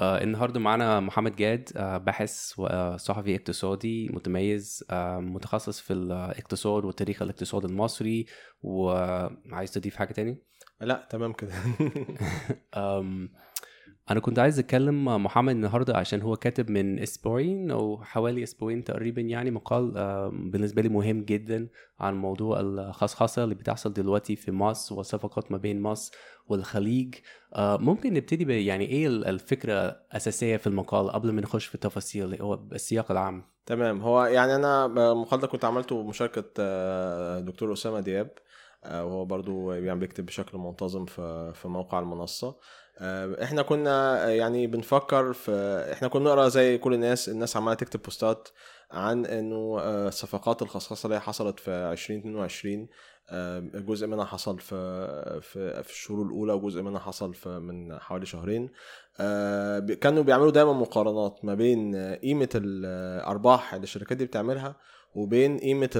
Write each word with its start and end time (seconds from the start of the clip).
آه 0.00 0.22
النهارده 0.22 0.60
معانا 0.60 1.00
محمد 1.00 1.36
جاد 1.36 1.72
آه 1.76 1.98
باحث 1.98 2.58
وصحفي 2.58 3.36
اقتصادي 3.36 4.08
متميز 4.08 4.84
آه 4.90 5.18
متخصص 5.18 5.80
في 5.80 5.92
الاقتصاد 5.92 6.84
وتاريخ 6.84 7.22
الاقتصاد 7.22 7.64
المصري 7.64 8.26
وعايز 8.62 9.70
تضيف 9.70 9.96
حاجة 9.96 10.12
تاني؟ 10.12 10.42
لا 10.80 11.08
تمام 11.10 11.32
كده 11.32 11.52
أنا 14.10 14.20
كنت 14.20 14.38
عايز 14.38 14.58
أتكلم 14.58 15.04
مع 15.04 15.18
محمد 15.18 15.54
النهارده 15.54 15.96
عشان 15.96 16.22
هو 16.22 16.36
كاتب 16.36 16.70
من 16.70 16.98
إسبوعين 16.98 17.70
أو 17.70 18.04
حوالي 18.04 18.42
إسبوعين 18.42 18.84
تقريبا 18.84 19.20
يعني 19.20 19.50
مقال 19.50 19.98
أم، 19.98 20.50
بالنسبة 20.50 20.82
لي 20.82 20.88
مهم 20.88 21.22
جدا 21.24 21.68
عن 22.00 22.14
موضوع 22.14 22.60
الخصخصة 22.60 23.44
اللي 23.44 23.54
بتحصل 23.54 23.92
دلوقتي 23.92 24.36
في 24.36 24.52
مصر 24.52 24.94
والصفقات 24.94 25.52
ما 25.52 25.58
بين 25.58 25.80
مصر 25.82 26.14
والخليج. 26.48 27.14
أه، 27.54 27.76
ممكن 27.76 28.12
نبتدي 28.14 28.66
يعني 28.66 28.84
إيه 28.84 29.06
ال- 29.06 29.24
الفكرة 29.24 29.72
الاساسيه 29.74 30.56
في 30.56 30.66
المقال 30.66 31.10
قبل 31.10 31.32
ما 31.32 31.40
نخش 31.40 31.66
في 31.66 31.74
التفاصيل؟ 31.74 32.42
هو 32.42 32.54
السياق 32.72 33.10
العام. 33.10 33.44
تمام. 33.66 34.00
هو 34.00 34.24
يعني 34.24 34.54
أنا 34.56 34.86
المقال 34.86 35.40
ده 35.40 35.46
كنت 35.46 35.64
عملته 35.64 36.02
بمشاركة 36.02 36.44
آه، 36.58 37.40
دكتور 37.40 37.72
أسامة 37.72 38.00
دياب 38.00 38.30
آه، 38.84 39.04
وهو 39.04 39.24
برضو 39.24 39.72
يعني 39.72 40.00
بيكتب 40.00 40.26
بشكل 40.26 40.58
منتظم 40.58 41.04
في 41.04 41.62
موقع 41.64 41.98
المنصة. 41.98 42.48
آه، 42.48 42.56
إحنا 43.42 43.62
كنا 43.62 44.26
آه، 44.26 44.28
يعني 44.28 44.66
بنفكر 44.66 45.32
في 45.32 45.52
إحنا 45.92 46.08
كنا 46.08 46.24
نقرا 46.24 46.48
زي 46.48 46.78
كل 46.78 46.94
الناس 46.94 47.28
الناس 47.28 47.56
عمالة 47.56 47.74
تكتب 47.74 48.02
بوستات 48.02 48.48
عن 48.90 49.26
إنه 49.26 49.78
آه، 49.80 50.10
صفقات 50.10 50.62
الخصخصه 50.62 51.06
اللي 51.06 51.20
حصلت 51.20 51.60
في 51.60 51.70
2022 51.70 52.88
آه، 53.30 53.58
جزء 53.74 54.06
منها 54.06 54.24
حصل 54.24 54.58
في 54.58 55.40
في 55.42 55.82
في 55.82 55.90
الشهور 55.90 56.26
الأولى 56.26 56.52
وجزء 56.52 56.82
منها 56.82 57.00
حصل 57.00 57.34
في 57.34 57.48
من 57.48 57.98
حوالي 57.98 58.26
شهرين. 58.26 58.70
آه، 59.20 59.78
كانوا 59.78 60.22
بيعملوا 60.22 60.50
دايما 60.50 60.72
مقارنات 60.72 61.44
ما 61.44 61.54
بين 61.54 61.94
آه، 61.94 62.14
قيمة 62.16 62.48
الأرباح 62.54 63.74
اللي 63.74 63.84
الشركات 63.84 64.18
دي 64.18 64.26
بتعملها 64.26 64.76
وبين 65.14 65.58
قيمة 65.58 65.90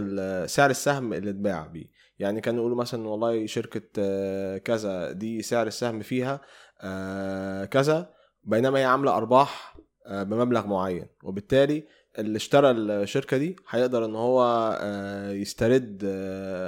سعر 0.46 0.70
السهم 0.70 1.12
اللي 1.12 1.30
اتباع 1.30 1.66
بيه. 1.66 1.86
يعني 2.18 2.40
كانوا 2.40 2.60
يقولوا 2.60 2.76
مثلا 2.76 3.08
والله 3.08 3.46
شركة 3.46 3.82
آه، 3.98 4.58
كذا 4.58 5.12
دي 5.12 5.42
سعر 5.42 5.66
السهم 5.66 6.00
فيها 6.00 6.40
آه، 6.80 7.64
كذا. 7.64 8.10
بينما 8.44 8.78
هي 8.78 8.84
عاملة 8.84 9.16
أرباح 9.16 9.76
آه، 10.06 10.22
بمبلغ 10.22 10.66
معين. 10.66 11.06
وبالتالي 11.22 11.84
اللي 12.18 12.36
اشترى 12.36 12.70
الشركة 12.70 13.36
دي 13.36 13.56
هيقدر 13.70 14.04
إن 14.04 14.14
هو 14.16 14.42
آه، 14.80 15.30
يسترد 15.30 16.04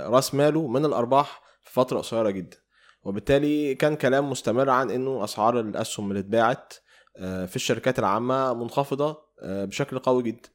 رأس 0.06 0.34
ماله 0.34 0.66
من 0.68 0.84
الأرباح 0.84 1.42
في 1.62 1.72
فترة 1.72 1.98
قصيرة 1.98 2.30
جدا. 2.30 2.56
وبالتالي 3.04 3.74
كان 3.74 3.96
كلام 3.96 4.30
مستمر 4.30 4.70
عن 4.70 4.90
إنه 4.90 5.24
أسعار 5.24 5.60
الأسهم 5.60 6.08
اللي 6.10 6.20
اتباعت 6.20 6.74
في 7.18 7.56
الشركات 7.56 7.98
العامة 7.98 8.54
منخفضة 8.54 9.18
بشكل 9.42 9.98
قوي 9.98 10.22
جدا. 10.22 10.48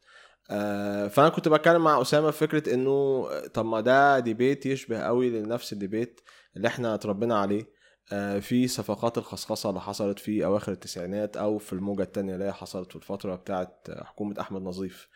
فأنا 1.10 1.30
كنت 1.30 1.48
بتكلم 1.48 1.84
مع 1.84 2.02
أسامة 2.02 2.32
في 2.32 2.38
فكرة 2.38 2.74
إنه 2.74 3.28
طب 3.54 3.66
ما 3.66 3.82
ده 3.82 4.20
ديبيت 4.20 4.66
يشبه 4.66 5.00
قوي 5.00 5.30
لنفس 5.30 5.74
الديبيت 5.74 6.22
اللي 6.56 6.68
إحنا 6.68 6.94
اتربينا 6.94 7.40
عليه. 7.40 7.77
في 8.40 8.68
صفقات 8.68 9.18
الخصخصة 9.18 9.70
اللي 9.70 9.82
حصلت 9.82 10.20
في 10.20 10.46
أواخر 10.46 10.72
التسعينات 10.72 11.38
أو 11.38 11.58
في 11.58 11.74
الموجة 11.74 12.04
الثانية 12.04 12.34
اللي 12.34 12.46
هي 12.46 12.54
حصلت 12.54 12.90
في 12.90 12.96
الفترة 12.96 13.36
بتاعه 13.36 13.78
حكومة 13.90 14.36
أحمد 14.40 14.62
نظيف. 14.62 15.08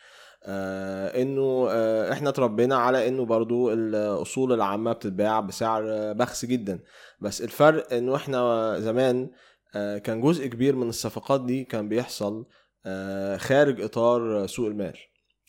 آه، 0.43 1.21
إنه 1.21 1.67
آه، 1.69 2.11
إحنا 2.13 2.29
اتربينا 2.29 2.75
على 2.75 3.07
إنه 3.07 3.25
برضو 3.25 3.73
الأصول 3.73 4.53
العامة 4.53 4.93
بتتباع 4.93 5.39
بسعر 5.39 5.83
آه، 5.91 6.11
بخس 6.13 6.45
جدا. 6.45 6.79
بس 7.19 7.41
الفرق 7.41 7.93
إنه 7.93 8.15
إحنا 8.15 8.75
زمان 8.79 9.29
آه، 9.75 9.97
كان 9.97 10.21
جزء 10.21 10.47
كبير 10.47 10.75
من 10.75 10.89
الصفقات 10.89 11.45
دي 11.45 11.63
كان 11.63 11.89
بيحصل 11.89 12.45
آه، 12.85 13.37
خارج 13.37 13.81
إطار 13.81 14.47
سوق 14.47 14.67
المال. 14.67 14.97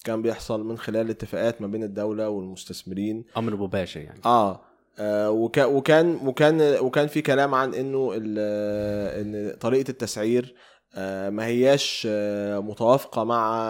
كان 0.05 0.23
بيحصل 0.23 0.65
من 0.65 0.79
خلال 0.79 1.11
اتفاقات 1.11 1.63
ما 1.63 1.67
بين 1.67 1.83
الدولة 1.83 2.29
والمستثمرين. 2.29 3.25
أمر 3.37 3.57
مباشر 3.57 4.01
يعني. 4.01 4.21
آه 4.25 4.61
آه، 4.99 5.31
وكا- 5.31 5.65
وكان 5.65 6.27
وكان 6.27 6.61
وكان 6.81 7.07
في 7.07 7.23
كلام 7.23 7.55
عن 7.55 7.75
إنه 7.75 8.13
إن 8.17 9.57
طريقة 9.61 9.91
التسعير 9.91 10.55
آه، 10.97 11.31
ما 11.31 11.47
هياش 11.47 12.07
آه، 12.11 12.59
متوافقة 12.59 13.25
مع 13.25 13.63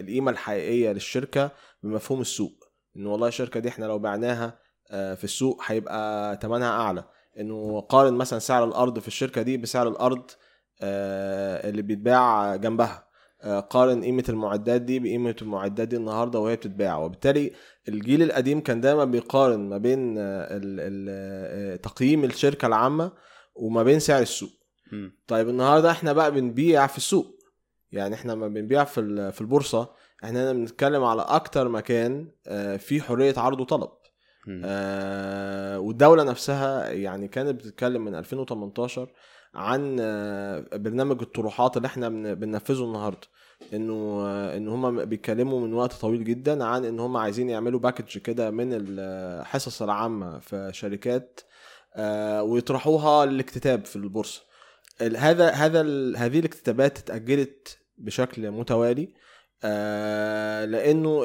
القيمة 0.00 0.30
الحقيقية 0.30 0.92
للشركة 0.92 1.50
بمفهوم 1.82 2.20
السوق. 2.20 2.64
إنه 2.96 3.12
والله 3.12 3.28
الشركة 3.28 3.60
دي 3.60 3.68
إحنا 3.68 3.84
لو 3.86 3.98
بعناها 3.98 4.58
في 4.90 5.24
السوق 5.24 5.62
هيبقى 5.66 6.38
ثمنها 6.42 6.68
أعلى. 6.70 7.04
إنه 7.40 7.80
قارن 7.80 8.12
مثلا 8.14 8.38
سعر 8.38 8.64
الأرض 8.64 8.98
في 8.98 9.08
الشركة 9.08 9.42
دي 9.42 9.56
بسعر 9.56 9.88
الأرض 9.88 10.30
اللي 10.82 11.82
بيتباع 11.82 12.56
جنبها. 12.56 13.11
قارن 13.44 14.04
قيمة 14.04 14.24
المعدات 14.28 14.82
دي 14.82 14.98
بقيمة 14.98 15.36
المعدات 15.42 15.88
دي 15.88 15.96
النهارده 15.96 16.38
وهي 16.38 16.56
بتتباع 16.56 16.98
وبالتالي 16.98 17.52
الجيل 17.88 18.22
القديم 18.22 18.60
كان 18.60 18.80
دايما 18.80 19.04
بيقارن 19.04 19.68
ما 19.68 19.78
بين 19.78 20.18
آه، 20.18 20.46
آه، 20.50 21.76
تقييم 21.76 22.24
الشركة 22.24 22.66
العامة 22.66 23.12
وما 23.54 23.82
بين 23.82 23.98
سعر 23.98 24.22
السوق 24.22 24.50
مم. 24.92 25.12
طيب 25.26 25.48
النهارده 25.48 25.90
إحنا 25.90 26.12
بقى 26.12 26.32
بنبيع 26.32 26.86
في 26.86 26.96
السوق 26.96 27.26
يعني 27.92 28.14
إحنا 28.14 28.34
ما 28.34 28.48
بنبيع 28.48 28.84
في 28.84 29.32
في 29.32 29.40
البورصة 29.40 29.90
إحنا 30.24 30.42
هنا 30.42 30.52
بنتكلم 30.52 31.04
على 31.04 31.22
أكتر 31.22 31.68
مكان 31.68 32.28
آه، 32.46 32.76
فيه 32.76 33.00
حرية 33.00 33.34
عرض 33.36 33.60
وطلب. 33.60 33.90
آه، 34.64 35.78
والدولة 35.78 36.22
نفسها 36.22 36.90
يعني 36.90 37.28
كانت 37.28 37.48
بتتكلم 37.54 38.04
من 38.04 38.14
2018 38.14 39.08
عن 39.54 39.96
آه، 40.00 40.64
برنامج 40.72 41.22
الطروحات 41.22 41.76
اللي 41.76 41.86
إحنا 41.86 42.08
بن- 42.08 42.34
بننفذه 42.34 42.84
النهارده. 42.84 43.26
انه 43.72 44.22
آه، 44.26 44.56
إن 44.56 44.68
هم 44.68 45.04
بيتكلموا 45.04 45.60
من 45.60 45.74
وقت 45.74 45.92
طويل 45.92 46.24
جدا 46.24 46.64
عن 46.64 46.84
إن 46.84 47.00
هم 47.00 47.16
عايزين 47.16 47.50
يعملوا 47.50 47.80
باكج 47.80 48.18
كده 48.18 48.50
من 48.50 48.68
الحصص 48.72 49.82
العامة 49.82 50.38
في 50.38 50.70
شركات 50.72 51.40
آه، 51.94 52.42
ويطرحوها 52.42 53.26
للاكتتاب 53.26 53.84
في 53.84 53.96
البورصة. 53.96 54.42
ال- 55.00 55.16
هذا 55.16 55.50
هذا 55.50 55.80
هذه 56.16 56.38
الاكتتابات 56.38 56.98
اتأجلت 56.98 57.78
بشكل 57.98 58.50
متوالي 58.50 59.08
آه، 59.64 60.64
لأنه 60.64 61.20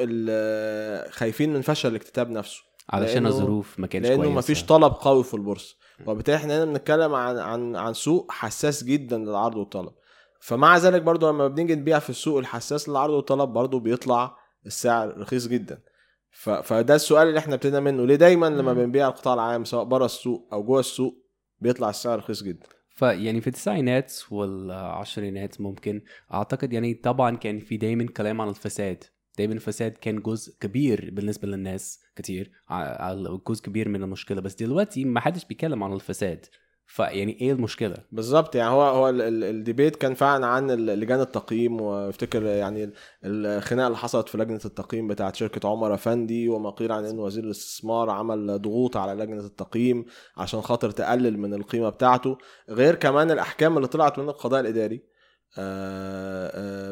خايفين 1.10 1.52
من 1.52 1.60
فشل 1.62 1.88
الاكتتاب 1.88 2.30
نفسه. 2.30 2.62
علشان 2.90 3.26
الظروف 3.26 3.80
ما 3.80 3.86
كانتش 3.86 4.08
لأنه 4.08 4.22
كويسة. 4.22 4.38
مفيش 4.38 4.64
طلب 4.64 4.92
قوي 4.92 5.24
في 5.24 5.34
البورصة. 5.34 5.76
وبالتالي 6.06 6.36
إحنا 6.36 6.56
هنا 6.56 6.64
بنتكلم 6.64 7.14
عن 7.14 7.38
عن 7.38 7.76
عن 7.76 7.94
سوق 7.94 8.32
حساس 8.32 8.84
جدا 8.84 9.18
للعرض 9.18 9.56
والطلب. 9.56 9.92
فمع 10.40 10.76
ذلك 10.76 11.02
برضو 11.02 11.28
لما 11.30 11.48
بنيجي 11.48 11.74
نبيع 11.74 11.98
في 11.98 12.10
السوق 12.10 12.38
الحساس 12.38 12.88
للعرض 12.88 13.12
والطلب 13.12 13.48
برضو 13.48 13.78
بيطلع 13.78 14.36
السعر 14.66 15.18
رخيص 15.18 15.46
جدا. 15.46 15.82
ف... 16.30 16.50
فده 16.50 16.94
السؤال 16.94 17.28
اللي 17.28 17.38
إحنا 17.38 17.54
ابتدينا 17.54 17.80
منه. 17.80 18.06
ليه 18.06 18.14
دايما 18.14 18.46
لما. 18.46 18.72
بنبيع 18.72 19.08
القطاع 19.08 19.34
العام 19.34 19.64
سواء 19.64 19.84
بره 19.84 20.04
السوق 20.04 20.48
أو 20.52 20.62
جوه 20.62 20.80
السوق 20.80 21.14
بيطلع 21.60 21.90
السعر 21.90 22.18
رخيص 22.18 22.42
جدا؟ 22.42 22.66
فيعني 22.88 23.40
في 23.40 23.46
التسعينات 23.46 24.14
والعشرينات 24.30 25.60
ممكن 25.60 26.02
أعتقد 26.34 26.72
يعني 26.72 26.94
طبعا 26.94 27.36
كان 27.36 27.58
في 27.58 27.76
دايما 27.76 28.06
كلام 28.06 28.40
عن 28.40 28.48
الفساد. 28.48 29.04
دايما 29.38 29.54
الفساد 29.54 29.92
كان 29.92 30.20
جزء 30.22 30.54
كبير 30.60 31.10
بالنسبة 31.12 31.48
للناس 31.48 32.00
كتير. 32.16 32.50
ع- 32.68 33.04
ع- 33.04 33.38
جزء 33.48 33.62
كبير 33.64 33.88
من 33.88 34.02
المشكلة. 34.02 34.40
بس 34.40 34.54
دلوقتي 34.54 35.04
ما 35.04 35.20
حدش 35.20 35.44
بيتكلم 35.44 35.84
عن 35.84 35.92
الفساد. 35.92 36.46
فيعني 36.86 37.40
إيه 37.40 37.52
المشكلة؟ 37.52 37.96
بالظبط. 38.12 38.54
يعني 38.54 38.70
هو 38.70 38.82
هو 38.82 39.08
ال- 39.08 39.22
ال- 39.22 39.44
الديبيت 39.44 39.96
كان 39.96 40.14
فعلا 40.14 40.46
عن 40.46 40.70
لجان 40.70 41.20
التقييم. 41.20 41.80
وافتكر 41.80 42.42
يعني 42.42 42.84
ال- 42.84 42.92
الخناقة 43.24 43.86
اللي 43.86 43.98
حصلت 43.98 44.28
في 44.28 44.38
لجنة 44.38 44.60
التقييم 44.64 45.08
بتاعت 45.08 45.36
شركة 45.36 45.68
عمر 45.68 45.94
أفندي 45.94 46.48
وما 46.48 46.70
قيل 46.70 46.92
عن 46.92 47.04
إن 47.04 47.18
وزير 47.18 47.44
الاستثمار 47.44 48.10
عمل 48.10 48.62
ضغوط 48.62 48.96
على 48.96 49.22
لجنة 49.24 49.46
التقييم 49.46 50.04
عشان 50.36 50.60
خاطر 50.60 50.90
تقلل 50.90 51.38
من 51.38 51.54
القيمة 51.54 51.88
بتاعته. 51.88 52.38
غير 52.70 52.94
كمان 52.94 53.30
الأحكام 53.30 53.76
اللي 53.76 53.88
طلعت 53.88 54.18
من 54.18 54.28
القضاء 54.28 54.60
الإداري. 54.60 55.17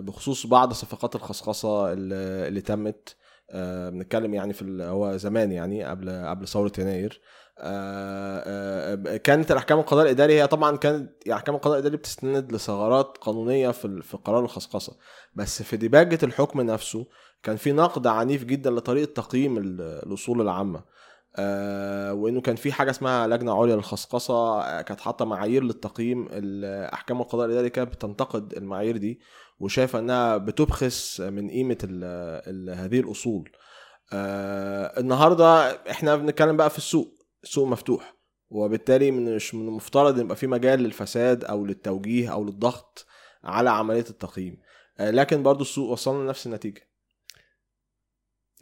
بخصوص 0.01 0.47
بعض 0.47 0.73
صفقات 0.73 1.15
الخصخصة 1.15 1.93
اللي 1.93 2.61
تمت. 2.61 3.17
آه، 3.51 3.91
بنتكلم 3.91 4.35
يعني 4.35 4.53
في 4.53 4.83
هو 4.83 5.17
زمان 5.17 5.53
يعني 5.53 5.85
قبل 5.85 6.11
قبل 6.27 6.49
ثورة 6.49 6.73
يناير. 6.79 7.21
آه، 7.59 8.43
آه، 8.47 9.17
كانت 9.17 9.53
الأحكام 9.53 9.79
القضاء 9.79 10.05
الاداري 10.05 10.41
هي 10.43 10.47
طبعا 10.47 10.77
كانت 10.77 11.13
يعني 11.27 11.39
احكام 11.39 11.55
القضاء 11.55 11.75
الاداري 11.75 11.97
بتستند 11.97 12.53
لثغرات 12.53 13.19
قانونية 13.21 13.71
في 13.71 14.03
في 14.03 14.17
قرار 14.17 14.45
الخصخصة. 14.45 14.97
بس 15.35 15.63
في 15.63 15.77
ديباجة 15.77 16.19
الحكم 16.23 16.61
نفسه 16.61 17.07
كان 17.43 17.57
في 17.57 17.73
نقد 17.73 18.07
عنيف 18.07 18.45
جدا 18.45 18.71
لطريقة 18.71 19.13
تقييم 19.13 19.59
ال- 19.59 19.81
الأصول 19.81 20.41
العامة. 20.41 20.85
آه 21.39 22.15
وإنه 22.15 22.41
كان 22.41 22.57
في 22.57 22.73
حاجة 22.73 22.91
اسمها 22.91 23.27
لجنة 23.27 23.63
عليا 23.63 23.77
للخصخصه 23.77 24.35
آه، 24.63 24.83
كانت 24.83 25.01
حاطة 25.01 25.25
معايير 25.25 25.63
للتقييم 25.65 26.29
ال- 26.31 26.91
أحكام 26.95 27.21
القضاء 27.21 27.47
الإداري 27.47 27.71
كانت 27.71 27.93
بتنتقد 27.93 28.53
المعايير 28.53 28.97
دي 28.97 29.21
وشايفة 29.61 29.99
إنها 29.99 30.37
بتبخس 30.37 31.21
من 31.21 31.51
قيمة 31.51 31.79
ال 31.85 32.05
ال 32.47 32.79
هذه 32.79 33.01
الأصول. 33.01 33.51
آه 34.13 35.01
النهارده 35.01 35.71
إحنا 35.91 36.17
بنتكلم 36.17 36.57
بقى 36.57 36.71
في 36.71 36.79
السوق 36.79 37.15
السوق 37.45 37.69
مفتوح 37.69 38.17
وبالتالي 38.51 39.11
مش 39.11 39.55
من 39.55 39.69
المفترض 39.69 40.19
يبقى 40.19 40.37
في 40.37 40.47
مجال 40.47 40.81
للفساد 40.81 41.45
أو 41.45 41.67
للتوجيه 41.67 42.33
أو 42.33 42.45
للضغط 42.45 43.07
على 43.45 43.71
عملية 43.71 44.05
التقييم. 44.11 44.57
آه، 44.99 45.11
لكن 45.11 45.43
برضو 45.43 45.63
السوق 45.63 45.91
وصلنا 45.91 46.25
لنفس 46.25 46.47
النتيجة. 46.47 46.86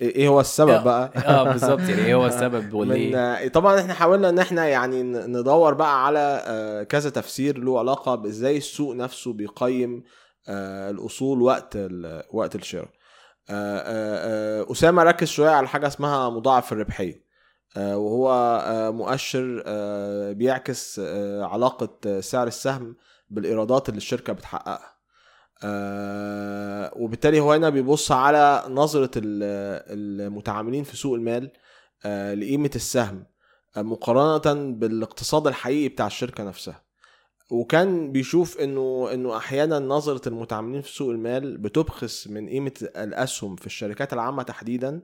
إيه 0.01 0.15
إيه 0.17 0.29
هو 0.29 0.41
السبب 0.41 0.85
بقى؟ 0.85 1.13
آه 1.27 1.43
بالظبط. 1.53 1.81
يعني 1.81 2.05
إيه 2.05 2.15
هو 2.15 2.27
السبب 2.27 2.75
وليه؟ 2.75 3.17
آه، 3.19 3.49
طبعا 3.49 3.81
إحنا 3.81 3.95
حاولنا 3.95 4.29
إن 4.29 4.39
إحنا 4.39 4.67
يعني 4.67 5.03
ندور 5.03 5.75
بقى 5.75 6.07
على 6.07 6.43
آه، 6.47 6.83
كذا 6.83 7.11
تفسير 7.11 7.59
له 7.59 7.79
علاقة 7.79 8.15
بإزاي 8.15 8.57
السوق 8.57 8.95
نفسه 8.95 9.33
بيقيم 9.33 10.03
آه، 10.49 10.91
الأصول 10.91 11.43
وقت 11.43 11.79
وقت 12.33 12.55
الشراء. 12.55 12.89
آه، 13.51 13.79
آه، 13.79 14.63
آه، 14.63 14.73
أسامة 14.73 15.03
ركز 15.03 15.29
شوية 15.29 15.51
على 15.51 15.69
حاجة 15.69 15.87
اسمها 15.87 16.31
مضاعف 16.31 16.73
الربحية. 16.73 17.25
آه، 17.77 17.97
وهو 17.97 18.33
آه، 18.67 18.91
مؤشر 18.91 19.63
آه، 19.67 20.33
بيعكس 20.33 21.01
آه، 21.05 21.45
علاقة 21.45 21.89
آه، 22.07 22.21
سعر 22.21 22.47
السهم 22.47 22.97
بالإيرادات 23.31 23.89
اللي 23.89 23.99
الشركة 23.99 24.33
بتحققها. 24.33 24.94
آه، 25.63 26.93
وبالتالي 26.97 27.41
هو 27.41 27.53
هنا 27.53 27.71
بيبص 27.71 28.13
على 28.13 28.65
نظرة 28.69 29.11
ال- 29.17 30.21
المتعاملين 30.21 30.85
في 30.85 30.97
سوق 30.97 31.15
المال 31.15 31.51
آه، 32.05 32.35
لقيمة 32.35 32.71
السهم 32.77 33.27
آه، 33.77 33.83
مقارنة 33.83 34.73
بالاقتصاد 34.73 35.47
الحقيقي 35.47 35.89
بتاع 35.89 36.07
الشركة 36.07 36.45
نفسها. 36.45 36.85
وكان 37.51 38.13
بيشوف 38.13 38.61
إنه 38.61 39.09
إنه 39.13 39.37
أحيانا 39.37 39.79
نظرة 39.79 40.29
المتعاملين 40.29 40.83
في 40.83 40.93
سوق 40.93 41.11
المال 41.11 41.59
بتبخس 41.59 42.29
من 42.29 42.49
قيمة 42.49 42.73
الأسهم 42.97 43.57
في 43.57 43.67
الشركات 43.67 44.13
العامة 44.13 44.43
تحديدا 44.43 45.03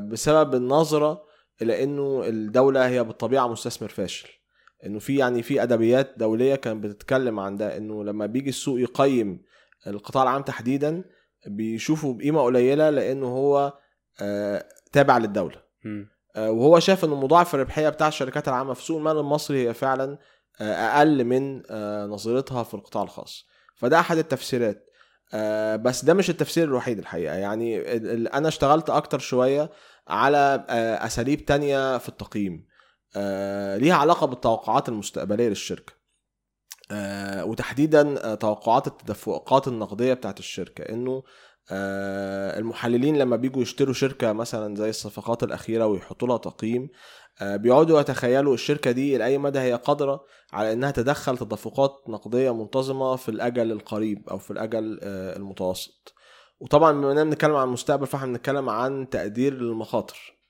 بسبب 0.00 0.54
النظرة 0.54 1.24
إلى 1.62 1.82
إنه 1.84 2.22
الدولة 2.26 2.88
هي 2.88 3.04
بالطبيعة 3.04 3.46
مستثمر 3.48 3.88
فاشل. 3.88 4.28
إنه 4.86 4.98
في 4.98 5.16
يعني 5.16 5.42
في 5.42 5.62
أدبيات 5.62 6.14
دولية 6.16 6.54
كانت 6.54 6.84
بتتكلم 6.84 7.40
عن 7.40 7.56
ده 7.56 7.76
إنه 7.76 8.04
لما 8.04 8.26
بيجي 8.26 8.48
السوق 8.48 8.80
يقيم 8.80 9.42
القطاع 9.86 10.22
العام 10.22 10.42
تحديدا 10.42 11.04
بيشوفوا 11.46 12.14
بقيمة 12.14 12.42
قليلة 12.42 12.90
لأنه 12.90 13.26
هو 13.26 13.72
آه، 14.20 14.64
تابع 14.92 15.18
للدولة. 15.18 15.56
آه، 16.36 16.50
وهو 16.50 16.78
شاف 16.80 17.04
ان 17.04 17.10
مضاعف 17.10 17.54
الربحيه 17.54 17.88
بتاع 17.88 18.08
الشركات 18.08 18.48
العامة 18.48 18.74
في 18.74 18.82
سوق 18.84 18.98
المال 18.98 19.18
المصري 19.18 19.68
هي 19.68 19.74
فعلا 19.74 20.18
آه، 20.60 20.72
أقل 20.74 21.24
من 21.24 21.62
آه، 21.70 22.06
نظيرتها 22.06 22.62
في 22.62 22.74
القطاع 22.74 23.02
الخاص. 23.02 23.46
فده 23.76 24.00
أحد 24.00 24.18
التفسيرات. 24.18 24.86
آه، 25.34 25.76
بس 25.76 26.04
ده 26.04 26.14
مش 26.14 26.30
التفسير 26.30 26.64
الوحيد 26.64 26.98
الحقيقة. 26.98 27.34
يعني 27.34 27.80
أنا 28.28 28.48
اشتغلت 28.48 28.90
أكتر 28.90 29.18
شوية 29.18 29.70
على 30.08 30.66
آه، 30.68 31.06
أساليب 31.06 31.44
تانية 31.44 31.98
في 31.98 32.08
التقييم. 32.08 32.66
ليها 33.76 33.94
علاقة 33.94 34.26
بالتوقعات 34.26 34.88
المستقبلية 34.88 35.48
للشركة. 35.48 35.92
آه، 36.90 37.44
وتحديدا 37.44 38.32
آه، 38.32 38.34
توقعات 38.34 38.86
التدفقات 38.86 39.68
النقدية 39.68 40.14
بتاعت 40.14 40.38
الشركة. 40.38 40.82
إنه 40.82 41.22
آه، 41.70 42.58
المحللين 42.58 43.18
لما 43.18 43.36
بيجوا 43.36 43.62
يشتروا 43.62 43.94
شركة 43.94 44.32
مثلا 44.32 44.76
زي 44.76 44.90
الصفقات 44.90 45.42
الأخيرة 45.42 45.86
ويحطوا 45.86 46.28
لها 46.28 46.36
تقييم 46.36 46.88
آه، 47.40 47.56
بيقعدوا 47.56 48.00
يتخيلوا 48.00 48.54
الشركة 48.54 48.90
دي 48.90 49.18
لأي 49.18 49.38
مدى 49.38 49.58
هي 49.58 49.74
قادرة 49.74 50.24
على 50.52 50.72
إنها 50.72 50.90
تدخل 50.90 51.38
تدفقات 51.38 52.04
نقدية 52.08 52.54
منتظمة 52.54 53.16
في 53.16 53.28
الأجل 53.28 53.72
القريب 53.72 54.28
أو 54.28 54.38
في 54.38 54.50
الأجل 54.50 55.00
آه، 55.02 55.36
المتوسط. 55.36 56.14
وطبعا 56.60 56.92
بما 56.92 57.12
إننا 57.12 57.24
بنتكلم 57.24 57.56
عن 57.56 57.66
المستقبل 57.66 58.06
فإحنا 58.06 58.26
بنتكلم 58.26 58.68
عن 58.68 59.08
تقدير 59.08 59.52
المخاطر 59.52 60.41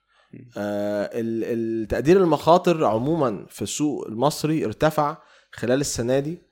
آه، 0.56 1.05
ال- 1.20 1.44
ال- 1.44 1.88
تقدير 1.88 2.17
المخاطر 2.17 2.84
عموما 2.84 3.46
في 3.49 3.62
السوق 3.62 4.06
المصري 4.08 4.64
ارتفع 4.64 5.17
خلال 5.52 5.81
السنة 5.81 6.19
دي 6.19 6.43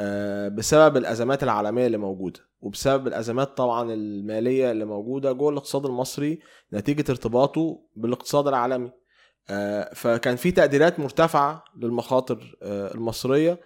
آه، 0.00 0.48
بسبب 0.48 0.96
الأزمات 0.96 1.42
العالمية 1.42 1.86
اللي 1.86 1.98
موجودة 1.98 2.40
وبسبب 2.60 3.06
الأزمات 3.06 3.56
طبعا 3.56 3.92
المالية 3.92 4.70
اللي 4.70 4.84
موجودة 4.84 5.32
جوه 5.32 5.50
الاقتصاد 5.52 5.86
المصري 5.86 6.38
نتيجة 6.72 7.04
ارتباطه 7.10 7.80
بالاقتصاد 7.96 8.48
العالمي. 8.48 8.90
آه، 9.50 9.94
فكان 9.94 10.36
في 10.36 10.50
تقديرات 10.50 11.00
مرتفعة 11.00 11.64
للمخاطر 11.76 12.56
المصرية 12.62 13.60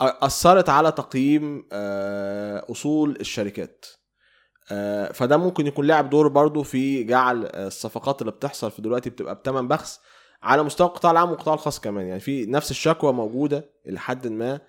أثرت 0.00 0.68
على 0.68 0.92
تقييم 0.92 1.64
أصول 2.70 3.16
الشركات. 3.20 3.86
فده 5.12 5.36
ممكن 5.36 5.66
يكون 5.66 5.86
لعب 5.86 6.10
دور 6.10 6.28
برضو 6.28 6.62
في 6.62 7.04
جعل 7.04 7.46
آه، 7.46 7.66
الصفقات 7.66 8.20
اللي 8.20 8.32
بتحصل 8.32 8.70
في 8.70 8.82
دلوقتي 8.82 9.10
بتبقى 9.10 9.34
بتمن 9.34 9.68
بخس 9.68 10.00
على 10.42 10.62
مستوى 10.62 10.86
القطاع 10.86 11.10
العام 11.10 11.30
والقطاع 11.30 11.54
الخاص 11.54 11.80
كمان. 11.80 12.06
يعني 12.06 12.20
في 12.20 12.46
نفس 12.46 12.70
الشكوى 12.70 13.12
موجودة 13.12 13.70
لحد 13.86 14.26
ما 14.26 14.60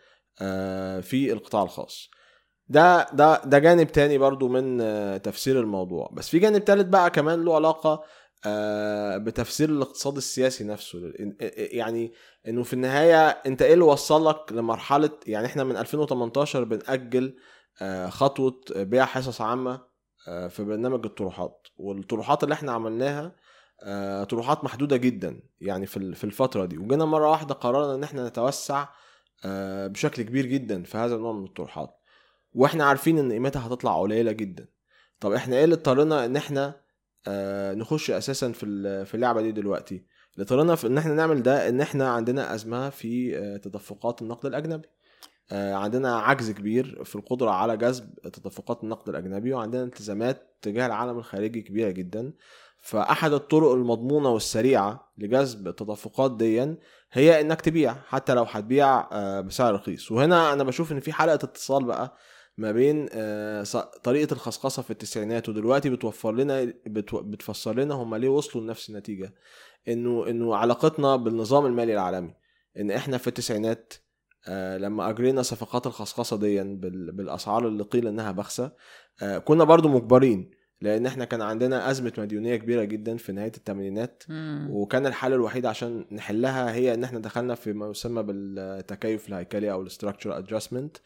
آه، 0.42 1.00
في 1.00 1.32
القطاع 1.34 1.64
الخاص. 1.64 2.10
ده 2.68 3.08
ده 3.14 3.42
ده 3.46 3.60
جانب 3.60 3.92
تاني 3.92 4.18
برضو 4.18 4.48
من 4.48 4.82
آه، 4.82 5.18
تفسير 5.18 5.60
الموضوع. 5.60 6.10
بس 6.14 6.30
في 6.30 6.40
جانب 6.40 6.66
تالت 6.66 6.86
بقى 6.86 7.10
كمان 7.12 7.46
له 7.46 7.56
علاقة 7.56 8.04
آه، 8.46 9.18
بتفسير 9.18 9.70
الاقتصاد 9.70 10.18
السياسي 10.18 10.64
نفسه. 10.64 11.00
يعني 11.56 12.14
إنه 12.48 12.64
في 12.64 12.74
النهاية 12.74 13.28
أنت 13.30 13.62
إيه 13.62 13.74
اللي 13.74 13.86
وصلك 13.86 14.52
لمرحلة 14.52 15.10
يعني 15.28 15.46
إحنا 15.46 15.64
من 15.64 15.78
2018 15.78 16.64
بنأجل 16.64 17.36
آه، 17.82 18.10
خطوة 18.10 18.62
بيع 18.76 19.06
حصص 19.06 19.42
عامة 19.42 19.72
آه، 19.74 19.91
في 20.26 20.64
برنامج 20.64 21.06
الطروحات. 21.06 21.68
والطروحات 21.78 22.44
اللي 22.44 22.54
إحنا 22.54 22.72
عملناها 22.72 23.36
آه، 23.84 24.24
طروحات 24.24 24.64
محدودة 24.64 24.98
جدا 24.98 25.42
يعني 25.62 25.86
في 25.86 25.98
ال- 25.98 26.16
في 26.16 26.24
الفترة 26.24 26.66
دي. 26.66 26.78
وجينا 26.78 27.06
مرة 27.06 27.30
واحدة 27.30 27.54
قررنا 27.54 27.96
إن 27.96 28.04
إحنا 28.04 28.28
نتوسع 28.28 28.88
آه، 29.46 29.88
بشكل 29.88 30.24
كبير 30.24 30.46
جدا 30.46 30.84
في 30.84 30.98
هذا 30.98 31.16
النوع 31.16 31.34
من 31.34 31.44
الطروحات. 31.46 31.90
وإحنا 32.54 32.84
عارفين 32.86 33.18
إن 33.20 33.32
قيمتها 33.32 33.68
هتطلع 33.68 34.02
قليلة 34.02 34.32
جدا. 34.32 34.68
طب 35.20 35.32
إحنا 35.32 35.56
إيه 35.58 35.64
اللي 35.64 35.76
اضطرنا 35.76 36.26
إن 36.26 36.36
إحنا 36.36 36.82
آه، 37.28 37.74
نخش 37.74 38.12
أساسا 38.12 38.52
في 38.52 38.66
في 39.06 39.16
اللعبة 39.16 39.42
دي 39.42 39.52
دلوقتي؟ 39.52 39.96
اللي 39.96 40.44
اضطرنا 40.44 40.76
في 40.76 40.88
إن 40.88 40.98
إحنا 40.98 41.14
نعمل 41.14 41.44
ده 41.44 41.70
إن 41.70 41.82
إحنا 41.82 42.10
عندنا 42.10 42.54
أزمة 42.56 42.90
في 42.90 43.38
آه، 43.38 43.58
تدفقات 43.58 44.22
النقد 44.22 44.46
الأجنبي. 44.46 44.88
آه، 44.88 45.01
عندنا 45.52 46.20
عجز 46.20 46.52
كبير 46.52 47.04
في 47.04 47.16
القدرة 47.16 47.50
على 47.50 47.78
جذب 47.78 48.14
تدفقات 48.20 48.84
النقد 48.84 49.10
الأجنبي 49.10 49.54
وعندنا 49.54 49.84
التزامات 49.84 50.58
تجاه 50.62 50.86
العالم 50.86 51.18
الخارجي 51.18 51.62
كبيرة 51.62 51.90
جدا. 51.90 52.34
فأحد 52.82 53.34
الطرق 53.34 53.72
المضمونة 53.72 54.30
والسريعة 54.30 55.14
لجذب 55.18 55.68
التدفقات 55.68 56.38
دي 56.38 56.76
هي 57.12 57.42
إنك 57.42 57.62
تبيع 57.62 57.94
حتى 58.08 58.34
لو 58.34 58.44
هتبيع 58.44 59.08
آه، 59.12 59.42
بسعر 59.42 59.74
رخيص. 59.74 60.12
وهنا 60.12 60.54
أنا 60.54 60.64
بشوف 60.64 60.92
إن 60.92 61.00
في 61.00 61.14
حلقة 61.14 61.34
اتصال 61.34 61.84
بقى 61.84 62.18
ما 62.58 62.72
بين 62.72 63.10
آه، 63.14 63.64
طريقة 64.04 64.34
الخصخصة 64.34 64.82
في 64.82 64.92
التسعينات 64.92 65.50
ودلوقتي 65.50 65.90
بتوفر 65.90 66.32
لنا 66.32 66.74
بتفسر 67.14 67.74
لنا 67.74 67.94
هم 67.96 68.16
ليه 68.16 68.30
وصلوا 68.30 68.64
لنفس 68.64 68.90
النتيجة. 68.90 69.34
إنه 69.88 70.28
إنه 70.28 70.56
علاقتنا 70.56 71.16
بالنظام 71.16 71.66
المالي 71.66 71.94
العالمي 71.94 72.34
إن 72.78 72.92
إحنا 72.92 73.18
في 73.18 73.28
التسعينات 73.28 73.94
آه، 74.48 74.78
لما 74.78 75.10
أجرينا 75.10 75.42
صفقات 75.42 75.88
الخصخصة 75.88 76.38
دي 76.38 76.64
بال- 76.64 77.12
بالأسعار 77.12 77.68
اللي 77.68 77.84
قيل 77.84 78.08
إنها 78.08 78.32
بخسة 78.32 78.72
آه، 79.22 79.38
كنا 79.38 79.64
برضو 79.64 79.90
مجبرين 79.90 80.52
لأن 80.82 81.06
إحنا 81.06 81.26
كان 81.26 81.42
عندنا 81.42 81.92
أزمة 81.92 82.14
مديونية 82.18 82.56
كبيرة 82.56 82.84
جدا 82.84 83.18
في 83.18 83.32
نهاية 83.32 83.52
الثمانينات. 83.58 84.24
وكان 84.72 85.06
الحل 85.08 85.34
الوحيد 85.34 85.66
عشان 85.66 86.06
نحلها 86.12 86.74
هي 86.74 86.94
إن 86.94 87.04
إحنا 87.04 87.20
دخلنا 87.20 87.56
في 87.56 87.74
ما 87.74 87.88
يسمى 87.90 88.24
بالتكيف 88.24 89.30
الهيكلي 89.30 89.72
أو 89.72 89.82
ال 89.82 89.87
structural 89.87 90.38
adjustment 90.38 90.98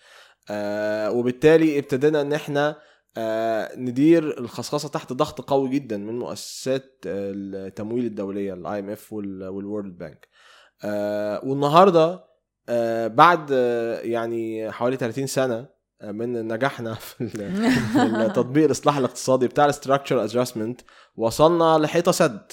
وبالتالي 1.09 1.79
ابتدينا 1.79 2.21
إن 2.21 2.33
إحنا 2.33 2.75
آه، 3.17 3.75
ندير 3.75 4.39
الخصخصة 4.39 4.89
تحت 4.89 5.13
ضغط 5.13 5.41
قوي 5.41 5.69
جدا 5.69 5.97
من 5.97 6.19
مؤسسات 6.19 6.83
آه، 7.07 7.31
التمويل 7.35 8.05
الدولية 8.05 8.53
ال 8.53 8.79
IMF 8.79 8.89
وال 8.89 9.13
World 9.13 9.97
Bank 9.97 10.27
والنهارده 11.43 12.03
آه، 12.13 12.23
بعد 13.07 13.49
آه، 13.51 13.99
يعني 13.99 14.71
حوالي 14.71 14.97
30 14.97 15.27
سنة 15.27 15.67
آه، 16.01 16.11
من 16.11 16.47
نجاحنا 16.47 16.93
في 17.05 17.27
في 17.27 18.31
تطبيق 18.35 18.65
الاصلاح 18.65 18.97
الاقتصادي 18.97 19.47
بتاع 19.47 19.65
ال 19.65 19.71
structural 19.71 20.23
adjustment 20.23 20.81
وصلنا 21.15 21.77
لحيطة 21.77 22.11
سد 22.11 22.51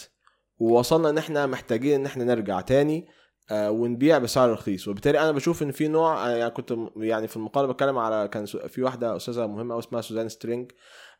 ووصلنا 0.58 1.10
إن 1.10 1.18
إحنا 1.18 1.46
محتاجين 1.46 2.00
إن 2.00 2.06
إحنا 2.06 2.24
نرجع 2.24 2.60
تاني 2.60 3.06
آه، 3.50 3.70
ونبيع 3.70 4.18
بسعر 4.18 4.50
رخيص. 4.52 4.88
وبالتالي 4.88 5.20
أنا 5.20 5.32
بشوف 5.32 5.62
إن 5.62 5.70
في 5.70 5.88
نوع 5.88 6.26
آه، 6.26 6.30
يعني 6.30 6.50
كنت 6.50 6.74
يعني 6.96 7.28
في 7.28 7.36
المقاله 7.36 7.72
بتكلم 7.72 7.98
على 7.98 8.28
كان 8.28 8.44
في 8.46 8.82
واحدة 8.82 9.16
أستاذة 9.16 9.46
مهمة 9.46 9.78
اسمها 9.78 10.00
سوزان 10.00 10.28
سترينج 10.28 10.72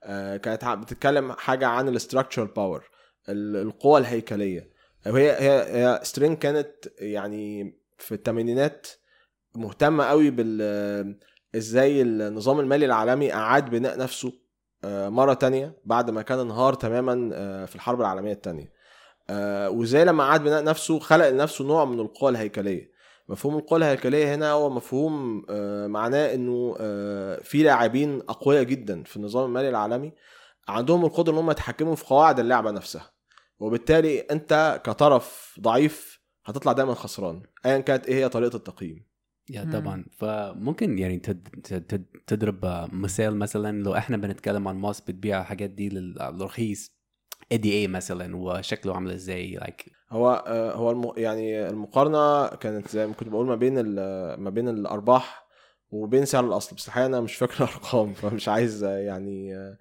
آه، 0.05 0.37
كانت 0.37 0.65
بتتكلم 0.65 1.33
حاجة 1.33 1.67
عن 1.67 1.89
ال 1.89 1.94
structural 1.94 2.45
power 2.45 2.91
القوى 3.29 4.01
الهيكلية. 4.01 4.71
وهي 5.07 5.31
هي 5.31 5.51
هي 5.51 6.01
سترينج 6.03 6.39
كانت 6.39 6.71
يعني 6.99 7.75
في 8.03 8.15
الثمانينات 8.15 8.87
مهتمه 9.55 10.05
قوي 10.05 10.31
بال 10.31 11.19
إزاي 11.57 12.03
النظام 12.03 12.61
المالي 12.61 12.87
العالمي 12.87 13.33
أعاد 13.33 13.71
بناء 13.71 13.99
نفسه 13.99 14.33
آه، 14.85 15.09
مرة 15.09 15.35
تانية 15.35 15.77
بعد 15.85 16.11
ما 16.11 16.23
كان 16.23 16.39
انهار 16.39 16.75
تماما 16.75 17.31
آه، 17.35 17.65
في 17.65 17.75
الحرب 17.75 18.01
العالمية 18.01 18.33
الثانية 18.33 18.73
آه 19.31 19.71
وإزاي 19.71 20.05
لما 20.05 20.25
عاد 20.25 20.45
بناء 20.45 20.65
نفسه 20.65 20.99
خلق 20.99 21.29
لنفسه 21.29 21.65
نوع 21.65 21.85
من 21.85 22.01
القوى 22.01 22.31
الهيكلية. 22.31 22.93
مفهوم 23.29 23.57
القوى 23.57 23.79
الهيكلية 23.79 24.35
هنا 24.35 24.51
هو 24.51 24.71
مفهوم 24.71 25.45
معناه 25.91 26.35
إنه 26.35 26.75
في 27.43 27.63
لاعبين 27.63 28.21
أقوياء 28.29 28.63
جدا 28.63 29.03
في 29.03 29.17
النظام 29.17 29.45
المالي 29.45 29.69
العالمي 29.69 30.13
عندهم 30.69 31.05
القدرة 31.05 31.33
إن 31.33 31.39
هم 31.39 31.51
يتحكموا 31.51 31.95
في 31.95 32.05
قواعد 32.05 32.41
اللعبة 32.41 32.71
نفسها. 32.71 33.13
وبالتالي 33.59 34.21
أنت 34.21 34.81
كطرف 34.85 35.57
ضعيف 35.61 36.12
هتطلع 36.45 36.73
دايما 36.73 36.95
خسران 36.95 37.43
ايا 37.67 37.79
كانت 37.79 38.07
إيه 38.07 38.15
هي 38.25 38.29
طريقة 38.29 38.57
التقييم. 38.57 39.07
يا. 39.51 39.65
طبعا. 39.73 40.05
فممكن 40.19 40.99
يعني 40.99 41.19
تد 41.19 41.49
تد 41.65 42.05
تضرب 42.27 42.89
مثال 42.93 43.39
مثلا 43.39 43.83
لو 43.83 43.95
إحنا 43.97 44.17
بنتكلم 44.17 44.69
عن 44.69 44.77
مصر 44.77 45.01
بتبيع 45.01 45.41
الحاجات 45.41 45.71
دي 45.71 45.89
لل- 45.89 46.15
للرخيص 46.15 46.89
ADI 47.53 47.89
مثلا؟ 47.89 48.37
وشكله 48.37 48.95
عامل 48.95 49.11
إزاي؟ 49.11 49.51
like 49.55 49.91
هو 50.11 50.45
آه، 50.47 50.73
هو 50.75 50.91
الم... 50.91 51.13
يعني 51.17 51.69
المقارنة 51.69 52.49
كانت 52.49 52.89
زي 52.89 53.07
ما 53.07 53.13
كنت 53.13 53.29
بقول 53.29 53.47
ما 53.47 53.55
بين 53.55 53.79
ال... 53.79 53.95
ما 54.41 54.51
بين 54.51 54.69
الأرباح 54.69 55.47
وبين 55.91 56.25
سعر 56.25 56.45
الأصل. 56.47 56.77
بس 56.77 56.87
الحقيقة 56.89 57.07
أنا 57.07 57.21
مش 57.21 57.35
فاكر 57.37 57.55
الأرقام 57.65 58.15
فمش 58.15 58.49
عايز 58.49 58.85
يعني 58.85 59.57
آه، 59.57 59.79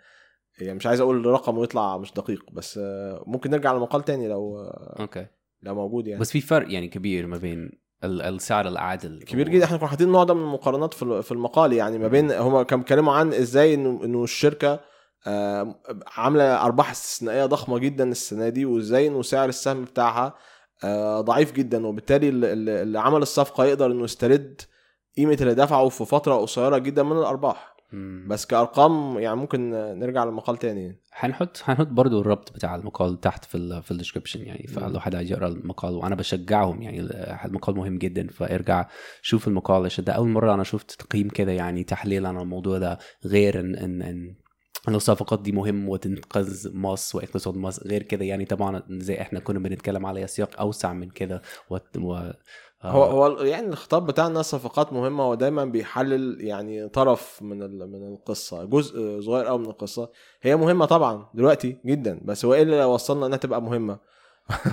يعني 0.60 0.74
مش 0.74 0.86
عايز 0.88 1.00
أقول 1.00 1.26
رقم 1.26 1.58
ويطلع 1.58 1.98
مش 1.98 2.14
دقيق. 2.14 2.52
بس 2.52 2.78
آه، 2.84 3.24
ممكن 3.28 3.50
نرجع 3.52 3.74
للمقال 3.74 4.04
تاني 4.04 4.28
لو 4.28 4.62
أوكي. 5.00 5.28
لو 5.64 5.76
موجود 5.76 6.08
يعني. 6.08 6.22
بس 6.22 6.32
في 6.32 6.42
فرق 6.42 6.74
يعني 6.74 6.88
كبير 6.88 7.28
ما 7.28 7.38
بين 7.38 7.72
ال- 8.04 8.22
السعر 8.22 8.68
العادل 8.68 9.24
كبير 9.24 9.50
جدا. 9.50 9.66
إحنا 9.66 9.78
كنا 9.78 9.88
حاطين 9.88 10.08
النوع 10.08 10.24
ده 10.24 10.34
من 10.34 10.42
المقارنات 10.42 10.94
في 10.94 11.04
ال- 11.04 11.24
في 11.24 11.32
المقال 11.32 11.74
يعني 11.74 11.98
ما 11.98 12.08
بين 12.08 12.32
هم 12.32 12.62
كانوا 12.62 12.84
بيتكلموا 12.84 13.14
عن 13.14 13.34
إزاي 13.34 13.74
انه 13.74 14.00
إنه 14.04 14.24
الشركة 14.24 14.80
آه، 15.28 15.76
عاملة 16.18 16.62
أرباح 16.66 16.92
استثنائية 16.92 17.46
ضخمة 17.46 17.78
جدا 17.78 18.12
السنة 18.12 18.50
دي 18.50 18.66
وازاي 18.66 19.08
إنه 19.08 19.22
سعر 19.22 19.50
السهم 19.50 19.84
بتاعها 19.86 20.34
آه، 20.84 21.22
ضعيف 21.22 21.52
جدا. 21.52 21.88
وبالتالي 21.88 22.30
ال- 22.30 22.46
ال- 22.46 22.70
اللي 22.70 23.00
عمل 23.00 23.22
الصفقة 23.22 23.66
يقدر 23.66 23.92
إنه 23.92 24.04
يسترد 24.04 24.62
قيمة 25.18 25.38
اللي 25.42 25.54
دفعه 25.56 25.90
في 25.90 26.06
فترة 26.06 26.36
قصيرة 26.36 26.78
جدا 26.78 27.04
من 27.04 27.18
الأرباح. 27.18 27.71
مم. 27.92 28.26
بس 28.30 28.46
كأرقام 28.46 29.20
يعني 29.20 29.36
ممكن 29.36 29.70
نرجع 29.72 30.24
للمقال 30.24 30.58
تاني. 30.58 31.02
هنحط 31.14 31.62
هنحط 31.64 31.88
برضو 31.88 32.22
الربط 32.22 32.54
بتاع 32.54 32.76
المقال 32.76 33.20
تحت 33.20 33.46
في 33.46 33.56
ال 33.56 33.84
في 33.84 33.92
ال 33.92 33.96
description 33.96 34.42
يعني 34.42 34.68
فلو 34.68 35.00
حد 35.00 35.16
عايز 35.16 35.32
يقرأ 35.32 35.48
المقال 35.48 35.94
وأنا 35.94 36.16
بشجعهم 36.16 36.82
يعني 36.82 37.02
المقال 37.46 37.76
مهم 37.76 37.98
جدا 37.98 38.28
فارجع 38.28 38.88
شوف 39.22 39.48
المقال. 39.48 39.86
عشان 39.86 40.04
ده 40.04 40.14
أول 40.14 40.30
مرة 40.30 40.54
أنا 40.54 40.64
شفت 40.64 40.92
تقييم 40.92 41.30
كده 41.30 41.52
يعني 41.52 41.84
تحليل 41.84 42.26
عن 42.26 42.38
الموضوع 42.38 42.78
ده 42.78 42.98
غير 43.26 43.60
ان 43.60 43.76
ان 43.76 44.02
إن 44.02 44.36
ان 44.88 44.96
الصفقات 44.96 45.42
دي 45.42 45.52
مهم 45.52 45.90
وتنقذ 45.90 46.76
مصر 46.78 47.18
واقتصاد 47.18 47.56
مصر 47.58 47.88
غير 47.88 48.04
كده 48.04 48.26
يعني 48.26 48.46
طبعا 48.46 48.84
زي 48.90 49.22
إحنا 49.22 49.40
كنا 49.40 49.60
بنتكلم 49.60 50.06
على 50.06 50.28
سياق 50.28 50.60
أوسع 50.60 50.94
من 50.94 51.10
كده 51.10 51.42
و, 51.70 51.78
و 51.98 52.32
هو 52.84 53.04
هو 53.04 53.42
يعني 53.42 53.68
الخطاب 53.68 54.06
بتاعنا 54.06 54.40
الصفقات 54.40 54.94
مهمة 54.94 55.24
هو 55.24 55.36
دايما 55.36 55.66
بيحلل 55.66 56.42
يعني 56.42 56.90
طرف 56.90 57.42
من 57.42 57.58
من 57.92 58.14
القصة 58.14 58.64
جزء 58.66 59.22
صغير 59.22 59.46
قوي 59.46 59.60
من 59.60 59.66
القصة. 59.66 60.10
هي 60.42 60.56
مهمة 60.56 60.86
طبعا 60.86 61.30
دلوقتي 61.34 61.78
جدا 61.86 62.22
بس 62.26 62.46
هو 62.46 62.54
إيه 62.54 62.62
اللي 62.62 62.84
وصلنا 62.84 63.26
إنها 63.26 63.38
تبقى 63.38 63.62
مهمة؟ 63.62 64.00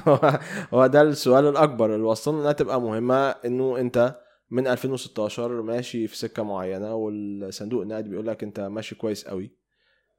هو 0.75 0.87
ده 0.87 1.03
السؤال 1.03 1.49
الأكبر 1.49 1.95
اللي 1.95 2.07
وصلنا 2.07 2.41
إنها 2.41 2.53
تبقى 2.53 2.81
مهمة 2.81 3.29
إنه 3.31 3.79
أنت 3.81 4.21
من 4.51 4.67
2016 4.67 5.63
ماشي 5.63 6.07
في 6.07 6.19
سكة 6.19 6.43
معينة 6.43 6.95
والصندوق 6.95 7.83
النقد 7.83 8.09
بيقول 8.09 8.27
لك 8.27 8.43
أنت 8.43 8.61
ماشي 8.61 8.95
كويس 8.95 9.25
قوي 9.25 9.53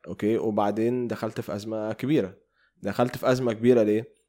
أوكي؟ 0.08 0.38
وبعدين 0.38 1.08
دخلت 1.08 1.42
في 1.42 1.56
أزمة 1.56 1.94
كبيرة. 1.94 2.34
دخلت 2.84 3.18
في 3.18 3.32
أزمة 3.32 3.54
كبيرة 3.54 3.84
ليه؟ 3.84 4.20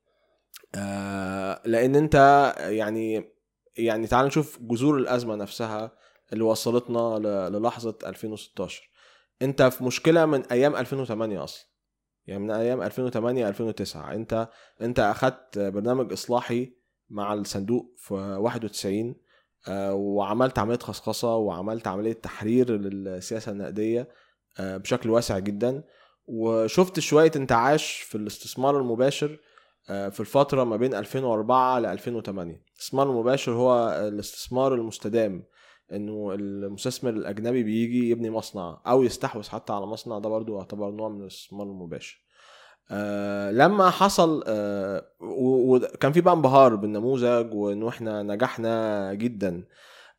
آه 0.74 1.60
لأن 1.64 1.96
أنت 1.96 2.14
يعني 2.58 3.32
يعني 3.84 4.06
تعال 4.06 4.26
نشوف 4.26 4.58
جذور 4.60 4.98
الأزمة 4.98 5.34
نفسها 5.34 5.92
اللي 6.32 6.44
وصلتنا 6.44 7.18
للحظة 7.48 7.98
2016 8.06 8.90
أنت 9.42 9.62
في 9.62 9.84
مشكلة 9.84 10.26
من 10.26 10.42
أيام 10.46 10.76
2008 10.76 11.44
أصلا. 11.44 11.70
يعني 12.26 12.42
من 12.42 12.50
أيام 12.50 12.82
2008 12.82 13.48
2009 13.48 14.12
أنت 14.14 14.48
أنت 14.80 14.98
أخدت 14.98 15.58
برنامج 15.58 16.12
إصلاحي 16.12 16.72
مع 17.10 17.34
الصندوق 17.34 17.94
في 17.96 18.14
91 18.14 19.14
آه، 19.68 19.94
وعملت 19.94 20.58
عملية 20.58 20.78
خصخصة 20.78 21.36
وعملت 21.36 21.86
عملية 21.86 22.12
تحرير 22.12 22.70
للسياسة 22.70 23.52
النقدية 23.52 24.08
آه، 24.58 24.76
بشكل 24.76 25.10
واسع 25.10 25.38
جدا. 25.38 25.84
وشفت 26.26 27.00
شوية 27.00 27.32
انتعاش 27.36 27.92
في 27.92 28.14
الاستثمار 28.14 28.78
المباشر 28.80 29.38
في 29.90 30.20
الفترة 30.20 30.64
ما 30.64 30.76
بين 30.76 30.94
2004 30.94 31.78
ل 31.78 31.86
2008 31.86 32.62
الاستثمار 32.74 33.10
المباشر 33.10 33.52
هو 33.52 33.88
الاستثمار 34.08 34.74
المستدام 34.74 35.44
إنه 35.92 36.32
المستثمر 36.34 37.10
الأجنبي 37.10 37.62
بيجي 37.62 38.10
يبني 38.10 38.30
مصنع 38.30 38.80
أو 38.86 39.02
يستحوذ 39.02 39.48
حتى 39.48 39.72
على 39.72 39.86
مصنع 39.86 40.18
ده 40.18 40.28
برضو 40.28 40.58
يعتبر 40.58 40.90
نوع 40.90 41.08
من 41.08 41.20
الاستثمار 41.20 41.66
المباشر. 41.66 42.24
آه 42.90 43.50
لما 43.50 43.90
حصل 43.90 44.44
آه 44.46 45.04
وكان 45.20 46.12
في 46.12 46.20
بقى 46.20 46.34
انبهار 46.34 46.74
بالنموذج 46.74 47.54
وإنه 47.54 47.88
إحنا 47.88 48.22
نجحنا 48.22 49.14
جدا. 49.14 49.64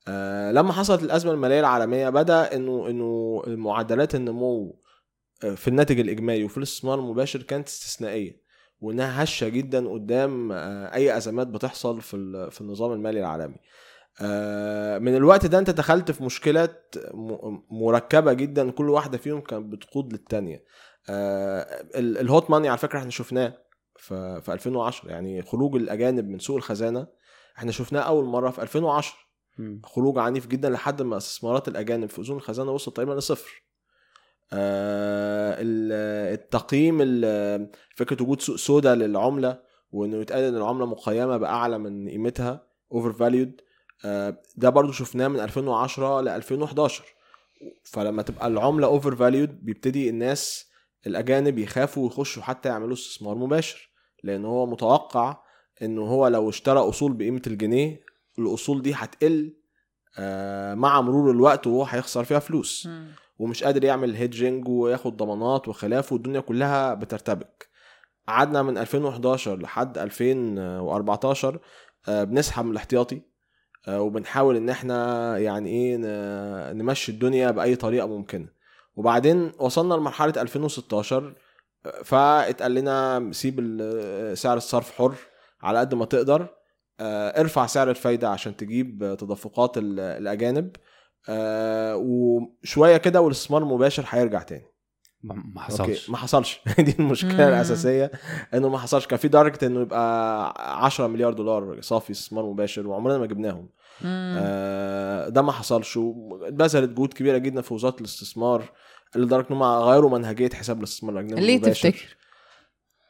آه 0.08 0.52
لما 0.52 0.74
حصلت 0.74 1.04
الأزمة 1.04 1.32
المالية 1.32 1.60
العالمية 1.60 2.10
بدأ 2.10 2.56
إنه 2.56 2.88
إنه 2.90 3.42
معدلات 3.48 4.16
النمو 4.16 4.82
آه، 5.44 5.56
في 5.56 5.68
الناتج 5.68 6.00
الإجمالي 6.00 6.44
وفي 6.44 6.58
الاستثمار 6.58 7.00
المباشر 7.00 7.42
كانت 7.44 7.68
استثنائية. 7.68 8.42
وإنها 8.82 9.24
هشة 9.24 9.48
جدا 9.50 9.90
قدام 9.90 10.52
آه، 10.52 10.94
أي 10.94 11.18
أزمات 11.18 11.48
بتحصل 11.48 12.02
في 12.02 12.48
في 12.52 12.62
النظام 12.62 12.92
المالي 12.92 13.20
العالمي. 13.20 13.56
آه، 14.22 14.98
من 14.98 15.16
الوقت 15.16 15.46
ده 15.46 15.60
أنت 15.60 15.70
دخلت 15.70 16.12
في 16.12 16.24
مشكلات 16.24 16.96
مركبة 17.72 18.34
جدا 18.34 18.72
كل 18.72 18.90
واحدة 18.90 19.18
فيهم 19.18 19.42
كانت 19.42 19.66
بتقود 19.66 20.14
للتانية. 20.14 20.64
آه، 21.10 21.62
ال- 21.96 22.18
الهوت 22.18 22.50
ماني 22.50 22.70
على 22.70 22.78
فكرة 22.78 23.00
إحنا 23.00 23.10
شفناه 23.10 23.58
في 23.96 24.42
في 24.42 24.54
2010 24.54 25.10
يعني 25.10 25.42
خروج 25.42 25.76
الأجانب 25.76 26.28
من 26.30 26.40
سوق 26.40 26.56
الخزانة 26.56 27.08
إحنا 27.58 27.72
شفناه 27.72 28.02
أول 28.02 28.26
مرة 28.26 28.50
في 28.50 28.62
2010 28.62 29.16
مم. 29.58 29.82
خروج 29.86 30.18
عنيف 30.20 30.48
جدا 30.48 30.70
لحد 30.70 31.02
ما 31.02 31.18
استثمارات 31.18 31.68
الأجانب 31.68 32.10
في 32.10 32.22
أذون 32.22 32.38
الخزانة 32.38 32.72
وصلت 32.72 32.96
تقريبا 32.96 33.14
لصفر. 33.14 33.64
التقييم 36.34 36.98
ال- 37.02 37.70
فكرة 37.96 38.24
وجود 38.24 38.42
سوق 38.42 38.56
سودا 38.56 38.96
للعملة 38.96 39.60
وإنه 39.92 40.18
يتقال 40.18 40.44
إن 40.44 40.56
العملة 40.58 40.86
مقيمة 40.86 41.38
بأعلى 41.38 41.78
من 41.78 42.10
قيمتها 42.10 42.68
overvalued 42.92 43.62
ده 44.56 44.70
برضو 44.70 44.92
شفناه 44.92 45.28
من 45.28 45.40
2010 45.40 46.22
ل 46.22 46.28
2011 46.28 47.04
فلما 47.84 48.22
تبقى 48.22 48.48
العملة 48.48 48.88
overvalued 48.88 49.66
بيبتدي 49.66 50.10
الناس 50.10 50.72
الأجانب 51.08 51.60
يخافوا 51.60 52.08
يخشوا 52.08 52.44
حتى 52.44 52.70
يعملوا 52.70 52.94
استثمار 52.94 53.36
مباشر. 53.36 53.90
لأن 54.24 54.46
هو 54.46 54.66
متوقع 54.66 55.38
انه 55.82 56.02
هو 56.02 56.28
لو 56.28 56.50
اشترى 56.50 56.80
أصول 56.80 57.14
بقيمة 57.14 57.42
الجنيه 57.48 58.00
الأصول 58.40 58.82
دي 58.82 58.94
هتقل 58.94 59.54
آه، 60.20 60.74
مع 60.74 61.02
مرور 61.02 61.32
الوقت 61.32 61.68
وهو 61.68 61.84
هيخسر 61.84 62.24
فيها 62.24 62.40
فلوس. 62.40 62.88
ومش 63.42 63.64
قادر 63.64 63.84
يعمل 63.84 64.16
هيدجنج 64.16 64.68
وياخد 64.68 65.18
ضمانات 65.18 65.68
وخلافه 65.68 66.14
والدنيا 66.14 66.40
كلها 66.40 66.94
بترتبك. 66.94 67.70
قعدنا 68.28 68.64
من 68.64 68.78
2011 68.78 69.60
لحد 69.60 69.98
2014 69.98 71.60
آه، 72.08 72.24
بنسحب 72.24 72.66
من 72.66 72.72
الاحتياطي 72.72 73.22
آه، 73.88 74.02
وبنحاول 74.02 74.56
إن 74.56 74.70
إحنا 74.70 75.38
يعني 75.38 75.70
إيه 75.70 75.98
نمشي 76.74 77.12
الدنيا 77.12 77.52
بأي 77.52 77.76
طريقة 77.76 78.08
ممكنة. 78.08 78.48
وبعدين 78.96 79.52
وصلنا 79.60 79.94
لمرحلة 79.94 80.34
2016 80.42 81.36
آه، 81.86 82.04
فاتقال 82.04 82.74
لنا 82.74 83.30
سيب 83.32 83.60
سعر 84.34 84.58
الصرف 84.58 84.92
حر 84.92 85.16
على 85.62 85.80
قد 85.80 85.94
ما 85.94 86.06
تقدر 86.06 86.48
ارفع 87.02 87.66
سعر 87.66 87.90
الفايدة 87.90 88.30
عشان 88.30 88.56
تجيب 88.58 89.16
تدفقات 89.20 89.78
ال- 89.78 90.00
الأجانب. 90.00 90.76
آه، 91.30 91.96
وشوية 91.96 92.98
كده 92.98 93.22
والاستثمار 93.22 93.62
المباشر 93.62 94.06
هيرجع 94.10 94.42
تاني 94.44 94.66
ما 95.24 95.62
حصلش 95.62 96.10
ما 96.10 96.18
حصلش 96.18 96.62
دي 96.80 96.96
المشكلة 97.00 97.34
مم. 97.34 97.54
الأساسية 97.54 98.12
إنه 98.54 98.70
ما 98.70 98.78
حصلش 98.78 99.08
كان 99.08 99.20
في 99.20 99.28
درجه 99.28 99.66
إنه 99.66 99.82
يبقى 99.82 100.54
10 100.86 101.08
مليار 101.08 101.34
دولار 101.34 101.82
صافي 101.82 102.12
استثمار 102.12 102.46
مباشر 102.46 102.88
وعمرنا 102.88 103.18
ما 103.18 103.26
جبناهم. 103.26 103.70
آه، 104.06 105.30
ده 105.30 105.42
ما 105.42 105.52
حصلش 105.52 105.98
وبذلت 105.98 106.90
جهود 106.90 107.14
كبيرة 107.14 107.38
جدا 107.38 107.62
في 107.62 107.74
وزارة 107.74 107.96
الاستثمار 108.00 108.72
لدرجة 109.16 109.48
انهم 109.50 109.64
غيروا 109.64 110.10
منهجية 110.10 110.50
حساب 110.50 110.78
الاستثمار 110.80 111.14
الأجنبي 111.14 111.42
ليه 111.42 111.56
المباشر. 111.56 111.90
تفتكر؟ 111.90 112.18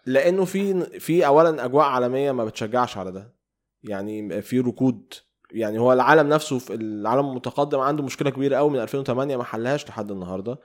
لأنه 0.06 0.46
في 0.46 0.84
في 1.00 1.26
اولا 1.26 1.66
أجواء 1.66 1.86
عالمية 1.86 2.32
ما 2.32 2.46
بتشجعش 2.46 2.98
على 2.98 3.12
ده 3.12 3.36
يعني 3.84 4.42
في 4.42 4.60
ركود 4.60 5.14
يعني 5.54 5.80
هو 5.80 5.94
العالم 5.94 6.30
نفسه 6.30 6.60
في 6.60 6.74
العالم 6.74 7.30
المتقدم 7.30 7.80
عنده 7.80 8.04
مشكلة 8.04 8.30
كبيرة 8.30 8.56
قوي 8.58 8.70
من 8.70 8.80
2008 8.80 9.38
ما 9.38 9.44
حلهاش 9.44 9.90
لحد 9.90 10.12
النهارده 10.12 10.60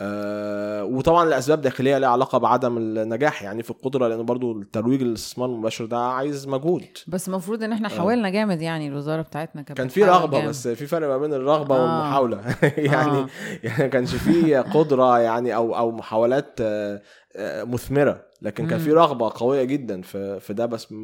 آه 0.00 0.84
وطبعا 0.84 1.24
لأسباب 1.24 1.60
داخلية 1.60 1.98
لها 1.98 2.08
علاقة 2.08 2.38
بعدم 2.38 2.76
النجاح 2.76 3.42
يعني 3.42 3.62
في 3.62 3.70
القدرة 3.70 4.08
لأن 4.08 4.24
برضو 4.24 4.52
الترويج 4.52 5.02
للاستثمار 5.02 5.48
المباشر 5.48 5.84
ده 5.84 5.98
عايز 5.98 6.48
مجهود 6.48 6.84
بس 7.06 7.28
المفروض 7.28 7.62
إن 7.62 7.72
إحنا 7.72 7.88
آه. 7.88 7.90
حاولنا 7.90 8.30
جامد 8.30 8.62
يعني 8.62 8.88
الوزارة 8.88 9.22
بتاعتنا 9.22 9.62
كانت 9.62 9.78
كان 9.78 9.88
في 9.88 10.04
رغبة 10.04 10.38
جامد. 10.38 10.48
بس 10.48 10.68
في 10.68 10.86
فرق 10.86 11.08
ما 11.08 11.18
بين 11.18 11.34
الرغبة 11.34 11.76
آه. 11.76 11.82
والمحاولة 11.82 12.40
يعني 12.62 13.18
آه. 13.18 13.28
يعني 13.62 13.82
ما 13.82 13.86
كانش 13.88 14.14
في 14.14 14.56
قدرة 14.56 15.18
يعني 15.18 15.54
أو 15.54 15.76
أو 15.76 15.90
محاولات 15.90 16.58
آه، 16.60 17.02
آه، 17.36 17.64
مثمرة 17.64 18.32
لكن 18.42 18.66
كان. 18.66 18.78
في 18.78 18.92
رغبة 18.92 19.32
قوية 19.34 19.64
جدا 19.64 20.02
في 20.02 20.40
في 20.40 20.52
ده 20.54 20.66
بس 20.66 20.94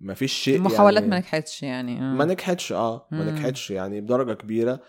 ما 0.00 0.14
فيش 0.14 0.32
شيء 0.32 0.56
المحاولات 0.56 1.02
يعني 1.02 1.10
ما 1.10 1.18
نجحتش 1.18 1.62
يعني 1.62 1.98
آه. 1.98 2.14
ما 2.14 2.24
نجحتش 2.24 2.72
آه 2.72 3.08
ما. 3.10 3.30
نجحتش 3.32 3.70
يعني 3.70 4.00
بدرجة 4.00 4.32
كبيرة 4.32 4.80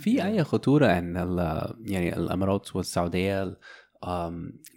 في 0.00 0.24
أي 0.24 0.44
خطورة 0.44 0.86
إن 0.86 1.16
ال- 1.16 1.74
يعني 1.80 2.16
الإمارات 2.16 2.76
والسعودية 2.76 3.56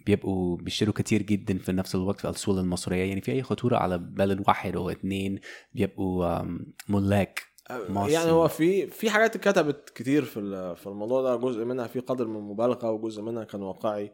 بيبقوا 0.06 0.56
بيشتروا 0.56 0.94
كتير 0.94 1.22
جدا 1.22 1.58
في 1.58 1.72
نفس 1.72 1.94
الوقت 1.94 2.18
في 2.18 2.24
الاصول 2.24 2.58
المصرية 2.58 3.04
يعني 3.04 3.20
في 3.20 3.32
أي 3.32 3.42
خطورة 3.42 3.76
على 3.76 3.98
بلد 3.98 4.44
واحد 4.48 4.76
أو 4.76 4.90
اتنين 4.90 5.40
بيبقوا 5.74 6.42
ملاك 6.88 7.42
مصر. 7.88 8.10
يعني 8.10 8.30
هو 8.30 8.48
في 8.48 8.86
في 8.86 9.10
حاجات 9.10 9.36
اتكتبت 9.36 9.90
كتير 9.94 10.24
في 10.24 10.40
ال- 10.40 10.76
في 10.76 10.86
الموضوع 10.86 11.22
ده 11.22 11.36
جزء 11.36 11.64
منها 11.64 11.86
في 11.86 12.00
قدر 12.00 12.26
من 12.26 12.36
المبالغة 12.36 12.90
وجزء 12.90 13.22
منها 13.22 13.44
كان 13.44 13.62
واقعي. 13.62 14.12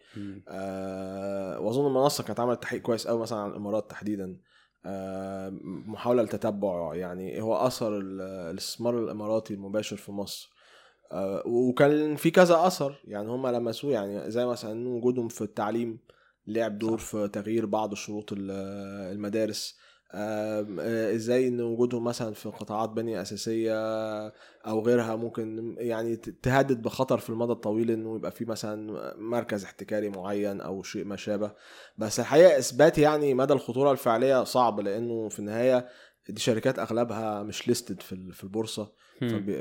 آه 0.49 1.61
وأظن 1.61 1.87
المنصة 1.87 2.25
كانت 2.25 2.41
عملت 2.41 2.63
تحقيق 2.63 2.83
كويس 2.83 3.07
قوي 3.07 3.21
مثلا 3.21 3.39
عن 3.39 3.51
الإمارات 3.51 3.91
تحديدا 3.91 4.37
آه 4.87 5.51
محاولة 5.63 6.23
لتتبع 6.23 6.95
يعني 6.95 7.43
هو 7.43 7.55
ال- 7.99 8.21
الاستثمار 8.21 8.99
الإماراتي 8.99 9.55
المباشر 9.55 9.97
في 9.97 10.13
مصر. 10.13 10.51
آه 11.13 11.43
وكان 11.47 12.17
في 12.17 12.31
كذا 12.31 12.67
أثر 12.67 13.01
يعني 13.05 13.29
هم 13.29 13.47
لمسوه 13.47 13.93
يعني 13.93 14.31
زي 14.31 14.47
مثلا 14.47 14.89
وجودهم 14.89 15.29
في 15.29 15.43
التعليم 15.43 15.99
لعب 16.47 16.79
دور 16.79 16.99
في 16.99 17.29
تغيير 17.29 17.67
بعض 17.67 17.95
شروط 17.95 18.33
ال- 18.33 18.51
المدارس. 19.13 19.79
إزاي 20.15 21.49
إن 21.49 21.61
وجودهم 21.61 22.05
مثلا 22.05 22.35
في 22.35 22.49
قطاعات 22.49 22.89
بنية 22.91 23.23
أساسية 23.23 23.75
أو 24.67 24.81
غيرها 24.81 25.17
ممكن 25.17 25.75
يعني 25.79 26.17
تهدد 26.17 26.83
بخطر 26.83 27.19
في 27.19 27.31
المدى 27.31 27.53
الطويل 27.53 27.91
إنه 27.91 28.17
يبقى 28.17 28.31
في 28.31 28.45
مثلا 28.45 29.15
مركز 29.19 29.65
احتكاري 29.65 30.09
معين 30.09 30.61
أو 30.61 30.83
شيء 30.83 31.05
ما 31.05 31.17
شابه. 31.17 31.53
بس 31.99 32.21
الحقيقة 32.21 32.59
إثبات 32.59 32.99
يعني 32.99 33.35
مدى 33.35 33.53
الخطورة 33.53 33.93
الفعلية 33.93 34.45
صعب 34.45 34.81
لأنه 34.81 35.29
في 35.29 35.39
النهاية 35.39 35.89
دي 36.29 36.41
شركات 36.41 36.79
أغلبها 36.79 37.43
مش 37.43 37.69
ليستد 37.69 38.03
في 38.03 38.13
ال- 38.13 38.33
في 38.33 38.45
البورصة. 38.45 38.93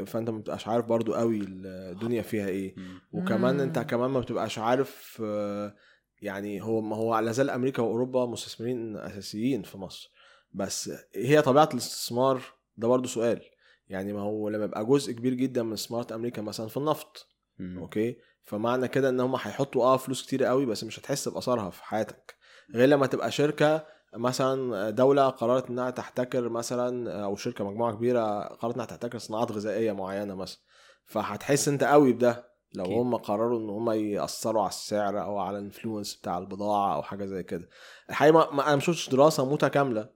فأنت 0.06 0.30
ما 0.30 0.38
بتبقاش 0.40 0.68
عارف 0.68 0.86
برضو 0.86 1.14
قوي 1.14 1.40
الدنيا 1.48 2.22
فيها 2.22 2.48
إيه. 2.48 2.76
وكمان 3.14 3.60
أنت. 3.60 3.80
كمان 3.80 4.10
ما 4.12 4.20
بتبقاش 4.20 4.60
عارف 4.60 5.22
آه، 5.26 5.76
يعني 6.22 6.62
هو 6.64 6.82
ما 6.82 6.96
هو 6.96 7.20
لا 7.20 7.32
زال 7.32 7.50
أمريكا 7.50 7.82
وأوروبا 7.82 8.26
مستثمرين 8.26 8.98
أساسيين 8.98 9.62
في 9.64 9.78
مصر. 9.78 10.12
بس 10.56 10.92
هي 11.16 11.42
طبيعة 11.42 11.70
الاستثمار 11.74 12.42
ده 12.78 12.88
برضو 12.88 13.08
سؤال. 13.08 13.42
يعني 13.88 14.14
ما 14.14 14.22
هو 14.22 14.50
لما 14.50 14.66
يبقى 14.66 14.86
جزء 14.86 15.12
كبير 15.14 15.34
جدا 15.34 15.64
من 15.64 15.74
استثمارات 15.74 16.12
أمريكا 16.12 16.42
مثلا 16.42 16.68
في 16.68 16.78
النفط 16.78 17.28
مم. 17.60 17.78
okay؟ 17.80 18.18
فمعنى 18.44 18.88
كده 18.88 19.10
إن 19.10 19.20
هم 19.20 19.36
هيحطوا 19.36 19.84
آه 19.84 19.98
فلوس 19.98 20.26
كتير 20.26 20.44
قوي 20.44 20.66
بس 20.66 20.84
مش 20.84 21.00
هتحس 21.00 21.28
بأثرها 21.28 21.70
في 21.70 21.84
حياتك. 21.84 22.36
غير 22.76 22.90
لما 22.90 23.06
تبقى 23.08 23.32
شركة 23.32 23.86
مثلا 24.16 24.90
دولة 24.90 25.30
قررت 25.30 25.70
إنها 25.70 25.90
تحتكر 25.90 26.50
مثلا 26.50 27.24
أو 27.24 27.36
شركة 27.36 27.64
مجموعة 27.70 27.94
كبيرة 27.96 28.42
قررت 28.42 28.76
إنها 28.76 28.86
تحتكر 28.86 29.18
صناعات 29.18 29.52
غذائية 29.52 29.92
معينة 29.92 30.36
مثلا. 30.36 30.60
فهتحس 31.06 31.68
إنت 31.68 31.84
قوي 31.84 32.14
بده 32.14 32.56
لو. 32.74 32.86
هم 32.86 33.16
قرروا 33.16 33.60
إن 33.60 33.70
هم 33.70 33.92
يأثروا 33.92 34.62
على 34.62 34.70
السعر 34.70 35.24
أو 35.24 35.38
على 35.38 35.58
ال 35.58 35.64
influence 35.64 36.16
بتاع 36.16 36.38
البضاعة 36.38 36.96
أو 36.96 37.04
حاجة 37.04 37.26
زي 37.26 37.44
كده. 37.44 37.70
الحقيقة 38.10 38.34
ما- 38.34 38.52
ما 38.52 38.68
أنا 38.68 38.76
مشفتش 38.76 39.10
دراسة 39.10 39.54
متكاملة 39.54 40.10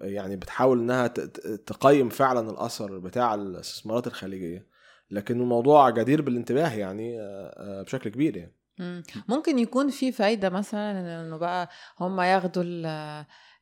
يعني 0.00 0.36
بتحاول 0.36 0.78
إنها 0.78 1.06
تقيم 1.66 2.08
فعلا 2.08 2.50
الأثر 2.50 2.98
بتاع 2.98 3.34
الاستثمارات 3.34 4.06
الخليجية. 4.06 4.74
لكن 5.10 5.40
الموضوع 5.40 5.90
جدير 5.90 6.22
بالانتباه 6.22 6.74
يعني 6.74 7.20
آه، 7.20 7.24
آه، 7.56 7.82
بشكل 7.82 8.10
كبير 8.10 8.36
يعني. 8.36 8.54
مم. 8.78 9.02
ممكن 9.28 9.58
يكون 9.58 9.90
في 9.90 10.12
فايدة 10.12 10.50
مثلا 10.50 11.20
إنه 11.20 11.36
بقى 11.36 11.68
هم 12.00 12.20
ياخدوا 12.20 12.62
ال 12.62 12.86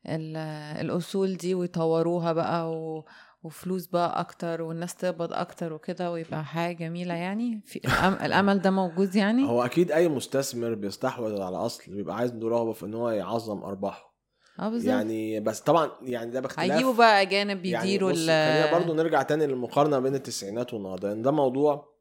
ال 0.05 0.37
الأصول 0.81 1.37
دي 1.37 1.55
ويطوروها 1.55 2.33
بقى 2.33 2.71
و 2.71 3.05
وفلوس 3.43 3.87
بقى 3.87 4.19
أكتر 4.19 4.61
والناس 4.61 4.95
تقبض 4.95 5.33
أكتر 5.33 5.73
وكده 5.73 6.11
ويبقى 6.11 6.45
حاجة 6.45 6.75
جميلة 6.75 7.13
يعني؟ 7.13 7.61
في 7.65 7.79
الأم... 7.85 8.13
الأمل 8.13 8.59
ده 8.59 8.71
موجود 8.71 9.15
يعني؟ 9.15 9.47
هو 9.49 9.65
أكيد 9.65 9.91
أي 9.91 10.07
مستثمر 10.07 10.73
بيستحوذ 10.73 11.41
على 11.41 11.57
أصل 11.57 11.91
بيبقى 11.91 12.15
عايز 12.15 12.31
عنده 12.31 12.47
رغبه 12.47 12.73
في 12.73 12.85
إن 12.85 12.93
هو 12.93 13.09
يعظم 13.09 13.63
أرباحه. 13.63 14.12
آه 14.59 14.69
بالظبط. 14.69 14.89
يعني 14.89 15.39
بس 15.39 15.59
طبعا 15.61 15.91
يعني 16.01 16.31
ده 16.31 16.39
باختلاف. 16.39 16.71
هيجيبوا 16.71 16.93
بقى 16.93 17.21
أجانب 17.21 17.65
يعني 17.65 17.87
يديروا 17.87 18.11
ال 18.11 18.15
خلينا 18.15 18.71
برضو 18.79 18.93
نرجع 18.93 19.21
تاني 19.21 19.47
للمقارنة 19.47 19.99
بين 19.99 20.15
التسعينات 20.15 20.73
والنهاردة 20.73 21.09
لأن 21.09 21.21
ده 21.21 21.31
موضوع 21.31 21.93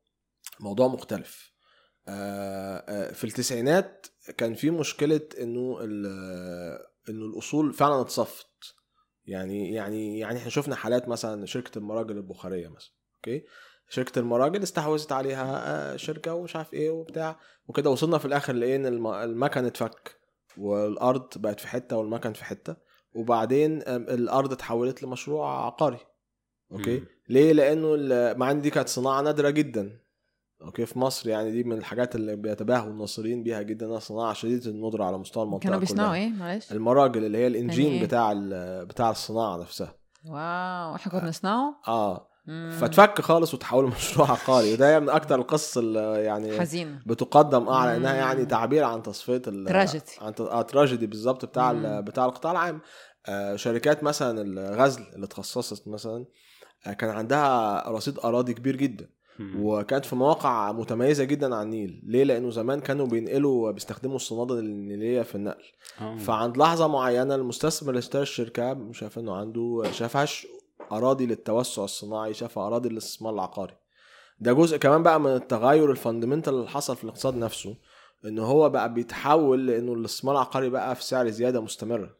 موضوع 0.60 0.88
مختلف. 0.88 1.52
آه، 2.08 2.76
آه، 2.88 3.12
في 3.12 3.24
التسعينات 3.24 4.06
كان 4.36 4.54
في 4.54 4.70
مشكلة 4.70 5.20
إنه 5.40 5.78
إنه 7.08 7.24
الأصول 7.24 7.72
فعلا 7.72 8.00
اتصفت. 8.00 8.46
يعني 9.24 9.72
يعني 9.74 10.18
يعني 10.18 10.38
إحنا 10.38 10.50
شفنا 10.50 10.76
حالات 10.76 11.08
مثلا 11.08 11.46
شركة 11.46 11.78
المراجل 11.78 12.16
البخارية 12.16 12.68
مثلا 12.68 12.92
أوكي؟ 13.16 13.44
شركة 13.88 14.18
المراجل 14.18 14.62
استحوذت 14.62 15.12
عليها 15.12 15.62
آه، 15.92 15.96
شركة 15.96 16.34
ومش 16.34 16.56
عارف 16.56 16.74
إيه 16.74 16.90
وبتاع 16.90 17.38
وكده 17.68 17.90
وصلنا 17.90 18.18
في 18.18 18.24
الآخر 18.24 18.52
لإيه؟ 18.52 18.76
إن 18.76 18.86
الم- 18.86 19.06
المكن 19.06 19.64
اتفك. 19.64 20.21
والأرض 20.58 21.28
بقت 21.36 21.60
في 21.60 21.68
حتة 21.68 21.96
والمكن 21.96 22.32
في 22.32 22.44
حتة. 22.44 22.76
وبعدين 23.14 23.82
الأرض 23.86 24.52
اتحولت 24.52 25.02
لمشروع 25.02 25.66
عقاري. 25.66 25.98
okay؟ 26.72 26.98
مم. 27.00 27.06
ليه؟ 27.28 27.52
لأنه 27.52 27.94
ال- 27.98 28.38
مع 28.38 28.50
إن 28.50 28.60
دي 28.60 28.70
كانت 28.70 28.88
صناعة 28.88 29.20
نادرة 29.20 29.50
جدا. 29.50 29.98
okay؟ 30.62 30.86
في 30.86 30.98
مصر 30.98 31.28
يعني 31.28 31.50
دي 31.50 31.64
من 31.64 31.78
الحاجات 31.78 32.14
اللي 32.14 32.36
بيتباهوا 32.36 32.90
الناصرين 32.90 33.42
بيها 33.42 33.62
جدا 33.62 33.86
إنها 33.86 33.98
صناعة 33.98 34.32
شديدة 34.32 34.70
الندرة 34.70 35.04
على 35.04 35.18
مستوى 35.18 35.42
المنطقة 35.44 35.62
كانوا 35.64 35.78
بيصنعوا. 35.78 36.14
إيه؟ 36.14 36.28
معلش. 36.28 36.72
المراجل 36.72 37.24
اللي 37.24 37.38
هي 37.38 37.46
ال 37.46 37.53
engine 37.53 37.92
إيه؟ 37.92 38.04
بتاع 38.06 38.32
بتاع 38.84 39.10
الصناعة 39.10 39.56
نفسها. 39.56 39.94
wow 40.26 40.94
إحنا 40.94 41.12
كنا 41.12 41.20
بنصنعه؟ 41.20 41.80
آه. 41.88 42.28
فتفك 42.80 43.20
خالص 43.20 43.54
وتحول 43.54 43.84
لمشروع 43.84 44.30
عقاري. 44.30 44.72
وده 44.72 45.00
من 45.00 45.08
أكتر 45.08 45.34
القصص 45.34 45.78
اللي 45.78 46.24
يعني 46.24 46.60
حزين 46.60 47.02
بتقدم 47.06 47.68
آه 47.68 47.76
على 47.76 47.96
إنها. 47.96 48.14
يعني 48.14 48.46
تعبير 48.46 48.84
عن 48.84 49.02
تصفية 49.02 49.42
ال- 49.46 49.66
تراجيدي. 49.68 50.04
عن 50.20 50.32
آه 50.40 50.62
تراجيدي 50.62 51.06
بالظبط 51.06 51.44
بتاع 51.44 51.72
بتاع 52.00 52.24
القطاع 52.24 52.52
العام. 52.52 52.80
آه 53.28 53.56
شركات 53.56 54.04
مثلا 54.04 54.42
الغزل 54.42 55.02
اللي 55.14 55.24
اتخصصت 55.26 55.88
مثلا 55.88 56.24
آه 56.86 56.92
كان 56.92 57.10
عندها 57.10 57.84
رصيد 57.88 58.18
أراضي 58.24 58.54
كبير 58.54 58.76
جدا. 58.76 59.08
وكانت 59.56 60.04
في 60.04 60.16
مواقع 60.16 60.72
متميزة 60.72 61.24
جدا 61.24 61.54
على 61.54 61.62
النيل. 61.62 62.02
ليه؟ 62.06 62.24
لأنه 62.24 62.50
زمان 62.50 62.80
كانوا 62.80 63.06
بينقلوا 63.06 63.70
بيستخدموا 63.70 64.16
الصنادل 64.16 64.58
النيلية 64.58 65.22
في 65.22 65.34
النقل. 65.34 65.62
آه. 66.00 66.16
فعند 66.16 66.56
لحظة 66.56 66.86
معينة 66.86 67.34
المستثمر 67.34 67.88
اللي 67.90 67.98
اشترى 67.98 68.22
الشركة 68.22 68.92
شاف 68.92 69.18
إنه 69.18 69.34
عنده 69.36 69.82
شافهاش 69.92 70.46
أراضي 70.96 71.26
للتوسع 71.26 71.84
الصناعي 71.84 72.34
شافها 72.34 72.66
أراضي 72.66 72.88
للاستثمار 72.88 73.34
العقاري. 73.34 73.76
ده 74.40 74.52
جزء 74.52 74.76
كمان 74.76 75.02
بقى 75.02 75.20
من 75.20 75.30
التغير 75.34 75.90
ال 75.90 75.95
fundamental 75.95 76.54
اللي 76.54 76.68
حصل 76.68 76.96
في 76.96 77.04
الاقتصاد 77.04 77.36
نفسه 77.36 77.76
إن 78.24 78.38
هو 78.38 78.70
بقى 78.70 78.94
بيتحول 78.94 79.66
لإنه 79.66 79.92
الاستثمار 79.92 80.34
العقاري 80.34 80.68
بقى 80.70 80.94
في 80.96 81.04
سعر 81.04 81.28
زيادة 81.28 81.60
مستمرة. 81.60 82.16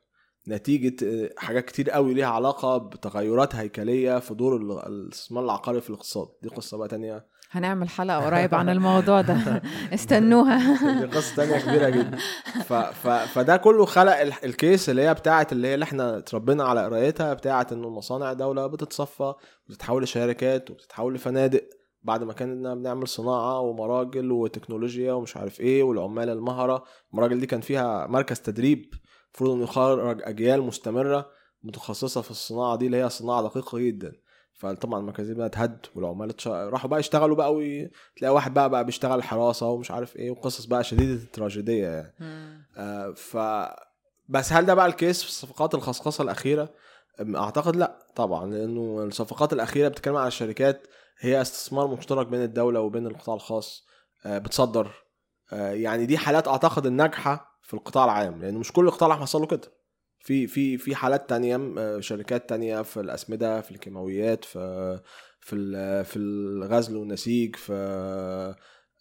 نتيجة 0.49 1.05
آه، 1.07 1.31
حاجات 1.37 1.65
كتير 1.65 1.91
قوي 1.91 2.15
ليها 2.15 2.27
علاقة 2.27 2.79
بتغيرات 2.79 3.55
هيكلية 3.55 4.19
في 4.19 4.35
دور 4.35 4.57
ال- 4.57 4.87
الاستثمار 4.87 5.45
العقاري 5.45 5.81
في 5.81 5.91
الاقتصاد. 5.91 6.29
دي 6.43 6.49
قصة 6.49 6.77
بقى 6.79 6.89
تانية 6.89 7.27
هنعمل 7.53 7.89
حلقة 7.89 8.27
قريب 8.27 8.55
عن 8.55 8.69
الموضوع 8.69 9.21
ده. 9.21 9.63
استنوها. 9.95 11.01
دي 11.01 11.07
قصة 11.07 11.37
تانية 11.37 11.59
كبيرة 11.59 11.89
جدا. 11.89 12.17
ف... 12.65 12.73
ف... 12.73 13.09
فده 13.09 13.57
كله 13.57 13.85
خلق 13.85 14.17
ال... 14.21 14.33
ال 14.45 14.54
case 14.54 14.89
اللي 14.91 15.03
هي 15.03 15.15
بتاعت 15.15 15.53
اللي 15.53 15.69
هي 15.69 15.75
اللي 15.75 15.85
إحنا 15.85 16.19
اتربينا 16.19 16.65
على 16.65 16.85
قرايتها 16.85 17.35
بتاعت 17.35 17.73
إنه 17.73 17.89
المصانع 17.89 18.33
دولة 18.33 18.67
بتتصفى 18.67 19.35
وتتحول 19.69 20.03
لشركات 20.03 20.71
وبتتحول 20.71 21.15
لفنادق. 21.15 21.63
بعد 22.03 22.23
ما 22.23 22.33
كنا 22.33 22.75
بنعمل 22.75 23.09
صناعة 23.09 23.61
ومراجل 23.61 24.33
وتكنولوجيا 24.33 25.13
ومش 25.13 25.37
عارف 25.37 25.61
إيه 25.61 25.83
والعمال 25.83 26.29
المهرة 26.29 26.85
المراجل 27.13 27.41
دي 27.41 27.47
كان 27.47 27.61
فيها 27.61 28.07
مركز 28.07 28.41
تدريب. 28.41 28.91
المفروض 29.29 29.51
إنه 29.55 29.63
يخرج 29.65 30.23
أجيال 30.25 30.63
مستمرة 30.63 31.27
متخصصة 31.63 32.21
في 32.21 32.31
الصناعة 32.31 32.77
دي 32.77 32.87
اللي 32.87 32.97
هي 32.97 33.09
صناعة 33.09 33.43
دقيقة 33.43 33.79
جدا. 33.79 34.13
فطبعا 34.55 35.01
المركز 35.01 35.27
دي 35.27 35.35
بقى 35.35 35.47
اتهد 35.47 35.87
والعمال 35.95 36.35
راحوا 36.47 36.91
بقى 36.91 37.01
يشتغلوا 37.01 37.37
بقى 37.37 37.55
وي... 37.55 37.91
تلاقي 38.17 38.35
واحد 38.35 38.55
بقى 38.55 38.71
بقى 38.71 38.85
بيشتغل 38.85 39.23
حراسة 39.23 39.67
ومش 39.69 39.91
عارف 39.91 40.17
إيه 40.17 40.31
وقصص 40.31 40.65
بقى 40.65 40.85
شديدة 40.85 41.23
التراجيدية 41.23 41.87
يعني. 41.89 42.15
آه 42.77 43.11
ف 43.17 43.37
بس 44.29 44.53
هل 44.53 44.67
ده 44.67 44.75
بقى 44.75 44.87
الكيس 44.87 45.23
في 45.23 45.29
الصفقات 45.29 45.75
الخصخصة 45.75 46.23
الأخيرة؟ 46.25 46.69
أعتقد 47.37 47.77
لأ 47.77 47.99
طبعا 48.17 48.47
لأنه 48.51 49.05
الصفقات 49.05 49.53
الأخيرة 49.53 49.89
بتتكلم 49.89 50.17
على 50.17 50.29
الشركات 50.29 50.87
هي 51.19 51.41
استثمار 51.41 51.87
مشترك 51.87 52.27
بين 52.27 52.43
الدولة 52.43 52.81
وبين 52.81 53.07
القطاع 53.07 53.35
الخاص 53.35 53.87
آه 54.27 54.39
بتصدر 54.39 54.91
آه، 55.53 55.73
يعني 55.73 56.07
دي 56.07 56.19
حالات 56.19 56.49
أعتقد 56.49 56.87
الناجحة 56.87 57.59
في 57.63 57.75
القطاع 57.75 58.05
العام 58.05 58.43
لأن 58.43 58.55
مش 58.55 58.73
كل 58.73 58.87
القطاع 58.87 59.07
العام 59.07 59.23
حصل 59.23 59.41
له 59.41 59.47
كده 59.47 59.73
في 60.25 60.47
في 60.47 60.79
في 60.79 60.95
حالات 60.95 61.29
تانية 61.29 61.75
آه، 61.79 62.01
شركات 62.01 62.49
تانية 62.49 62.83
في 62.83 63.01
الأسمدة 63.01 63.61
في 63.61 63.71
الكيماويات 63.71 64.45
في 64.45 65.01
في 65.41 66.05
في 66.05 66.17
الغزل 66.19 66.97
والنسيج 66.97 67.57
في 67.57 68.55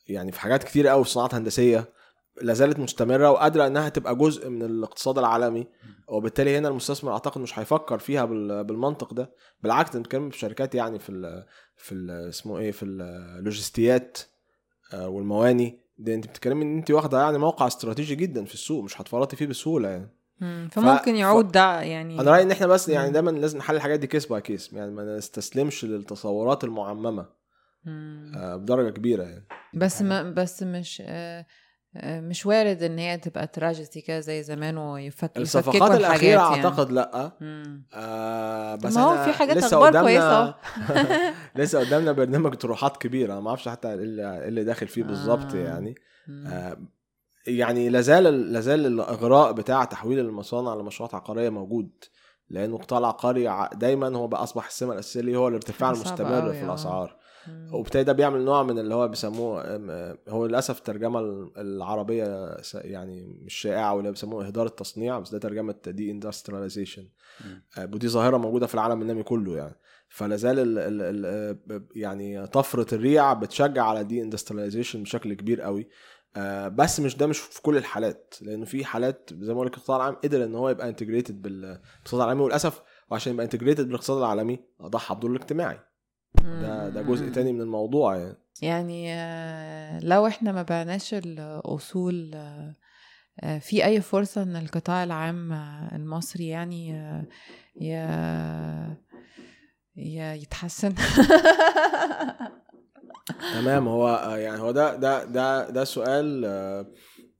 يعني 0.07 0.31
في 0.31 0.39
حاجات 0.39 0.63
كتير 0.63 0.87
قوي 0.87 1.03
في 1.03 1.09
صناعات 1.09 1.33
هندسية 1.35 1.93
لا 2.41 2.53
زالت 2.53 2.79
مستمرة 2.79 3.31
وقادرة 3.31 3.67
إنها 3.67 3.89
تبقى 3.89 4.15
جزء 4.15 4.49
من 4.49 4.63
الاقتصاد 4.63 5.17
العالمي. 5.17 5.67
وبالتالي 6.07 6.57
هنا 6.57 6.67
المستثمر 6.67 7.11
أعتقد 7.13 7.41
مش 7.41 7.59
هيفكر 7.59 7.99
فيها 7.99 8.25
بال- 8.25 8.63
بالمنطق 8.63 9.13
ده. 9.13 9.31
بالعكس 9.61 9.95
أنت 9.95 9.97
بتتكلم 10.05 10.29
في 10.29 10.37
شركات 10.39 10.75
يعني 10.75 10.99
في 10.99 11.09
ال 11.11 11.45
في 11.77 11.91
ال 11.95 12.11
اسمه 12.29 12.57
إيه 12.59 12.71
في 12.71 12.85
اللوجستيات 12.85 14.17
آه، 14.93 15.07
والمواني. 15.09 15.81
ده 15.97 16.13
أنت 16.13 16.27
بتتكلمي 16.27 16.63
إن 16.65 16.77
أنت 16.77 16.91
واخدة 16.91 17.21
يعني 17.21 17.37
موقع 17.37 17.67
استراتيجي 17.67 18.15
جدا 18.15 18.45
في 18.45 18.53
السوق 18.53 18.83
مش 18.83 19.01
هتفرطي 19.01 19.35
فيه 19.35 19.45
بسهولة 19.45 19.89
يعني. 19.89 20.09
مم. 20.41 20.69
فممكن 20.71 21.13
ف- 21.13 21.17
يعود 21.17 21.51
ده 21.51 21.81
يعني 21.81 22.19
أنا 22.19 22.31
رأيي 22.31 22.43
إن 22.43 22.51
إحنا 22.51 22.67
بس 22.67 22.89
يعني. 22.89 23.11
دايما 23.11 23.31
لازم 23.31 23.57
نحل 23.57 23.75
الحاجات 23.75 23.99
دي 23.99 24.07
case 24.07 24.25
by 24.25 24.41
case 24.41 24.73
يعني 24.73 24.91
ما 24.91 25.17
نستسلمش 25.17 25.85
للتصورات 25.85 26.63
المعممة 26.63 27.25
مم. 27.85 28.31
آه، 28.35 28.55
بدرجة 28.55 28.89
كبيرة 28.89 29.23
يعني 29.23 29.47
بس 29.73 30.01
ما 30.01 30.23
بس 30.31 30.63
مش 30.63 31.03
آه، 31.05 31.45
آه، 31.97 32.19
مش 32.21 32.45
وارد 32.45 32.83
إن 32.83 32.99
هي 32.99 33.17
تبقى 33.17 33.47
تراجيدي 33.47 34.01
كده 34.01 34.19
زي 34.19 34.43
زمان 34.43 34.77
ويفك 34.77 35.37
الصفقات 35.37 35.91
الأخيرة 35.91 36.41
يعني. 36.41 36.65
أعتقد 36.65 36.91
لأ 36.91 37.31
مم. 37.41 37.85
آه 37.93 38.75
بس 38.75 38.95
ما 38.95 39.01
هو 39.03 39.23
في 39.23 39.31
حاجات 39.31 39.57
لسه 39.57 39.67
أخبار 39.67 39.87
قدامنا 39.89 40.01
كويسة 40.01 40.55
لسه 41.63 41.79
قدامنا 41.79 42.11
برنامج 42.11 42.53
طروحات 42.53 42.97
كبيرة 42.97 43.39
ما 43.39 43.49
أعرفش 43.49 43.69
حتى 43.69 43.87
إيه 43.87 43.93
اللي 43.95 44.41
إيه 44.41 44.47
اللي 44.47 44.63
داخل 44.63 44.87
فيه 44.87 45.03
بالظبط 45.03 45.53
آه. 45.55 45.57
يعني. 45.57 45.95
آه 46.47 46.77
يعني 47.47 47.89
لازال 47.89 48.23
لازال 48.53 48.85
الإغراء 48.85 49.51
بتاع 49.51 49.83
تحويل 49.85 50.19
المصانع 50.19 50.75
لمشروعات 50.75 51.15
عقارية 51.15 51.49
موجود 51.49 51.91
لأنه 52.49 52.75
القطاع 52.75 52.99
العقاري 52.99 53.69
دايما 53.73 54.17
هو 54.17 54.27
بقى 54.27 54.43
أصبح 54.43 54.67
السمة 54.67 54.93
الأساسية 54.93 55.21
ليه 55.21 55.37
هو 55.37 55.47
الارتفاع 55.47 55.89
المستمر 55.91 56.51
في 56.51 56.61
آه. 56.61 56.65
الأسعار. 56.65 57.21
وبالتالي 57.73 58.03
ده 58.03 58.13
بيعمل 58.13 58.45
نوع 58.45 58.63
من 58.63 58.79
اللي 58.79 58.95
هو 58.95 59.07
بيسموه 59.07 59.63
هو 60.29 60.45
للأسف 60.45 60.77
الترجمة 60.77 61.19
العربية 61.57 62.55
يعني 62.73 63.39
مش 63.45 63.53
شائعة 63.53 63.93
واللي 63.93 64.11
بيسموه 64.11 64.47
إهدار 64.47 64.65
التصنيع 64.65 65.19
بس 65.19 65.31
ده 65.31 65.39
ترجمة 65.39 65.75
deindustrialization 65.87 67.07
ودي 67.77 68.07
ظاهرة 68.07 68.37
موجودة 68.37 68.67
في 68.67 68.73
العالم 68.73 69.01
النامي 69.01 69.23
كله 69.23 69.57
يعني. 69.57 69.75
فلا 70.09 70.35
زال 70.35 70.59
ال 70.59 70.79
ال 70.79 71.25
ال 71.71 71.87
يعني 71.95 72.47
طفرة 72.47 72.95
الريع 72.95 73.33
بتشجع 73.33 73.83
على 73.85 74.03
deindustrialization 74.03 75.03
بشكل 75.03 75.33
كبير 75.33 75.61
قوي 75.61 75.89
آه، 76.37 76.67
بس 76.67 76.99
مش 76.99 77.17
ده 77.17 77.27
مش 77.27 77.39
في 77.39 77.61
كل 77.61 77.77
الحالات 77.77 78.35
لأنه 78.41 78.65
في 78.65 78.85
حالات 78.85 79.29
زي 79.33 79.47
ما 79.47 79.53
بقول 79.53 79.67
لك 79.67 79.77
القطاع 79.77 79.97
العام 79.97 80.15
قدر 80.15 80.43
إن 80.43 80.55
هو 80.55 80.69
يبقى 80.69 80.89
integrated 80.89 81.41
بالاقتصاد 81.41 82.21
العالمي 82.21 82.41
وللأسف 82.43 82.81
وعشان 83.09 83.33
يبقى 83.33 83.45
انتجريتد 83.45 83.85
بالاقتصاد 83.85 84.17
العالمي 84.17 84.59
ضحى 84.81 85.15
بدوره 85.15 85.31
الاجتماعي. 85.31 85.79
ده 86.43 86.89
ده 86.89 87.01
جزء. 87.01 87.29
تاني 87.29 87.53
من 87.53 87.61
الموضوع 87.61 88.17
يعني. 88.17 88.37
يعني 88.61 89.13
آه، 89.13 89.99
لو 89.99 90.27
إحنا 90.27 90.51
ما 90.51 90.61
بعناش 90.63 91.13
الأصول 91.13 92.31
آه، 92.35 93.57
في 93.59 93.85
أي 93.85 94.01
فرصة 94.01 94.43
إن 94.43 94.55
القطاع 94.55 95.03
العام 95.03 95.53
المصري 95.95 96.47
يعني 96.47 96.95
آه، 96.95 97.27
ي- 97.81 98.95
ي- 99.97 100.41
يتحسن؟ 100.41 100.93
تمام 103.53 103.87
هو 103.87 104.07
آه، 104.07 104.37
يعني 104.37 104.61
هو 104.61 104.71
ده 104.71 104.95
ده 104.95 105.23
ده 105.23 105.69
ده 105.69 105.83
سؤال 105.83 106.45
آه، 106.45 106.85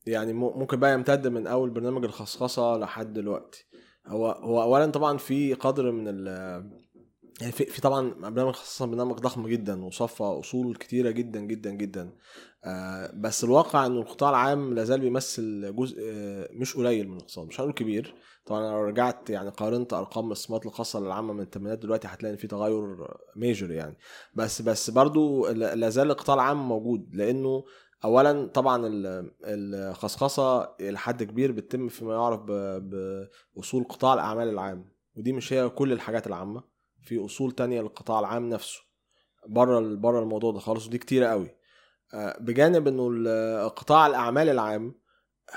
يعني 0.06 0.34
مم- 0.34 0.60
ممكن 0.60 0.80
بقى 0.80 0.94
يمتد 0.94 1.28
من 1.28 1.48
أول 1.48 1.70
برنامج 1.70 2.04
الخصخصة 2.06 2.78
لحد 2.78 3.13
دلوقتي. 3.13 3.65
هو 4.08 4.32
هو 4.32 4.62
اولا 4.62 4.86
طبعا 4.86 5.17
في 5.17 5.54
قدر 5.54 5.91
من 5.91 6.08
يعني 7.42 7.52
في, 7.54 7.66
في 7.66 7.82
طبعا 7.82 8.10
برنامج 8.14 8.48
الخصخصه 8.50 8.86
برنامج 8.86 9.16
ضخم 9.20 9.48
جدا 9.48 9.86
وصفى 9.86 10.24
أصول 10.24 10.76
كتيرة 10.76 11.12
جدا 11.12 11.40
جدا 11.40 11.72
جدا. 11.72 12.14
آه، 12.66 13.12
بس 13.16 13.44
الواقع 13.44 13.86
إنه 13.86 14.00
القطاع 14.02 14.30
العام 14.30 14.74
لازال 14.74 15.00
بيمثل 15.00 15.76
جزء 15.76 15.98
آه، 16.04 16.50
مش 16.54 16.76
قليل 16.78 17.08
من 17.08 17.14
الاقتصاد 17.18 17.48
مش 17.48 17.60
هنقول 17.60 17.74
كبير. 17.74 18.16
طبعا 18.46 18.72
لو 18.72 18.84
رجعت 18.84 19.30
يعني 19.30 19.50
قارنت 19.50 19.94
أرقام 19.94 20.28
الاستثمارات 20.28 20.66
الخاصة 20.66 21.00
للعامة 21.00 21.34
من 21.34 21.42
الثمانينات 21.42 21.80
دلوقتي 21.80 22.08
هتلاقي 22.08 22.34
إن 22.34 22.38
في 22.38 22.48
تغير 22.48 22.98
ميجر 23.36 23.72
يعني. 23.72 23.98
بس 24.36 24.62
بس 24.62 24.90
برضو 24.90 25.48
لا 25.48 25.76
لا 25.76 25.90
زال 25.90 26.12
القطاع 26.12 26.36
العام 26.36 26.68
موجود 26.70 27.16
لأنه 27.16 27.64
اولا 28.06 28.48
طبعا 28.48 28.88
ال- 28.88 29.32
الخصخصة 29.44 30.76
لحد 30.82 31.24
كبير 31.24 31.52
بتتم 31.52 31.88
فيما 31.90 32.14
يعرف 32.14 32.42
بأصول 32.42 33.84
قطاع 33.84 34.14
الأعمال 34.14 34.50
العام 34.50 34.86
ودي 35.18 35.34
مش 35.34 35.54
هي 35.54 35.70
كل 35.70 35.92
الحاجات 35.92 36.28
العامة. 36.28 36.71
في 37.04 37.26
أصول 37.26 37.52
تانية 37.52 37.82
للقطاع 37.82 38.20
العام 38.20 38.50
نفسه. 38.50 38.80
بره 39.48 39.80
بره 39.96 40.20
الموضوع 40.20 40.52
ده 40.52 40.60
خالص 40.60 40.88
ودي 40.88 40.98
كتيرة 40.98 41.28
قوي. 41.28 41.50
آه، 42.14 42.38
بجانب 42.40 42.88
إنه 42.88 43.68
قطاع 43.68 44.08
الأعمال 44.08 44.50
العام 44.50 44.96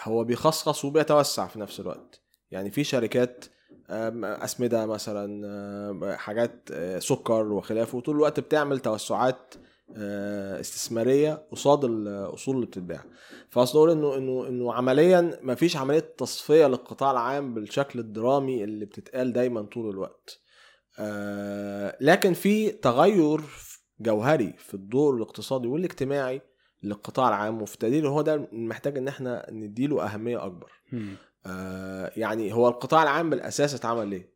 هو 0.03 0.25
بيخصخص 0.25 0.85
وبيتوسع 0.85 1.47
في 1.47 1.61
نفس 1.61 1.81
الوقت. 1.81 2.23
يعني 2.51 2.71
في 2.71 2.85
شركات 2.85 3.45
أسمدة 3.91 4.87
مثلا 4.87 6.17
حاجات 6.17 6.69
آه، 6.73 6.99
سكر 6.99 7.53
وخلافه 7.53 8.01
طول 8.01 8.15
الوقت 8.15 8.41
بتعمل 8.41 8.79
توسعات 8.81 9.55
آه، 9.97 10.61
استثمارية 10.61 11.47
قصاد 11.53 11.85
الأصول 11.85 12.55
اللي 12.55 12.67
بتتباع. 12.67 13.05
فأصل 13.51 13.79
أقول 13.79 13.91
إنه 13.91 14.17
إنه 14.17 14.49
إنه 14.49 14.75
عمليا 14.75 15.39
ما 15.43 15.55
فيش 15.55 15.77
عملية 15.77 16.15
تصفية 16.19 16.67
للقطاع 16.67 17.11
العام 17.11 17.55
بالشكل 17.55 17.99
الدرامي 17.99 18.65
اللي 18.65 18.85
بتتقال 18.85 19.33
دايما 19.33 19.63
طول 19.63 19.91
الوقت. 19.91 20.41
آه، 20.99 21.97
لكن 22.01 22.33
في 22.35 22.71
تغير 22.71 23.41
جوهري 24.01 24.53
في 24.59 24.75
الدور 24.75 25.17
الاقتصادي 25.17 25.69
والاجتماعي 25.69 26.41
للقطاع 26.83 27.29
العام 27.29 27.63
وفي 27.63 27.79
تقديري 27.79 28.09
هو 28.09 28.23
ده 28.23 28.49
محتاج 28.53 28.99
إن 28.99 29.09
إحنا 29.09 29.47
نديله 29.51 30.05
أهمية 30.05 30.47
أكبر 30.47 30.73
آه، 31.47 32.11
يعني 32.17 32.53
هو 32.53 32.69
القطاع 32.69 33.03
العام 33.03 33.31
بالأساس 33.31 33.75
اتعمل 33.75 34.09
ليه؟ 34.09 34.35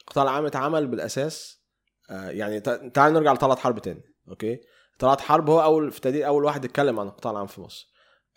القطاع 0.00 0.24
العام 0.24 0.46
اتعمل 0.46 0.86
بالأساس 0.86 1.62
آه، 2.10 2.30
يعني 2.30 2.60
تع- 2.60 2.88
تعال 2.88 3.12
نرجع 3.12 3.32
لطلعت 3.32 3.58
حرب 3.58 3.78
تاني 3.78 4.02
أوكي 4.28 4.60
طلعت 4.98 5.20
حرب 5.20 5.50
هو 5.50 5.62
أول 5.62 5.90
في 5.92 6.00
تقدير 6.00 6.26
أول 6.26 6.44
واحد 6.44 6.64
اتكلم 6.64 7.00
عن 7.00 7.06
القطاع 7.06 7.32
العام 7.32 7.46
في 7.46 7.60
مصر 7.60 7.88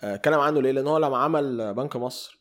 آه، 0.03 0.15
اتكلم 0.15 0.39
عنه 0.39 0.62
ليه؟ 0.62 0.71
لأن 0.71 0.88
هو 0.88 0.97
لما 0.97 1.17
عمل 1.17 1.73
بنك 1.73 1.95
مصر 1.95 2.40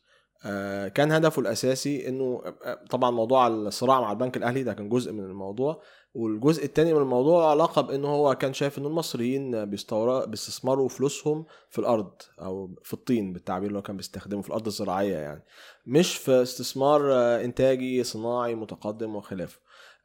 كان 0.87 1.11
هدفه 1.11 1.39
الأساسي 1.39 2.07
إنه 2.07 2.41
آه، 2.65 2.79
طبعا 2.89 3.11
موضوع 3.11 3.47
الصراع 3.47 4.01
مع 4.01 4.11
البنك 4.11 4.37
الأهلي 4.37 4.63
ده 4.63 4.73
كان 4.73 4.89
جزء 4.89 5.11
من 5.11 5.23
الموضوع 5.23 5.81
والجزء 6.13 6.65
التاني 6.65 6.93
من 6.93 7.01
الموضوع 7.01 7.49
علاقه 7.51 7.81
بانه 7.81 8.07
هو 8.07 8.35
كان 8.35 8.53
شايف 8.53 8.77
ان 8.77 8.85
المصريين 8.85 9.65
بيستثمروا 9.65 10.89
فلوسهم 10.89 11.45
في 11.69 11.79
الأرض 11.79 12.11
أو 12.41 12.75
في 12.83 12.93
الطين 12.93 13.33
بالتعبير 13.33 13.67
اللي 13.67 13.77
هو 13.77 13.81
كان 13.81 13.97
بيستخدمه 13.97 14.41
في 14.41 14.47
الأرض 14.47 14.65
الزراعية 14.65 15.15
يعني 15.15 15.43
مش 15.85 16.17
في 16.17 16.41
استثمار 16.41 17.13
آه، 17.13 17.45
إنتاجي 17.45 18.03
صناعي 18.03 18.55
متقدم 18.55 19.15
وخلافه. 19.15 19.59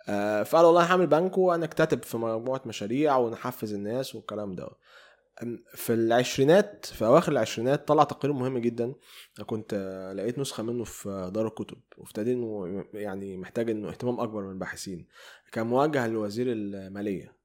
آه، 0.09 0.43
فقال 0.43 0.65
والله 0.65 0.83
هعمل 0.83 1.07
بنك 1.07 1.39
ونكتتب 1.39 2.03
في 2.03 2.17
مجموعة 2.17 2.61
مشاريع 2.67 3.17
ونحفز 3.17 3.75
الناس 3.75 4.15
والكلام 4.15 4.55
ده 4.55 4.69
في 5.75 5.95
العشرينات 5.95 6.87
في 6.87 7.05
أواخر 7.05 7.33
العشرينات 7.33 7.89
طلع 7.89 8.05
تقرير 8.05 8.35
مهم 8.35 8.59
جدا. 8.59 8.85
أنا 9.39 9.47
كنت 9.47 9.75
آه، 9.75 10.13
لقيت 10.13 10.39
نسخة 10.39 10.63
منه 10.63 10.85
في 10.85 11.31
دار 11.35 11.47
الكتب 11.47 11.79
تقدير 12.15 12.35
إنه 12.35 12.85
يعني 12.95 13.37
محتاج 13.37 13.71
إنه 13.71 13.89
اهتمام 13.89 14.21
أكبر 14.21 14.43
من 14.43 14.51
الباحثين. 14.51 15.07
كان 15.53 15.67
موجه 15.67 16.07
لوزير 16.07 16.47
المالية 16.49 17.37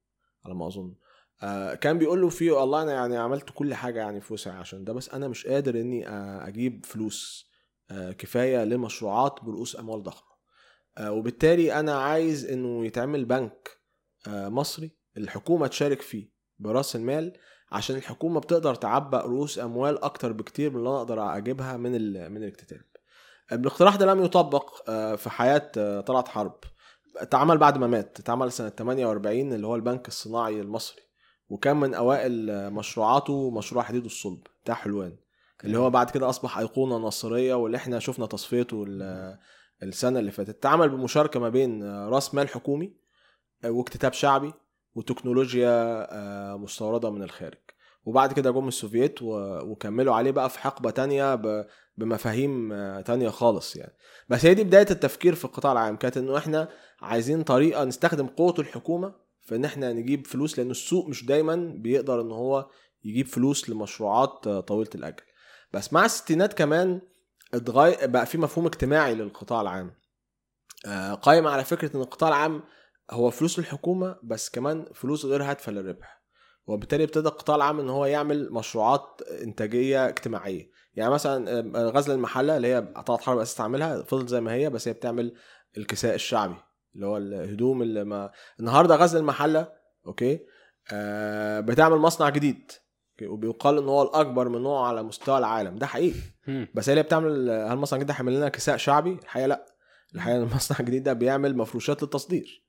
على 0.44 0.54
ما 0.54 0.66
أظن. 0.66 0.94
آه، 1.42 1.74
كان 1.74 1.98
بيقول 1.98 2.20
له 2.20 2.28
فيه 2.28 2.52
والله 2.52 2.82
أنا 2.82 2.92
يعني 2.92 3.16
عملت 3.16 3.50
كل 3.54 3.74
حاجة 3.74 3.98
يعني 3.98 4.20
في 4.20 4.32
وسعي 4.32 4.56
عشان 4.56 4.84
ده 4.84 4.92
بس 4.92 5.08
أنا 5.08 5.28
مش 5.28 5.46
قادر 5.46 5.80
إني 5.80 6.08
آه، 6.08 6.48
أجيب 6.48 6.86
فلوس 6.86 7.52
كفاية 8.18 8.64
لمشروعات 8.64 9.40
برؤوس 9.42 9.78
أموال 9.78 10.02
ضخمة. 10.02 10.32
وبالتالي 11.00 11.80
أنا 11.80 11.94
عايز 11.94 12.50
إنه 12.50 12.86
يتعمل 12.86 13.24
بنك 13.24 13.80
مصري 14.28 14.96
الحكومة 15.16 15.66
تشارك 15.66 16.02
فيه 16.02 16.32
براس 16.58 16.96
المال 16.96 17.32
عشان 17.72 17.96
الحكومة 17.96 18.40
بتقدر 18.40 18.74
تعبأ 18.74 19.20
رؤوس 19.20 19.58
أموال 19.58 20.04
أكتر 20.04 20.32
بكتير 20.32 20.70
من 20.70 20.76
اللي 20.76 20.88
أنا 20.88 20.98
أقدر 20.98 21.36
اجيبها 21.36 21.76
من 21.76 21.94
ال- 21.94 22.30
من 22.30 22.36
الاكتتاب 22.36 22.80
الاقتراح 23.52 23.96
ده 23.96 24.06
لم 24.06 24.24
يطبق 24.24 24.90
آه، 24.90 25.14
في 25.14 25.30
حياة 25.30 25.72
آه، 25.78 26.00
طلعت 26.00 26.28
حرب. 26.28 26.54
اتعمل 27.16 27.58
بعد 27.58 27.78
ما 27.78 27.86
مات. 27.86 28.20
اتعمل 28.20 28.52
سنة 28.52 28.68
48 28.68 29.52
اللي 29.52 29.66
هو 29.66 29.74
البنك 29.76 30.08
الصناعي 30.08 30.60
المصري. 30.60 31.02
وكان 31.48 31.76
من 31.76 31.94
أوائل 31.94 32.50
آه، 32.50 32.68
مشروعاته 32.68 33.50
مشروع 33.50 33.82
حديد 33.84 34.04
الصلب 34.04 34.40
بتاع 34.64 34.74
حلوان. 34.74 35.16
اللي 35.64 35.78
هو 35.78 35.90
بعد 35.90 36.10
كده 36.10 36.28
أصبح 36.28 36.58
أيقونة 36.58 36.96
نصريه 36.96 37.54
واللي 37.54 37.76
إحنا 37.76 37.98
شفنا 37.98 38.26
تصفيته 38.26 38.84
ال- 38.88 39.38
السنة 39.82 40.18
اللي 40.18 40.30
فاتت. 40.30 40.48
اتعمل 40.48 40.88
بمشاركة 40.88 41.40
ما 41.40 41.48
بين 41.48 41.84
رأس 42.08 42.34
مال 42.34 42.48
حكومي 42.48 42.96
واكتتاب 43.64 44.12
شعبي 44.12 44.52
وتكنولوجيا 44.94 46.06
مستوردة 46.56 47.10
من 47.10 47.22
الخارج. 47.22 47.58
وبعد 48.04 48.32
كده 48.32 48.50
جم 48.50 48.68
السوفييت 48.68 49.18
وكملوا 49.22 50.14
عليه 50.14 50.30
بقى 50.30 50.50
في 50.50 50.58
حقبة 50.58 50.90
تانية 50.90 51.40
بمفاهيم 51.98 52.70
تانية 53.00 53.28
خالص 53.28 53.76
يعني. 53.76 53.92
بس 54.28 54.44
هي 54.46 54.54
دي 54.54 54.64
بداية 54.64 54.86
التفكير 54.90 55.34
في 55.34 55.44
القطاع 55.44 55.72
العام 55.72 55.96
كانت 55.96 56.16
إنه 56.16 56.38
إحنا 56.38 56.68
عايزين 57.00 57.42
طريقة 57.42 57.84
نستخدم 57.84 58.26
قوة 58.26 58.54
الحكومة 58.58 59.14
في 59.40 59.56
إن 59.56 59.64
إحنا 59.64 59.92
نجيب 59.92 60.26
فلوس 60.26 60.58
لأن 60.58 60.70
السوق 60.70 61.08
مش 61.08 61.24
دايما 61.26 61.56
بيقدر 61.76 62.20
إن 62.20 62.30
هو 62.30 62.68
يجيب 63.04 63.26
فلوس 63.26 63.70
لمشروعات 63.70 64.48
طويلة 64.48 64.90
الاجل 64.94 65.22
بس 65.72 65.92
مع 65.92 66.04
الستينات 66.04 66.52
كمان 66.52 67.00
اتغير 67.54 68.06
بقى 68.06 68.26
في 68.26 68.38
مفهوم 68.38 68.66
اجتماعي 68.66 69.14
للقطاع 69.14 69.60
العام. 69.60 69.94
آه، 70.86 71.14
قايم 71.14 71.46
على 71.46 71.64
فكرة 71.64 71.96
إن 71.96 72.00
القطاع 72.00 72.28
العام 72.28 72.62
هو 73.10 73.30
فلوس 73.30 73.58
الحكومة 73.58 74.16
بس 74.22 74.50
كمان 74.50 74.86
فلوس 74.94 75.24
غير 75.24 75.42
هادفة 75.42 75.72
للربح. 75.72 76.21
وبالتالي 76.66 77.04
ابتدى 77.04 77.28
القطاع 77.28 77.56
العام 77.56 77.80
إن 77.80 77.88
هو 77.88 78.06
يعمل 78.06 78.52
مشروعات 78.52 79.22
إنتاجية 79.42 80.08
اجتماعية. 80.08 80.70
يعني 80.94 81.10
مثلا 81.10 81.60
غزل 81.90 82.14
المحلة 82.14 82.56
اللي 82.56 82.68
هي 82.68 82.92
قطاع 82.96 83.16
حرب 83.16 83.38
أساس 83.38 83.54
تعملها 83.54 84.02
فضلت 84.02 84.28
زي 84.28 84.40
ما 84.40 84.52
هي 84.52 84.70
بس 84.70 84.88
هي 84.88 84.94
بتعمل 84.94 85.34
الكساء 85.76 86.14
الشعبي 86.14 86.54
اللي 86.94 87.06
هو 87.06 87.16
الهدوم 87.16 87.82
اللي 87.82 88.04
ما 88.04 88.30
النهارده 88.60 88.96
غزل 88.96 89.18
المحلة 89.18 89.68
أوكي؟ 90.06 90.40
آه 90.92 91.60
بتعمل 91.60 91.96
مصنع 91.96 92.28
جديد؟ 92.28 92.72
وبيقال 93.22 93.78
إن 93.78 93.88
هو 93.88 94.02
الأكبر 94.02 94.48
من 94.48 94.62
نوعه 94.62 94.86
على 94.88 95.02
مستوى 95.02 95.38
العالم. 95.38 95.76
ده 95.78 95.86
حقيقي. 95.86 96.20
بس 96.74 96.88
هي 96.88 96.92
اللي 96.92 97.02
بتعمل 97.02 97.50
هل 97.50 97.72
المصنع 97.72 97.96
الجديد 97.96 98.06
ده 98.08 98.14
هيعمل 98.14 98.36
لنا 98.36 98.48
كساء 98.48 98.76
شعبي؟ 98.76 99.12
الحقيقة 99.12 99.46
لأ. 99.46 99.66
الحقيقة 100.14 100.38
المصنع 100.38 100.80
الجديد 100.80 101.02
ده 101.02 101.12
بيعمل 101.12 101.56
مفروشات 101.56 102.02
للتصدير 102.02 102.64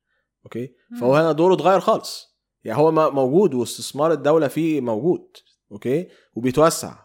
okay؟ 0.45 0.75
فهو 0.99 1.15
هنا 1.15 1.31
دوره 1.31 1.53
اتغير 1.53 1.79
خالص. 1.79 2.32
يعني 2.63 2.79
هو 2.79 3.11
موجود 3.11 3.53
واستثمار 3.53 4.11
الدولة 4.11 4.47
فيه 4.47 4.81
موجود 4.81 5.27
okay؟ 5.71 6.07
وبيتوسع. 6.35 6.95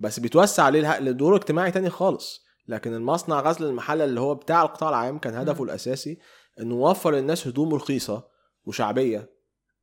بس 0.00 0.20
بيتوسع 0.20 0.68
ليه 0.68 1.00
لدور 1.00 1.36
اجتماعي 1.36 1.70
تاني 1.70 1.90
خالص. 1.90 2.42
لكن 2.68 2.94
المصنع 2.94 3.40
غزل 3.40 3.64
المحلة 3.64 4.04
اللي 4.04 4.20
هو 4.20 4.34
بتاع 4.34 4.62
القطاع 4.62 4.88
العام 4.88 5.18
كان 5.18 5.34
هدفه. 5.34 5.64
الأساسي 5.64 6.18
انه 6.60 6.74
يوفر 6.74 7.14
للناس 7.14 7.46
هدوم 7.46 7.74
رخيصة 7.74 8.28
وشعبية. 8.64 9.30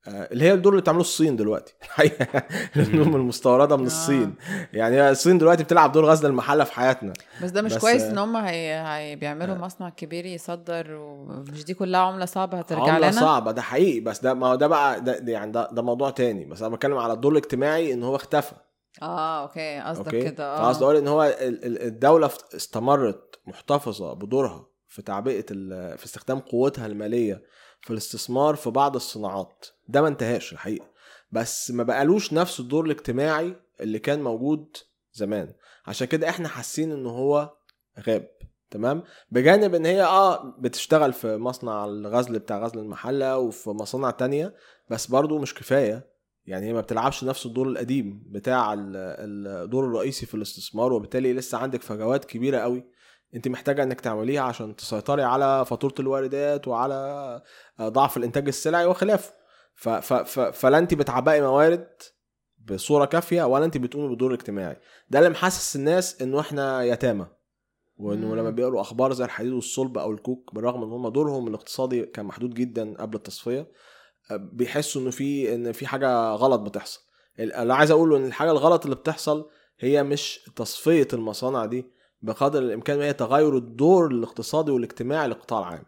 اللي 0.08 0.44
هي 0.46 0.54
الدور 0.54 0.72
اللي 0.74 0.82
بتعمله 0.82 1.02
الصين 1.02 1.36
دلوقتي. 1.36 1.74
الحقيقة. 1.84 2.44
الهدوم 2.76 3.16
المستوردة 3.16 3.76
من 3.78 3.84
آه. 3.84 3.88
الصين. 3.88 4.36
يعني 4.74 5.10
الصين 5.10 5.38
دلوقتي 5.38 5.64
بتلعب 5.64 5.92
دور 5.92 6.06
غزل 6.06 6.30
المحلة 6.30 6.64
في 6.64 6.74
حياتنا. 6.74 7.14
بس 7.44 7.50
ده 7.52 7.62
مش 7.62 7.74
بس- 7.74 7.82
كويس 7.82 8.02
إن 8.04 8.18
هم 8.18 8.36
هي... 8.36 8.84
هي 8.88 9.16
بيعملوا 9.16 9.56
آه. 9.56 9.58
مصنع 9.60 9.90
كبير 9.90 10.26
يصدر 10.26 10.94
ومش 10.96 11.66
دي 11.66 11.74
كلها 11.74 12.00
عملة 12.00 12.26
صعبة 12.26 12.60
هترجع 12.60 12.82
عملة 12.94 12.98
لنا؟ 13.12 13.22
صعبة. 13.22 13.52
ده 13.52 13.62
حقيقي. 13.62 14.00
بس 14.00 14.20
ده 14.22 14.34
ما 14.34 14.48
هو 14.48 14.56
ده 14.56 14.68
بقى 14.68 15.02
ده 15.02 15.32
يعني 15.32 15.52
ده, 15.52 15.70
ده 15.72 15.82
موضوع 15.82 16.10
تاني. 16.10 16.46
بس 16.46 16.62
أنا 16.62 16.76
بتكلم 16.76 16.98
على 16.98 17.14
الدور 17.14 17.32
الاجتماعي 17.32 17.94
إن 17.94 18.04
هو 18.04 18.16
اختفى. 18.16 18.56
آه 19.02 19.42
أوكي. 19.42 19.80
قصدك 19.80 20.12
كده. 20.24 20.56
آه. 20.58 20.72
أقول 20.72 20.96
إن 20.96 21.08
هو 21.08 21.24
ال- 21.24 21.66
ال- 21.66 21.82
الدولة 21.82 22.28
ف- 22.28 22.38
استمرت 22.56 23.40
محتفظة 23.48 24.14
بدورها 24.14 24.66
في 24.88 25.02
تعبئة 25.02 25.46
ال- 25.52 25.98
في 25.98 26.06
استخدام 26.06 26.40
قوتها 26.40 26.86
المالية 26.86 27.42
في 27.82 27.92
الاستثمار 27.92 28.56
في 28.56 28.70
بعض 28.70 28.96
الصناعات. 28.96 29.65
ده 29.88 30.02
ما 30.02 30.08
انتهاش 30.08 30.54
الحقيقة. 30.54 30.86
بس 31.32 31.72
ما 31.72 31.84
بقالوش 31.84 32.34
نفس 32.34 32.60
الدور 32.60 32.86
الاجتماعي 32.86 33.56
اللي 33.82 34.00
كان 34.00 34.22
موجود 34.24 34.78
زمان. 35.13 35.54
عشان 35.88 36.08
كده 36.08 36.30
إحنا 36.30 36.48
حاسين 36.48 36.92
ان 36.92 37.06
هو 37.06 37.54
غاب. 38.08 38.28
تمام؟ 38.72 39.04
بجانب 39.32 39.76
ان 39.76 39.86
هي 39.86 40.04
آه 40.04 40.56
بتشتغل 40.60 41.13
في 41.13 41.38
مصنع 41.38 41.86
الغزل 41.86 42.39
بتاع 42.39 42.60
غزل 42.63 42.80
المحلة 42.80 43.38
وفي 43.38 43.70
مصانع 43.70 44.12
تانية 44.12 44.56
بس 44.89 45.08
برضو 45.08 45.38
مش 45.39 45.54
كفاية. 45.54 46.10
يعني 46.46 46.68
هي 46.68 46.74
ما 46.74 46.82
بتلعبش 46.82 47.24
نفس 47.24 47.46
الدور 47.46 47.68
القديم 47.68 48.24
بتاع 48.28 48.74
ال- 48.74 48.96
الدور 49.63 49.86
الرئيسي 49.86 50.26
في 50.26 50.36
الاستثمار 50.36 50.94
وبالتالي 50.94 51.34
لسه 51.34 51.58
عندك 51.58 51.82
فجوات 51.82 52.26
كبيرة 52.26 52.58
قوي. 52.58 52.84
انت 53.36 53.48
محتاجة 53.48 53.84
انك 53.84 54.02
تعمليها 54.02 54.42
عشان 54.42 54.76
تسيطري 54.76 55.24
على 55.24 55.65
فاتورة 55.65 55.94
الواردات 56.00 56.68
وعلى 56.68 56.96
آه، 57.80 57.89
ضعف 57.89 58.18
الانتاج 58.18 58.48
السلعي 58.48 58.86
وخلافه. 58.86 59.34
ف 59.76 59.89
ف 59.89 60.13
ف 60.13 60.39
فلا 60.39 60.78
انت 60.78 60.94
بتعبئي 60.94 61.42
موارد 61.42 61.88
بصورة 62.72 63.06
كافية 63.06 63.44
ولا 63.44 63.65
انت 63.65 63.78
بتقومي 63.78 64.15
بدور 64.15 64.34
اجتماعي 64.34 64.78
ده 65.10 65.20
اللي 65.20 65.30
محسس 65.30 65.76
الناس 65.76 66.22
انه 66.22 66.39
إحنا 66.39 66.84
يتامى. 66.84 67.28
وانه. 67.98 68.36
لما 68.36 68.50
بيقروا 68.50 68.82
أخبار 68.82 69.13
زي 69.13 69.26
الحديد 69.26 69.54
والصلب 69.54 69.98
أو 69.98 70.12
الكوك 70.12 70.56
بالرغم 70.56 70.84
ان 70.84 70.92
هم 70.92 71.08
دورهم 71.10 71.48
الاقتصادي 71.48 72.06
كان 72.06 72.26
محدود 72.26 72.54
جدا 72.54 72.94
قبل 72.98 73.15
التصفية 73.15 73.68
آه، 74.32 74.36
بيحسوا 74.36 75.02
انه 75.02 75.12
في 75.12 75.56
ان 75.56 75.72
في 75.72 75.88
حاجة 75.88 76.32
غلط 76.32 76.60
بتحصل. 76.60 77.00
ال- 77.39 77.54
اللي 77.54 77.74
عايز 77.74 77.92
اقوله 77.92 78.18
ان 78.18 78.26
الحاجة 78.26 78.52
الغلط 78.52 78.84
اللي 78.84 78.96
بتحصل 78.96 79.50
هي 79.80 80.04
مش 80.04 80.39
تصفية 80.56 81.08
المصانع 81.13 81.65
دي 81.65 81.86
بقدر 82.22 82.60
الإمكان 82.60 82.98
ما 82.98 83.04
هي 83.06 83.14
تغير 83.14 83.58
الدور 83.58 84.08
الاقتصادي 84.12 84.72
والاجتماعي 84.72 85.28
للقطاع 85.28 85.60
العام. 85.70 85.86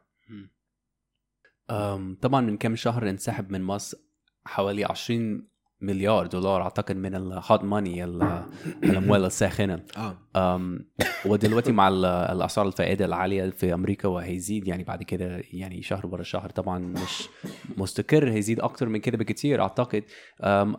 طبعا 2.21 2.41
من 2.41 2.57
كام 2.57 2.75
شهر 2.75 3.09
انسحب 3.09 3.51
من 3.51 3.61
مصر 3.63 3.97
حوالي 4.45 4.85
20 4.85 5.47
مليار 5.81 6.27
دولار 6.27 6.61
أعتقد 6.61 6.95
من 6.95 7.15
الهوت 7.15 7.63
ماني 7.63 8.03
الأموال 8.83 9.25
الساخنة. 9.25 9.85
آه. 9.97 10.17
أم، 10.55 10.91
ودلوقتي 11.25 11.71
مع 11.71 11.87
ال- 11.87 12.05
الأسعار 12.05 12.67
الفائدة 12.67 13.05
العالية 13.05 13.49
في 13.49 13.73
أمريكا 13.73 14.07
وهيزيد 14.07 14.67
يعني 14.67 14.83
بعد 14.83 15.03
كده 15.03 15.41
يعني 15.53 15.81
شهر 15.81 16.07
ورا 16.07 16.23
شهر 16.23 16.49
طبعا 16.49 16.79
مش 16.79 17.29
مستقر 17.77 18.29
هيزيد 18.31 18.59
أكتر 18.59 18.89
من 18.89 18.99
كده 18.99 19.17
بكتير 19.17 19.61
أعتقد. 19.61 20.03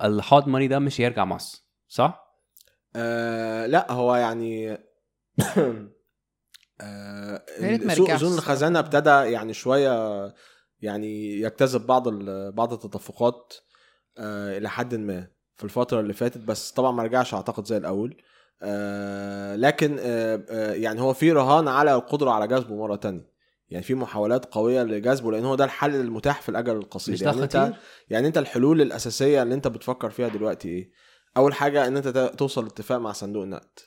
الهوت 0.04 0.48
ماني 0.48 0.68
ده 0.68 0.78
مش 0.78 1.00
هيرجع 1.00 1.24
مصر 1.24 1.66
صح؟ 1.88 2.38
آه 2.96 3.66
لا 3.66 3.92
هو 3.92 4.14
يعني 4.14 4.78
آه 6.80 7.44
سوق 7.94 8.10
اذون 8.10 8.14
الصراحة. 8.14 8.34
الخزانة 8.34 8.78
ابتدى 8.78 9.10
يعني 9.10 9.54
شوية 9.54 10.24
يعني 10.80 11.40
يجتذب 11.40 11.86
بعض 11.86 12.08
بعض 12.54 12.72
التدفقات 12.72 13.54
آه 14.18 14.58
إلى 14.58 14.70
حد 14.70 14.94
ما 14.94 15.26
في 15.56 15.64
الفترة 15.64 16.00
اللي 16.00 16.12
فاتت 16.12 16.38
بس 16.38 16.70
طبعا 16.70 16.92
ما 16.92 17.02
رجعش 17.02 17.34
أعتقد 17.34 17.66
زي 17.66 17.76
الأول. 17.76 18.22
آه 18.62 19.56
لكن 19.56 19.96
آه 20.00 20.44
آه 20.50 20.72
يعني 20.72 21.00
هو 21.00 21.12
في 21.12 21.32
رهان 21.32 21.68
على 21.68 21.94
القدرة 21.94 22.30
على 22.30 22.46
جذبه 22.48 22.74
مرة 22.76 22.96
تانية. 22.96 23.32
يعني 23.68 23.84
في 23.84 23.94
محاولات 23.94 24.44
قوية 24.54 24.82
لجذبه 24.82 25.32
لأن 25.32 25.44
هو 25.44 25.54
ده 25.54 25.64
الحل 25.64 25.94
المتاح 25.94 26.42
في 26.42 26.48
الأجل 26.48 26.76
القصير. 26.76 27.14
مش 27.14 27.20
ده 27.22 27.30
يعني 27.30 27.42
أنت؟ 27.42 27.72
يعني 28.10 28.26
أنت 28.26 28.38
الحلول 28.38 28.80
الأساسية 28.82 29.42
اللي 29.42 29.54
أنت 29.54 29.68
بتفكر 29.68 30.10
فيها 30.10 30.28
دلوقتي 30.28 30.68
إيه؟ 30.68 30.90
أول 31.36 31.54
حاجة 31.54 31.86
إن 31.86 31.96
أنت 31.96 32.08
توصل 32.38 32.64
لاتفاق 32.64 32.98
مع 32.98 33.12
صندوق 33.12 33.42
النقد. 33.42 33.78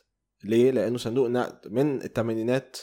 ليه؟ 0.45 0.71
لأنه 0.71 0.97
صندوق 0.97 1.25
النقد 1.25 1.67
من 1.71 2.01
الثمانينات 2.01 2.77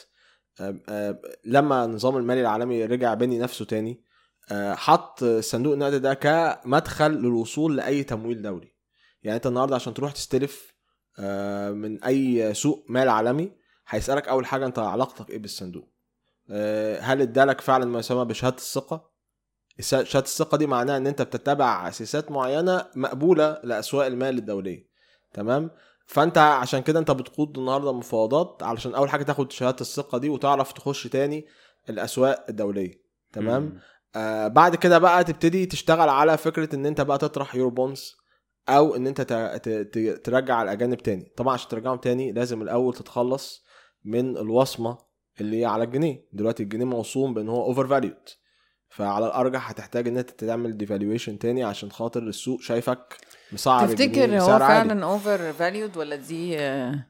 آه، 0.61 0.75
آه، 0.89 1.21
لما 1.45 1.85
النظام 1.85 2.17
المالي 2.17 2.41
العالمي 2.41 2.85
رجع 2.85 3.13
بني 3.13 3.39
نفسه 3.39 3.65
تاني 3.65 4.03
آه، 4.51 4.73
حط 4.73 5.23
صندوق 5.23 5.73
النقد 5.73 5.93
ده 5.95 6.13
كمدخل 6.13 7.11
للوصول 7.11 7.77
لأي 7.77 8.03
تمويل 8.03 8.41
دولي. 8.41 8.73
يعني 9.23 9.35
أنت 9.35 9.47
النهارده 9.47 9.75
عشان 9.75 9.93
تروح 9.93 10.11
تستلف 10.11 10.73
من 11.73 12.03
أي 12.03 12.53
سوق 12.53 12.85
مال 12.89 13.09
عالمي 13.09 13.51
هيسألك 13.87 14.27
أول 14.27 14.45
حاجة 14.45 14.65
أنت 14.65 14.79
علاقتك 14.79 15.29
إيه 15.29 15.37
بالصندوق. 15.39 15.89
هل 16.99 17.21
ادالك 17.21 17.61
فعلا 17.61 17.85
ما 17.85 17.99
يسمى 17.99 18.25
بشهادة 18.25 18.55
الثقة؟ 18.57 19.11
الس- 19.79 19.95
شهادة 19.95 20.25
الثقة 20.25 20.57
دي 20.57 20.67
معناها 20.67 20.97
إن 20.97 21.07
أنت 21.07 21.21
بتتبع 21.21 21.87
أساسات 21.87 22.31
معينة 22.31 22.85
مقبولة 22.95 23.59
لأسواق 23.63 24.05
المال 24.05 24.37
الدولية. 24.37 24.87
تمام؟ 25.33 25.71
فانت 26.05 26.37
عشان 26.37 26.79
كده 26.81 26.99
انت 26.99 27.11
بتقود 27.11 27.57
النهارده 27.57 27.93
مفاوضات 27.93 28.63
علشان 28.63 28.95
اول 28.95 29.09
حاجة 29.09 29.23
تاخد 29.23 29.51
شهادة 29.51 29.81
الثقة 29.81 30.17
دي 30.17 30.29
وتعرف 30.29 30.71
تخش 30.73 31.07
تاني 31.07 31.45
الأسواق 31.89 32.45
الدولية 32.49 33.01
تمام؟ 33.33 33.61
مم. 33.63 33.79
آه 34.15 34.47
بعد 34.47 34.75
كده 34.75 34.97
بقى 34.97 35.23
تبتدي 35.23 35.65
تشتغل 35.65 36.09
على 36.09 36.37
فكرة 36.37 36.75
إن 36.75 36.85
أنت 36.85 37.01
بقى 37.01 37.17
تطرح 37.17 37.55
يورو 37.55 37.69
بونز 37.69 38.15
أو 38.69 38.95
إن 38.95 39.07
أنت 39.07 39.21
ترجع 40.23 40.61
الأجانب 40.63 40.97
تاني. 40.97 41.33
طبعا 41.37 41.53
عشان 41.53 41.69
ترجعهم 41.69 41.97
تاني 41.97 42.31
لازم 42.31 42.61
الأول 42.61 42.93
تتخلص 42.93 43.63
من 44.05 44.37
الوصمة 44.37 44.97
اللي 45.41 45.65
على 45.65 45.83
الجنيه. 45.83 46.27
دلوقتي 46.33 46.63
الجنيه 46.63 46.85
موصوم 46.85 47.33
بإن 47.33 47.49
هو 47.49 47.63
overvalued 47.65 48.29
فعلى 48.89 49.25
الأرجح 49.27 49.69
هتحتاج 49.69 50.07
إن 50.07 50.17
أنت 50.17 50.29
تعمل 50.29 50.77
devaluation 50.77 51.39
تاني 51.39 51.63
عشان 51.63 51.91
خاطر 51.91 52.23
السوق 52.23 52.61
شايفك 52.61 53.17
مصعب 53.53 53.87
تفتكر 53.87 54.39
هو. 54.41 54.59
فعلا 54.59 55.05
overvalued 55.05 55.97
ولا 55.97 56.15
دي 56.15 56.59
آه، 56.59 57.05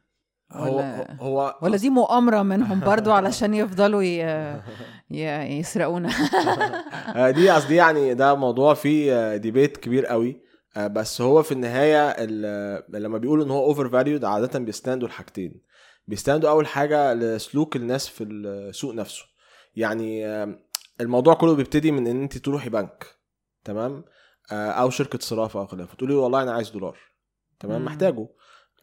هو 0.51 0.75
ولا 0.77 1.17
هو 1.21 1.55
ولا 1.61 1.77
دي 1.77 1.89
مؤامرة 1.89 2.41
منهم 2.41 2.79
برضو 2.79 3.11
علشان 3.17 3.53
يفضلوا. 3.53 4.03
يسرقونا 5.11 6.09
آه، 7.15 7.29
دي 7.31 7.49
قصدي 7.49 7.75
يعني 7.75 8.13
ده 8.13 8.35
موضوع 8.35 8.73
فيه 8.73 9.13
آه، 9.13 9.37
debate 9.37 9.77
كبير 9.77 10.05
قوي 10.05 10.41
آه، 10.77 10.87
بس 10.87 11.21
هو 11.21 11.43
في 11.43 11.51
النهاية 11.51 12.09
ال- 12.09 12.83
لما 13.03 13.17
بيقولوا 13.17 13.45
إن 13.45 13.51
هو 13.51 13.65
overvalued 13.65 14.25
عادة 14.25 14.59
بيستندوا 14.59 15.07
لحاجتين 15.07 15.61
بيستندوا 16.07 16.49
أول 16.49 16.67
حاجة 16.67 17.13
لسلوك 17.13 17.75
الناس 17.75 18.07
في 18.07 18.23
السوق 18.23 18.93
نفسه 18.93 19.23
يعني 19.75 20.27
آه، 20.27 20.59
الموضوع 21.01 21.33
كله 21.33 21.55
بيبتدي 21.55 21.91
من 21.91 22.07
إن 22.07 22.21
أنت 22.21 22.37
تروحي 22.37 22.69
بنك 22.69 23.05
تمام 23.63 23.91
آه، 23.93 24.03
أو 24.51 24.89
شركة 24.89 25.19
صرافة 25.21 25.59
أو 25.59 25.65
خلافة. 25.65 25.95
تقولي 25.95 26.13
له 26.13 26.19
والله 26.19 26.41
أنا 26.41 26.53
عايز 26.53 26.69
دولار. 26.69 26.97
تمام؟ 27.59 27.79
مم. 27.79 27.85
محتاجه. 27.85 28.27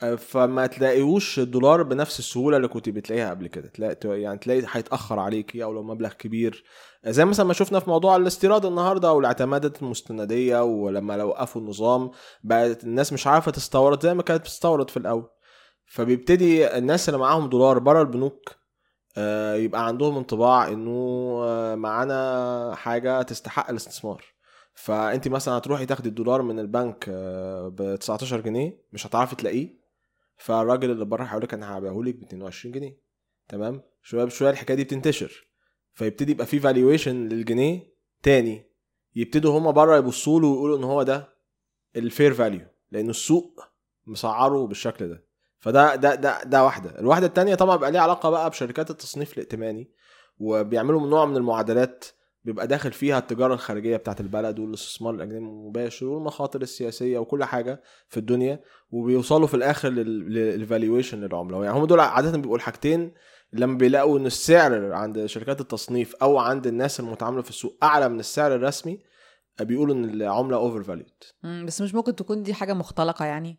آه، 0.02 0.14
فما 0.14 0.66
تلاقيهوش 0.66 1.38
الدولار 1.38 1.82
بنفس 1.82 2.18
السهولة 2.18 2.56
اللي 2.56 2.68
كنت 2.68 2.88
بتلاقيها 2.88 3.30
قبل 3.30 3.46
كده. 3.46 3.68
تلاقي 3.68 4.20
يعني 4.20 4.38
تلاقي 4.38 4.62
هيتأخر 4.70 5.18
عليكي 5.18 5.64
أو 5.64 5.72
لو 5.72 5.82
مبلغ 5.82 6.12
كبير. 6.12 6.64
آه، 7.04 7.10
زي 7.10 7.24
مثلا 7.24 7.46
ما 7.46 7.52
شفنا 7.52 7.80
في 7.80 7.90
موضوع 7.90 8.16
الاستيراد 8.16 8.64
النهارده 8.64 9.08
أو 9.08 9.20
الاعتمادات 9.20 9.82
المستندية 9.82 10.62
ولما 10.62 11.16
لو 11.16 11.28
وقفوا 11.28 11.60
النظام 11.60 12.10
بقت 12.44 12.84
الناس 12.84 13.12
مش 13.12 13.26
عارفة 13.26 13.50
تستورد 13.52 14.02
زي 14.02 14.14
ما 14.14 14.22
كانت 14.22 14.40
بتستورد 14.40 14.90
في 14.90 14.96
الأول. 14.96 15.28
فبيبتدي 15.86 16.78
الناس 16.78 17.08
اللي 17.08 17.20
معاهم 17.20 17.48
دولار 17.48 17.78
بره 17.78 18.02
البنوك 18.02 18.60
آه، 19.16 19.54
يبقى 19.54 19.86
عندهم 19.86 20.16
انطباع 20.16 20.68
إنه 20.68 20.90
آه، 21.44 21.74
معانا 21.74 22.74
حاجة 22.74 23.22
تستحق 23.22 23.70
الاستثمار. 23.70 24.24
فأنت 24.82 25.28
مثلا 25.28 25.58
هتروحي 25.58 25.86
تاخدي 25.86 26.08
الدولار 26.08 26.42
من 26.42 26.58
البنك 26.58 27.10
ب 27.72 27.96
19 28.00 28.40
جنيه 28.40 28.82
مش 28.92 29.06
هتعرفي 29.06 29.36
تلاقيه. 29.36 29.80
فالراجل 30.36 30.90
اللي 30.90 31.04
بره 31.04 31.24
هيقول 31.24 31.42
لك 31.42 31.54
أنا 31.54 31.78
هبيعه 31.78 32.02
لك 32.02 32.14
ب 32.14 32.22
22 32.22 32.72
جنيه. 32.74 32.96
تمام؟ 33.48 33.82
شوية 34.02 34.24
بشويه 34.24 34.50
الحكاية 34.50 34.76
دي 34.76 34.84
بتنتشر. 34.84 35.46
فيبتدي 35.94 36.32
يبقى 36.32 36.46
في 36.46 36.60
فالويشن 36.60 37.28
للجنيه 37.28 37.92
تاني. 38.22 38.70
يبتدوا 39.16 39.58
هما 39.58 39.70
بره 39.70 39.96
يبصوا 39.96 40.40
له 40.40 40.46
ويقولوا 40.46 40.78
إن 40.78 40.84
هو 40.84 41.02
ده 41.02 41.28
ال 41.96 42.04
fair 42.04 42.34
value 42.34 42.66
لأن 42.90 43.10
السوق 43.10 43.60
مسعره 44.06 44.66
بالشكل 44.66 45.08
ده. 45.08 45.24
فده 45.58 45.94
ده 45.94 46.14
ده 46.14 46.42
ده 46.42 46.64
واحدة. 46.64 46.98
الواحدة 47.00 47.26
التانية 47.26 47.54
طبعا 47.54 47.76
بيبقى 47.76 47.92
ليها 47.92 48.00
علاقة 48.00 48.30
بقى 48.30 48.50
بشركات 48.50 48.90
التصنيف 48.90 49.32
الائتماني 49.32 49.90
وبيعملوا 50.38 51.06
نوع 51.06 51.24
من 51.24 51.36
المعادلات 51.36 52.04
بيبقى 52.44 52.66
داخل 52.66 52.92
فيها 52.92 53.18
التجارة 53.18 53.54
الخارجية 53.54 53.96
بتاعت 53.96 54.20
البلد 54.20 54.58
والاستثمار 54.58 55.14
الأجنبي 55.14 55.38
المباشر 55.38 56.06
والمخاطر 56.06 56.62
السياسية 56.62 57.18
وكل 57.18 57.44
حاجة 57.44 57.82
في 58.08 58.16
الدنيا 58.16 58.60
وبيوصلوا 58.90 59.46
في 59.46 59.54
الآخر 59.54 59.88
لل 59.88 60.12
valuation 60.12 61.20
للعمله 61.20 61.64
يعني 61.64 61.78
هم 61.78 61.84
دول 61.84 62.00
عادة 62.00 62.30
بيبقوا 62.38 62.56
الحاجتين 62.56 63.14
لما 63.52 63.78
بيلاقوا 63.78 64.18
إن 64.18 64.26
السعر 64.26 64.92
عند 64.92 65.26
شركات 65.26 65.60
التصنيف 65.60 66.14
أو 66.14 66.38
عند 66.38 66.66
الناس 66.66 67.00
المتعاملة 67.00 67.42
في 67.42 67.50
السوق 67.50 67.76
أعلى 67.82 68.08
من 68.08 68.20
السعر 68.20 68.54
الرسمي 68.54 69.00
بيقولوا 69.60 69.94
إن 69.94 70.04
العملة 70.04 70.56
overvalued 70.56 71.12
بس 71.66 71.80
مش 71.80 71.94
ممكن 71.94 72.16
تكون 72.16 72.42
دي 72.42 72.54
حاجة 72.54 72.72
مختلقة 72.72 73.24
يعني؟ 73.24 73.58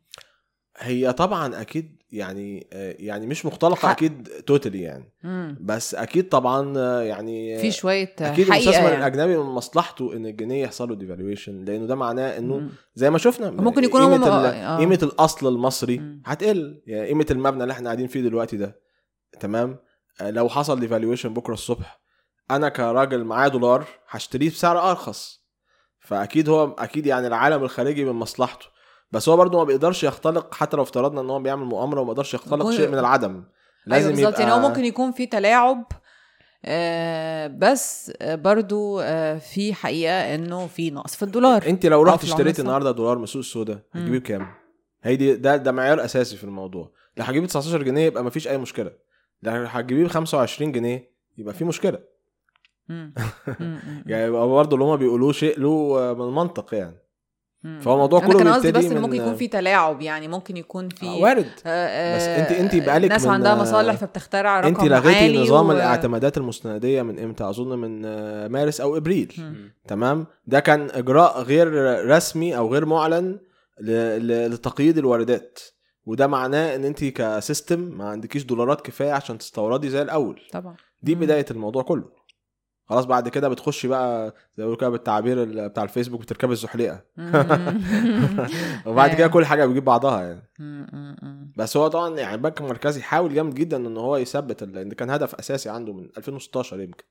هي 0.77 1.13
طبعا 1.13 1.61
أكيد 1.61 2.00
يعني 2.11 2.67
آه، 2.73 2.95
يعني 2.99 3.27
مش 3.27 3.45
مختلقة 3.45 3.75
حق. 3.75 3.89
أكيد 3.89 4.27
totally 4.47 4.81
يعني 4.81 5.13
مم. 5.23 5.57
بس 5.61 5.95
أكيد 5.95 6.29
طبعا 6.29 6.77
آه، 6.77 7.01
يعني 7.01 7.59
في 7.59 7.71
شوية 7.71 8.15
أكيد 8.19 8.47
المستثمر 8.47 8.73
يعني. 8.73 8.97
الأجنبي 8.97 9.37
من 9.37 9.43
مصلحته 9.43 10.13
إن 10.13 10.25
الجنيه 10.25 10.63
يحصل 10.63 10.89
له 10.89 10.95
devaluation 10.95 11.65
لأنه 11.65 11.85
ده 11.85 11.95
معناه 11.95 12.37
إنه 12.37 12.57
مم. 12.57 12.69
زي 12.95 13.09
ما 13.09 13.17
شفنا 13.17 13.51
ممكن 13.51 13.83
يكون 13.83 14.01
قيمة 14.01 14.27
آه. 14.27 14.77
قيمة 14.77 14.99
الأصل 15.03 15.47
المصري 15.47 15.97
مم. 15.97 16.21
هتقل 16.25 16.81
يعني 16.87 17.07
قيمة 17.07 17.25
المبنى 17.31 17.63
اللي 17.63 17.71
إحنا 17.71 17.85
قاعدين 17.85 18.07
فيه 18.07 18.21
دلوقتي 18.21 18.57
ده 18.57 18.81
تمام 19.39 19.79
آه، 20.21 20.31
لو 20.31 20.49
حصل 20.49 20.79
ديفالويشن 20.79 21.33
بكرة 21.33 21.53
الصبح 21.53 22.01
أنا 22.51 22.69
كراجل 22.69 23.23
معايا 23.23 23.47
دولار 23.47 23.85
هشتريه 24.09 24.49
بسعر 24.49 24.91
أرخص 24.91 25.41
فأكيد 25.99 26.49
هو 26.49 26.75
أكيد 26.79 27.05
يعني 27.05 27.27
العالم 27.27 27.63
الخارجي 27.63 28.05
من 28.05 28.11
مصلحته 28.11 28.65
بس 29.11 29.29
هو 29.29 29.37
برضه 29.37 29.57
ما 29.57 29.63
بيقدرش 29.63 30.03
يختلق 30.03 30.53
حتى 30.53 30.77
لو 30.77 30.83
افترضنا 30.83 31.21
إن 31.21 31.29
هو 31.29 31.39
بيعمل 31.39 31.65
مؤامرة 31.65 32.01
وما 32.01 32.11
يقدرش 32.11 32.33
يختلق 32.33 32.71
شيء 32.71 32.87
من 32.87 32.99
العدم 32.99 33.43
أيوه 33.91 34.09
بالظبط 34.09 34.29
يبقى 34.33 34.41
يعني 34.41 34.53
هو 34.53 34.69
ممكن 34.69 34.85
يكون 34.85 35.11
في 35.11 35.25
تلاعب 35.25 35.85
آه 36.65 37.47
بس 37.47 38.11
آه 38.21 38.35
برضو 38.35 38.99
آه 38.99 39.37
في 39.37 39.73
حقيقة 39.73 40.35
إنه 40.35 40.67
في 40.67 40.91
نقص 40.91 41.15
في 41.15 41.23
الدولار 41.23 41.63
أنت 41.67 41.85
لو 41.85 42.03
رحت 42.03 42.23
اشتريت. 42.23 42.59
النهارده 42.59 42.91
دولار 42.91 43.17
من 43.17 43.23
السوق 43.23 43.39
السوداء. 43.39 43.79
هتجيبيه 43.91 44.19
بكام؟ 44.19 44.47
هي 45.03 45.15
دي 45.15 45.35
ده 45.35 45.55
ده 45.55 45.71
معيار 45.71 46.05
أساسي 46.05 46.37
في 46.37 46.43
الموضوع 46.43 46.91
لو 47.17 47.23
هتجيبيه 47.23 47.47
ب 47.47 47.49
19 47.49 47.83
جنيه 47.83 48.05
يبقى 48.05 48.23
مفيش 48.23 48.47
أي 48.47 48.57
مشكلة 48.57 48.91
لو 49.43 49.51
هتجيبيه 49.53 50.03
ب 50.03 50.07
25 50.07 50.71
جنيه 50.71 51.11
يبقى 51.37 51.53
في 51.53 51.65
مشكلة. 51.65 51.99
يعني 54.05 54.29
برضه 54.29 54.73
اللي 54.73 54.85
هما 54.85 54.95
بيقولوه 54.95 55.31
شيء 55.31 55.59
له 55.59 55.95
آه، 55.99 56.13
من 56.13 56.21
المنطق 56.21 56.73
يعني. 56.73 56.95
فهو 57.81 57.93
الموضوع 57.93 58.19
أنا 58.19 58.27
كله 58.27 58.37
كان 58.39 58.53
قصدي 58.53 58.71
بس 58.71 58.85
إن 58.85 59.01
ممكن 59.01 59.15
يكون 59.15 59.35
في 59.35 59.47
تلاعب 59.47 60.01
يعني 60.01 60.27
ممكن 60.27 60.57
يكون 60.57 60.89
في 60.89 61.05
آه، 61.07 61.17
وارد. 61.17 61.45
آه، 61.65 62.15
بس 62.17 62.21
آه، 62.23 62.39
انت- 62.41 62.51
انت 62.73 62.85
بقالك 62.85 63.09
ناس 63.09 63.27
عندها 63.27 63.55
مصالح 63.55 63.95
فبتخترع 63.95 64.59
رقم 64.59 64.67
انت 64.67 64.83
لغيتي 64.83 65.37
نظام 65.41 65.69
و... 65.69 65.71
الاعتمادات 65.71 66.37
المستندية 66.37 67.01
من 67.01 67.19
إمتى؟ 67.19 67.49
أظن 67.49 67.79
من 67.79 68.01
آه، 68.05 68.47
مارس 68.47 68.81
أو 68.81 68.97
إبريل. 68.97 69.33
مم. 69.37 69.73
تمام؟ 69.87 70.25
ده 70.47 70.59
كان 70.59 70.87
إجراء 70.91 71.41
غير 71.41 71.67
رسمي 72.09 72.57
أو 72.57 72.73
غير 72.73 72.85
معلن 72.85 73.39
لتقييد 74.49 74.97
الواردات. 74.97 75.59
وده 76.05 76.27
معناه 76.27 76.75
إن 76.75 76.85
انت 76.85 77.03
كسيستم 77.05 77.79
ما 77.79 78.09
عندكيش 78.09 78.43
دولارات 78.43 78.81
كفاية 78.81 79.11
عشان 79.11 79.37
تستوردي 79.37 79.89
زي 79.89 80.01
الأول. 80.01 80.39
طبعا. 80.51 80.75
دي 81.01 81.15
مم. 81.15 81.21
بداية 81.21 81.45
الموضوع 81.51 81.83
كله. 81.83 82.03
خلاص 82.91 83.05
بعد 83.05 83.29
كده 83.29 83.49
بتخشي 83.49 83.87
بقى 83.87 84.25
زي 84.27 84.33
ما 84.63 84.69
بيقولوا 84.69 84.77
كده 84.77 84.89
بالتعبير 84.89 85.43
ال- 85.43 85.69
بتاع 85.69 85.83
الفيسبوك 85.83 86.21
بتركبي 86.21 86.51
الزحليقة 86.53 87.01
وبعد 88.87 89.13
كده. 89.15 89.27
كل 89.27 89.45
حاجة 89.45 89.65
بتجيب 89.65 89.83
بعضها 89.83 90.21
يعني. 90.23 90.41
بس 91.57 91.77
هو 91.77 91.87
طبعا 91.87 92.17
يعني 92.19 92.35
البنك 92.35 92.61
المركزي 92.61 93.01
حاول 93.01 93.33
جامد 93.33 93.53
جدا 93.55 93.77
إن 93.77 93.97
هو 93.97 94.17
يثبت 94.17 94.63
ال- 94.63 94.71
لأن 94.73 94.91
كان 94.91 95.09
هدف 95.09 95.35
أساسي 95.35 95.69
عنده 95.69 95.93
من 95.93 96.09
2016 96.17 96.79
يمكن. 96.81 97.03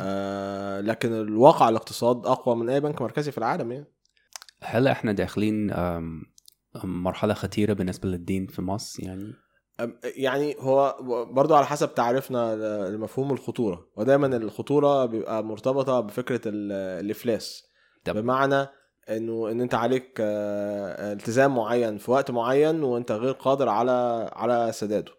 آه 0.00 0.80
لكن 0.80 1.12
الواقع 1.12 1.68
الاقتصاد 1.68 2.26
أقوى 2.26 2.56
من 2.56 2.68
أي 2.68 2.80
بنك 2.80 3.02
مركزي 3.02 3.30
في 3.32 3.38
العالم 3.38 3.72
يعني 3.72 3.86
هل 4.62 4.88
إحنا 4.88 5.12
داخلين 5.12 5.72
مرحلة 6.84 7.34
خطيرة 7.34 7.72
بالنسبة 7.72 8.08
للدين 8.08 8.46
في 8.46 8.62
مصر 8.62 9.02
يعني 9.04 9.32
يعني 10.16 10.56
هو 10.58 10.96
برضو 11.30 11.54
على 11.54 11.66
حسب 11.66 11.94
تعريفنا 11.94 12.54
لمفهوم 12.90 13.32
الخطورة. 13.32 13.86
ودايما 13.96 14.26
الخطورة 14.26 15.06
بيبقى 15.06 15.44
مرتبطة 15.44 16.00
بفكرة 16.00 16.40
ال- 16.46 16.72
الإفلاس. 17.04 17.64
طب. 18.04 18.16
بمعنى 18.18 18.66
إنه 19.10 19.50
إن 19.50 19.60
أنت 19.60 19.74
عليك 19.74 20.16
آه، 20.20 21.12
التزام 21.12 21.54
معين 21.56 21.98
في 21.98 22.10
وقت 22.10 22.30
معين 22.30 22.82
وأنت 22.82 23.12
غير 23.12 23.32
قادر 23.32 23.68
على 23.68 24.30
على 24.32 24.72
سداده. 24.72 25.12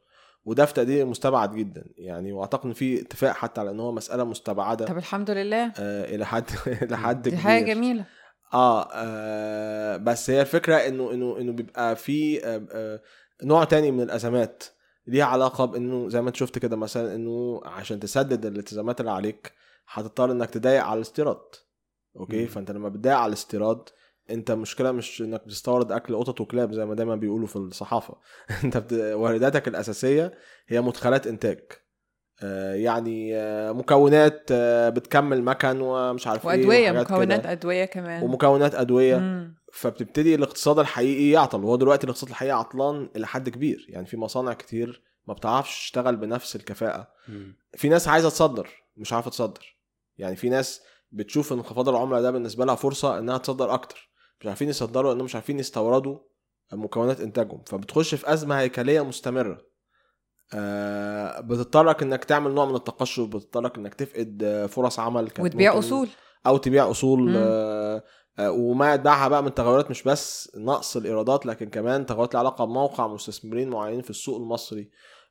وده 0.45 0.65
في 0.65 0.73
تقديري 0.73 1.03
مستبعد 1.03 1.55
جدا. 1.55 1.83
يعني 1.97 2.31
وأعتقد 2.31 2.65
إن 2.65 2.73
في 2.73 3.01
اتفاق 3.01 3.31
حتى 3.31 3.61
على 3.61 3.69
إن 3.71 3.79
هو 3.79 3.91
مسألة 3.91 4.23
مستبعدة. 4.23 4.85
طب 4.85 4.97
الحمد 4.97 5.31
لله. 5.31 5.65
آه، 5.79 6.15
إلى 6.15 6.25
حد 6.25 6.45
إلى 6.83 6.97
حد 6.97 7.21
دي 7.21 7.29
كبير. 7.29 7.41
حاجة 7.43 7.73
جميلة. 7.73 8.05
آه, 8.53 8.87
آه 8.93 9.97
بس 9.97 10.29
هي 10.29 10.41
الفكرة 10.41 10.75
إنه 10.75 11.11
إنه 11.11 11.37
إنه 11.39 11.51
بيبقى 11.51 11.95
في 11.95 12.45
آه 12.45 12.61
آه 12.71 13.01
نوع 13.43 13.63
تاني 13.63 13.91
من 13.91 14.01
الأزمات 14.01 14.63
ليها 15.07 15.25
علاقة 15.25 15.65
بإنه 15.65 16.09
زي 16.09 16.21
ما 16.21 16.27
أنت 16.27 16.35
شفت 16.35 16.59
كده 16.59 16.75
مثلا 16.75 17.15
إنه 17.15 17.61
عشان 17.65 17.99
تسدد 17.99 18.45
الالتزامات 18.45 18.99
اللي 18.99 19.11
عليك 19.11 19.53
هتضطر 19.87 20.31
إنك 20.31 20.49
تضايق 20.49 20.83
على 20.83 20.97
الاستيراد. 20.97 21.41
أوكي؟ 22.17 22.41
مم. 22.41 22.47
فأنت 22.47 22.71
لما 22.71 22.89
بتضايق 22.89 23.17
على 23.17 23.27
الاستيراد 23.27 23.89
أنت 24.29 24.51
مشكلة 24.51 24.91
مش 24.91 25.21
إنك 25.21 25.45
بتستورد 25.45 25.91
أكل 25.91 26.15
قطط 26.15 26.41
وكلاب 26.41 26.73
زي 26.73 26.85
ما 26.85 26.95
دايما 26.95 27.15
بيقولوا 27.15 27.47
في 27.47 27.55
الصحافة. 27.55 28.17
أنت 28.63 28.77
بت... 28.77 28.93
وارداتك 28.93 29.67
الأساسية 29.67 30.33
هي 30.67 30.81
مدخلات 30.81 31.27
إنتاج. 31.27 31.61
يعني 32.73 33.35
آه 33.37 33.71
مكونات 33.71 34.47
آه 34.51 34.89
بتكمل 34.89 35.43
مكن 35.43 35.81
ومش 35.81 36.27
عارف 36.27 36.47
إيه 36.47 36.49
وأدوية 36.49 36.91
مكونات 36.91 37.41
كده. 37.41 37.51
أدوية 37.51 37.85
كمان. 37.85 38.23
ومكونات 38.23 38.75
أدوية. 38.75 39.17
مم. 39.17 39.55
فبتبتدي 39.73 40.35
الاقتصاد 40.35 40.79
الحقيقي 40.79 41.29
يعطل. 41.29 41.63
وهو 41.63 41.75
دلوقتي 41.75 42.03
الاقتصاد 42.03 42.29
الحقيقي 42.29 42.57
عطلان 42.59 43.09
إلى 43.15 43.27
حد 43.27 43.49
كبير. 43.49 43.85
يعني 43.89 44.05
في 44.05 44.17
مصانع 44.17 44.53
كتير 44.53 45.03
ما 45.27 45.33
بتعرفش 45.33 45.79
تشتغل 45.83 46.15
بنفس 46.15 46.55
الكفاءة. 46.55 47.07
مم. 47.27 47.55
في 47.73 47.89
ناس 47.89 48.07
عايزة 48.07 48.29
تصدر 48.29 48.69
مش 48.97 49.13
عارفة 49.13 49.29
تصدر. 49.29 49.77
يعني 50.17 50.35
في 50.35 50.49
ناس 50.49 50.81
بتشوف 51.11 51.53
انخفاض 51.53 51.89
العملة 51.89 52.21
ده 52.21 52.31
بالنسبة 52.31 52.65
لها 52.65 52.75
فرصة 52.75 53.19
إنها 53.19 53.37
تصدر 53.37 53.73
أكتر. 53.73 54.09
مش 54.39 54.47
عارفين 54.47 54.69
يصدروا 54.69 55.11
لانهم 55.11 55.25
مش 55.25 55.35
عارفين 55.35 55.59
يستوردوا 55.59 56.17
مكونات 56.73 57.21
إنتاجهم. 57.21 57.63
فبتخش 57.67 58.15
في 58.15 58.33
أزمة 58.33 58.59
هيكلية 58.59 59.01
مستمرة. 59.01 59.72
آه 60.53 61.39
بتضطرك 61.39 62.03
إنك 62.03 62.23
تعمل 62.23 62.51
نوع 62.53 62.65
من 62.65 62.75
التقشف 62.75 63.23
بتضطرك 63.23 63.77
إنك 63.77 63.93
تفقد 63.93 64.43
آه، 64.43 64.65
فرص 64.65 64.99
عمل 64.99 65.29
وتبيع 65.39 65.79
أصول 65.79 66.07
أو 66.47 66.57
تبيع 66.57 66.91
أصول. 66.91 67.33
آه، 68.39 68.51
وما 68.51 68.93
يتبعها 68.93 69.27
بقى 69.27 69.43
من 69.43 69.53
تغيرات 69.53 69.89
مش 69.89 70.03
بس 70.03 70.51
نقص 70.57 70.97
الإيرادات 70.97 71.45
لكن 71.45 71.69
كمان 71.69 72.05
تغيرات 72.05 72.33
لها 72.33 72.39
علاقة 72.39 72.65
بموقع 72.65 73.07
مستثمرين 73.07 73.69
معينين 73.69 74.01
في 74.01 74.09
السوق 74.09 74.37
المصري 74.37 74.89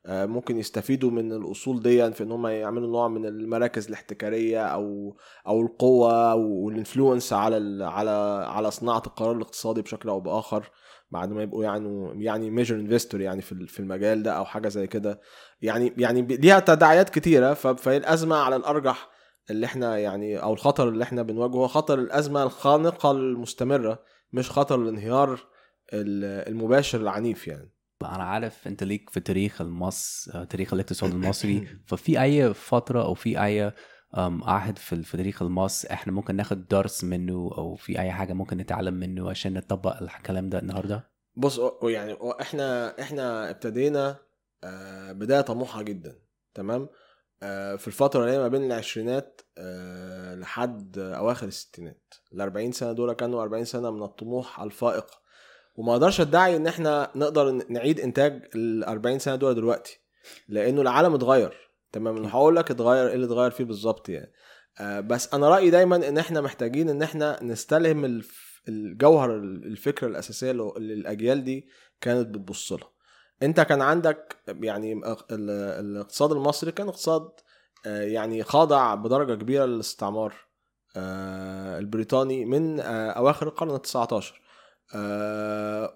ممكن 0.09 0.57
يستفيدوا 0.57 1.11
من 1.11 1.31
الأصول 1.33 1.81
دي 1.81 2.11
في 2.11 2.23
إن 2.23 2.31
هم 2.31 2.47
يعملوا 2.47 2.87
نوع 2.91 3.07
من 3.07 3.25
المراكز 3.25 3.87
الاحتكارية 3.87 4.65
أو 4.65 5.15
أو 5.47 5.61
القوة 5.61 6.35
والانفلونس 6.35 7.33
على 7.33 7.85
على 7.85 8.45
على 8.49 8.71
صناعة 8.71 9.03
القرار 9.07 9.35
الاقتصادي 9.35 9.81
بشكل 9.81 10.09
أو 10.09 10.19
بآخر 10.19 10.69
بعد 11.11 11.31
ما 11.31 11.43
يبقوا 11.43 11.63
يعني 11.63 12.23
يعني 12.25 12.49
major 12.49 12.75
investor 12.75 13.21
يعني 13.21 13.41
في 13.41 13.67
في 13.67 13.79
المجال 13.79 14.23
ده 14.23 14.31
أو 14.31 14.45
حاجة 14.45 14.67
زي 14.67 14.87
كده. 14.87 15.21
يعني 15.61 15.93
يعني 15.97 16.21
ليها 16.21 16.59
تداعيات 16.59 17.09
كتيرة 17.09 17.53
فهي 17.53 17.97
الأزمة 17.97 18.35
على 18.35 18.55
الأرجح 18.55 19.09
اللي 19.49 19.65
إحنا 19.65 19.97
يعني 19.97 20.37
أو 20.43 20.53
الخطر 20.53 20.89
اللي 20.89 21.03
إحنا 21.03 21.21
بنواجهه 21.21 21.55
هو 21.55 21.67
خطر 21.67 21.99
الأزمة 21.99 22.43
الخانقة 22.43 23.11
المستمرة 23.11 23.99
مش 24.33 24.51
خطر 24.51 24.75
الانهيار 24.81 25.33
ال- 25.93 26.47
المباشر 26.49 27.01
العنيف 27.01 27.47
يعني. 27.47 27.73
أنا 28.05 28.23
عارف 28.23 28.67
انت 28.67 28.83
ليك 28.83 29.09
في 29.09 29.19
تاريخ 29.19 29.61
المصر 29.61 30.43
تاريخ 30.43 30.73
الاقتصاد 30.73 31.11
المصري. 31.13 31.67
ففي 31.85 32.21
اي 32.21 32.53
فترة 32.53 33.03
أو 33.03 33.13
في 33.13 33.43
اي 33.43 33.71
عهد 34.43 34.77
في 34.77 35.17
تاريخ 35.17 35.41
المصر 35.41 35.87
إحنا 35.91 36.13
ممكن 36.13 36.35
ناخد 36.35 36.67
درس 36.67 37.03
منه 37.03 37.51
أو 37.57 37.75
في 37.75 37.99
اي 37.99 38.11
حاجة 38.11 38.33
ممكن 38.33 38.57
نتعلم 38.57 38.93
منه 38.93 39.29
عشان 39.29 39.53
نطبق 39.53 40.01
الكلام 40.01 40.49
ده 40.49 40.59
النهارده؟ 40.59 41.09
بص 41.35 41.59
يعني 41.83 42.17
إحنا 42.41 42.99
إحنا 43.01 43.49
ابتدينا 43.49 44.17
آه، 44.63 45.11
بداية 45.11 45.41
طموحة 45.41 45.81
جدا 45.81 46.15
تمام؟ 46.53 46.89
آه، 47.43 47.75
في 47.75 47.87
الفترة 47.87 48.25
اللي 48.25 48.37
ما 48.37 48.47
بين 48.47 48.63
العشرينات 48.63 49.41
آه، 49.57 50.35
لحد 50.35 50.97
أواخر 50.99 51.47
الستينات. 51.47 52.13
ال 52.33 52.41
40 52.41 52.71
سنة 52.71 52.91
دول 52.91 53.13
كانوا 53.13 53.41
40 53.41 53.65
سنة 53.65 53.91
من 53.91 54.03
الطموح 54.03 54.59
الفائق. 54.59 55.05
وما 55.75 55.91
أقدرش 55.93 56.21
ادعي 56.21 56.55
ان 56.55 56.67
إحنا 56.67 57.11
نقدر 57.15 57.51
نعيد 57.69 57.99
انتاج 57.99 58.49
ال 58.55 58.83
40 58.83 59.19
سنة 59.19 59.35
دول 59.35 59.55
دلوقتي 59.55 59.99
لأنه 60.47 60.81
العالم 60.81 61.13
اتغير. 61.13 61.57
تمام؟ 61.91 62.17
أنا 62.17 62.29
هقول 62.31 62.55
لك 62.55 62.71
اتغير 62.71 63.07
إيه 63.07 63.13
اللي 63.13 63.25
اتغير 63.25 63.51
فيه 63.51 63.63
بالظبط 63.63 64.09
يعني. 64.09 64.31
آه، 64.79 64.99
بس 64.99 65.33
أنا 65.33 65.49
رأيي 65.49 65.69
دايما 65.69 65.95
ان 66.09 66.17
إحنا 66.17 66.41
محتاجين 66.41 66.89
ان 66.89 67.01
إحنا 67.01 67.43
نستلهم 67.43 68.05
الف- 68.05 68.61
الجوهر 68.67 69.35
الفكرة 69.37 70.07
الأساسية 70.07 70.51
اللي 70.51 70.93
الأجيال 70.93 71.43
دي 71.43 71.67
كانت 72.01 72.27
بتبص 72.27 72.71
لها. 72.73 72.89
انت 73.43 73.59
كان 73.61 73.81
عندك 73.81 74.35
يعني 74.47 74.93
ال- 74.93 75.49
الاقتصاد 75.85 76.31
المصري 76.31 76.71
كان 76.71 76.87
اقتصاد 76.87 77.29
آه، 77.85 78.01
يعني 78.03 78.43
خاضع 78.43 78.95
بدرجة 78.95 79.33
كبيرة 79.35 79.65
للاستعمار 79.65 80.33
آه، 80.97 81.79
البريطاني 81.79 82.45
من 82.45 82.79
آه، 82.79 83.09
أواخر 83.11 83.47
القرن 83.47 83.75
ال 83.75 83.81
19 83.81 84.41
آه، 84.95 85.93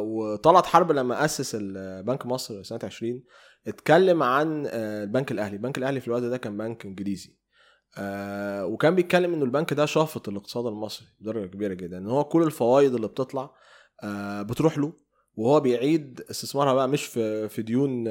وطلعت 0.00 0.66
حرب 0.66 0.92
لما 0.92 1.24
أسس 1.24 1.56
البنك 1.60 2.26
مصر 2.26 2.62
سنة 2.62 2.78
20 2.84 3.22
اتكلم 3.66 4.22
عن 4.22 4.66
آه، 4.66 5.02
البنك 5.04 5.32
الأهلي. 5.32 5.56
البنك 5.56 5.78
الأهلي 5.78 6.00
في 6.00 6.06
الوقت 6.08 6.22
ده 6.22 6.36
كان 6.36 6.56
بنك 6.56 6.84
إنجليزي. 6.86 7.36
آه، 7.98 8.66
وكان 8.66 8.94
بيتكلم 8.94 9.34
إنه 9.34 9.44
البنك 9.44 9.72
ده 9.74 9.86
شافط 9.86 10.28
الاقتصاد 10.28 10.66
المصري 10.66 11.06
بدرجة 11.20 11.46
كبيرة 11.46 11.74
جدا. 11.74 11.98
إن 11.98 12.06
هو 12.06 12.24
كل 12.24 12.42
الفوائد 12.42 12.94
اللي 12.94 13.08
بتطلع 13.08 13.50
آه، 14.02 14.42
بتروح 14.42 14.78
له 14.78 14.92
وهو 15.36 15.60
بيعيد 15.60 16.20
استثمارها 16.30 16.74
بقى 16.74 16.88
مش 16.88 17.04
في 17.06 17.48
في 17.48 17.62
ديون 17.62 18.04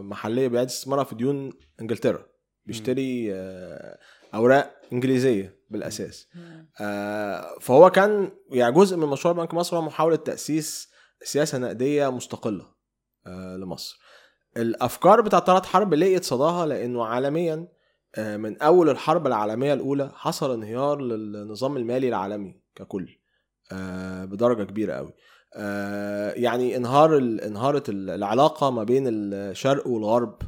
محلية 0.00 0.48
بيعيد 0.48 0.68
استثمارها 0.68 1.04
في 1.04 1.14
ديون 1.14 1.52
إنجلترا. 1.80 2.26
بيشتري 2.66 3.28
آه، 3.34 3.98
أوراق 4.34 4.74
إنجليزية 4.92 5.58
بالأساس. 5.70 6.28
آه، 6.80 7.58
فهو 7.60 7.90
كان 7.90 8.30
يعني 8.50 8.74
جزء 8.74 8.96
من 8.96 9.06
مشروع 9.08 9.34
بنك 9.34 9.54
مصر 9.54 9.76
هو 9.76 9.82
محاولة 9.82 10.16
تأسيس 10.16 10.88
سياسة 11.22 11.58
نقدية 11.58 12.08
مستقلة 12.10 12.66
آه، 13.26 13.56
لمصر. 13.56 13.98
الأفكار 14.56 15.20
بتاعت 15.20 15.46
طلعت 15.46 15.66
حرب 15.66 15.94
لقيت 15.94 16.24
صداها 16.24 16.66
لأنه 16.66 17.04
عالميا 17.04 17.68
آه، 18.16 18.36
من 18.36 18.62
أول 18.62 18.90
الحرب 18.90 19.26
العالمية 19.26 19.74
الأولى 19.74 20.10
حصل 20.14 20.52
انهيار 20.54 21.00
للنظام 21.00 21.76
المالي 21.76 22.08
العالمي 22.08 22.60
ككل 22.74 23.08
آه، 23.72 24.24
بدرجة 24.24 24.62
كبيرة 24.64 24.92
قوي. 24.94 25.12
آه، 25.54 26.30
يعني 26.32 26.76
انهار 26.76 27.16
انهارت 27.18 27.88
ال- 27.88 28.10
العلاقة 28.10 28.70
ما 28.70 28.84
بين 28.84 29.04
الشرق 29.08 29.86
والغرب 29.86 30.38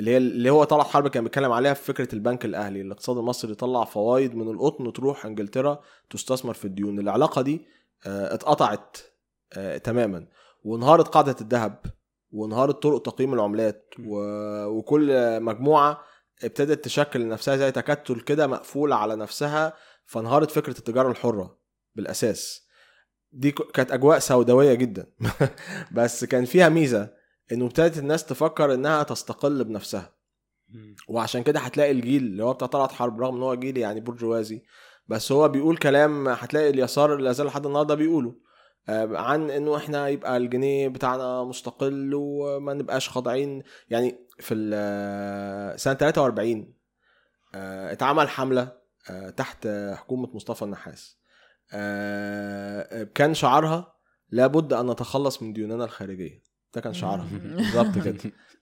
اللي 0.00 0.10
هي 0.10 0.16
اللي 0.16 0.50
هو 0.50 0.64
طلعت 0.64 0.86
حرب 0.86 1.08
كان 1.08 1.24
بيتكلم 1.24 1.52
عليها 1.52 1.74
في 1.74 1.84
فكرة 1.84 2.14
البنك 2.14 2.44
الأهلي. 2.44 2.80
الاقتصاد 2.80 3.16
المصري 3.18 3.52
يطلع 3.52 3.84
فوائد 3.84 4.34
من 4.34 4.48
القطن 4.50 4.92
تروح 4.92 5.26
إنجلترا 5.26 5.80
تستثمر 6.10 6.54
في 6.54 6.64
الديون. 6.64 6.98
العلاقة 6.98 7.42
دي 7.42 7.66
آه، 8.06 8.34
اتقطعت 8.34 8.96
آه، 9.52 9.76
تماما. 9.78 10.26
وانهارت 10.64 11.08
قاعدة 11.08 11.36
الذهب 11.40 11.82
وانهارت 12.30 12.82
طرق 12.82 13.02
تقييم 13.02 13.34
العملات. 13.34 13.94
وكل 14.66 15.40
مجموعة 15.40 16.00
ابتدت 16.44 16.84
تشكل 16.84 17.20
لنفسها 17.20 17.56
زي 17.56 17.72
تكتل 17.72 18.20
كده 18.20 18.46
مقفول 18.46 18.92
على 18.92 19.16
نفسها 19.16 19.72
فانهارت 20.06 20.50
فكرة 20.50 20.78
التجارة 20.78 21.10
الحرة 21.10 21.58
بالأساس. 21.94 22.66
دي 23.32 23.50
كانت 23.50 23.92
أجواء 23.92 24.18
سوداوية 24.18 24.74
جدا. 24.74 25.06
بس 25.96 26.24
كان 26.24 26.44
فيها 26.44 26.68
ميزة. 26.68 27.19
إنه 27.52 27.64
ابتدت 27.66 27.98
الناس 27.98 28.24
تفكر 28.26 28.74
إنها 28.74 29.02
تستقل 29.02 29.64
بنفسها. 29.64 30.12
وعشان 31.08 31.42
كده 31.42 31.60
هتلاقي 31.60 31.90
الجيل 31.90 32.22
اللي 32.22 32.44
هو 32.44 32.52
بتاع 32.52 32.66
طلعت 32.68 32.92
حرب 32.92 33.20
رغم 33.20 33.36
إن 33.36 33.42
هو 33.42 33.54
جيل 33.54 33.76
يعني 33.76 34.00
برجوازي 34.00 34.62
بس 35.08 35.32
هو 35.32 35.48
بيقول 35.48 35.76
كلام 35.76 36.28
هتلاقي 36.28 36.70
اليسار 36.70 37.14
اللي 37.14 37.34
زال 37.34 37.46
لحد 37.46 37.66
النهارده 37.66 37.94
بيقوله 37.94 38.34
آه، 38.88 39.16
عن 39.18 39.50
إنه 39.50 39.76
إحنا 39.76 40.08
يبقى 40.08 40.36
الجنيه 40.36 40.88
بتاعنا 40.88 41.44
مستقل 41.44 42.10
وما 42.14 42.74
نبقاش 42.74 43.08
خاضعين. 43.08 43.62
يعني 43.90 44.18
في 44.38 44.54
ال- 44.54 45.80
سنة 45.80 45.94
43 45.94 46.74
آه، 47.54 47.92
اتعمل 47.92 48.28
حملة 48.28 48.72
آه، 49.10 49.30
تحت 49.30 49.68
حكومة 49.94 50.28
مصطفى 50.34 50.62
النحاس. 50.62 51.18
آه، 51.72 53.02
كان 53.14 53.34
شعارها 53.34 53.94
لابد 54.30 54.72
أن 54.72 54.90
نتخلص 54.90 55.42
من 55.42 55.52
ديوننا 55.52 55.84
الخارجية. 55.84 56.49
ده 56.74 56.80
كان 56.80 56.92
شعارها 56.94 57.26
بالظبط 57.56 57.98
كده. 58.04 58.16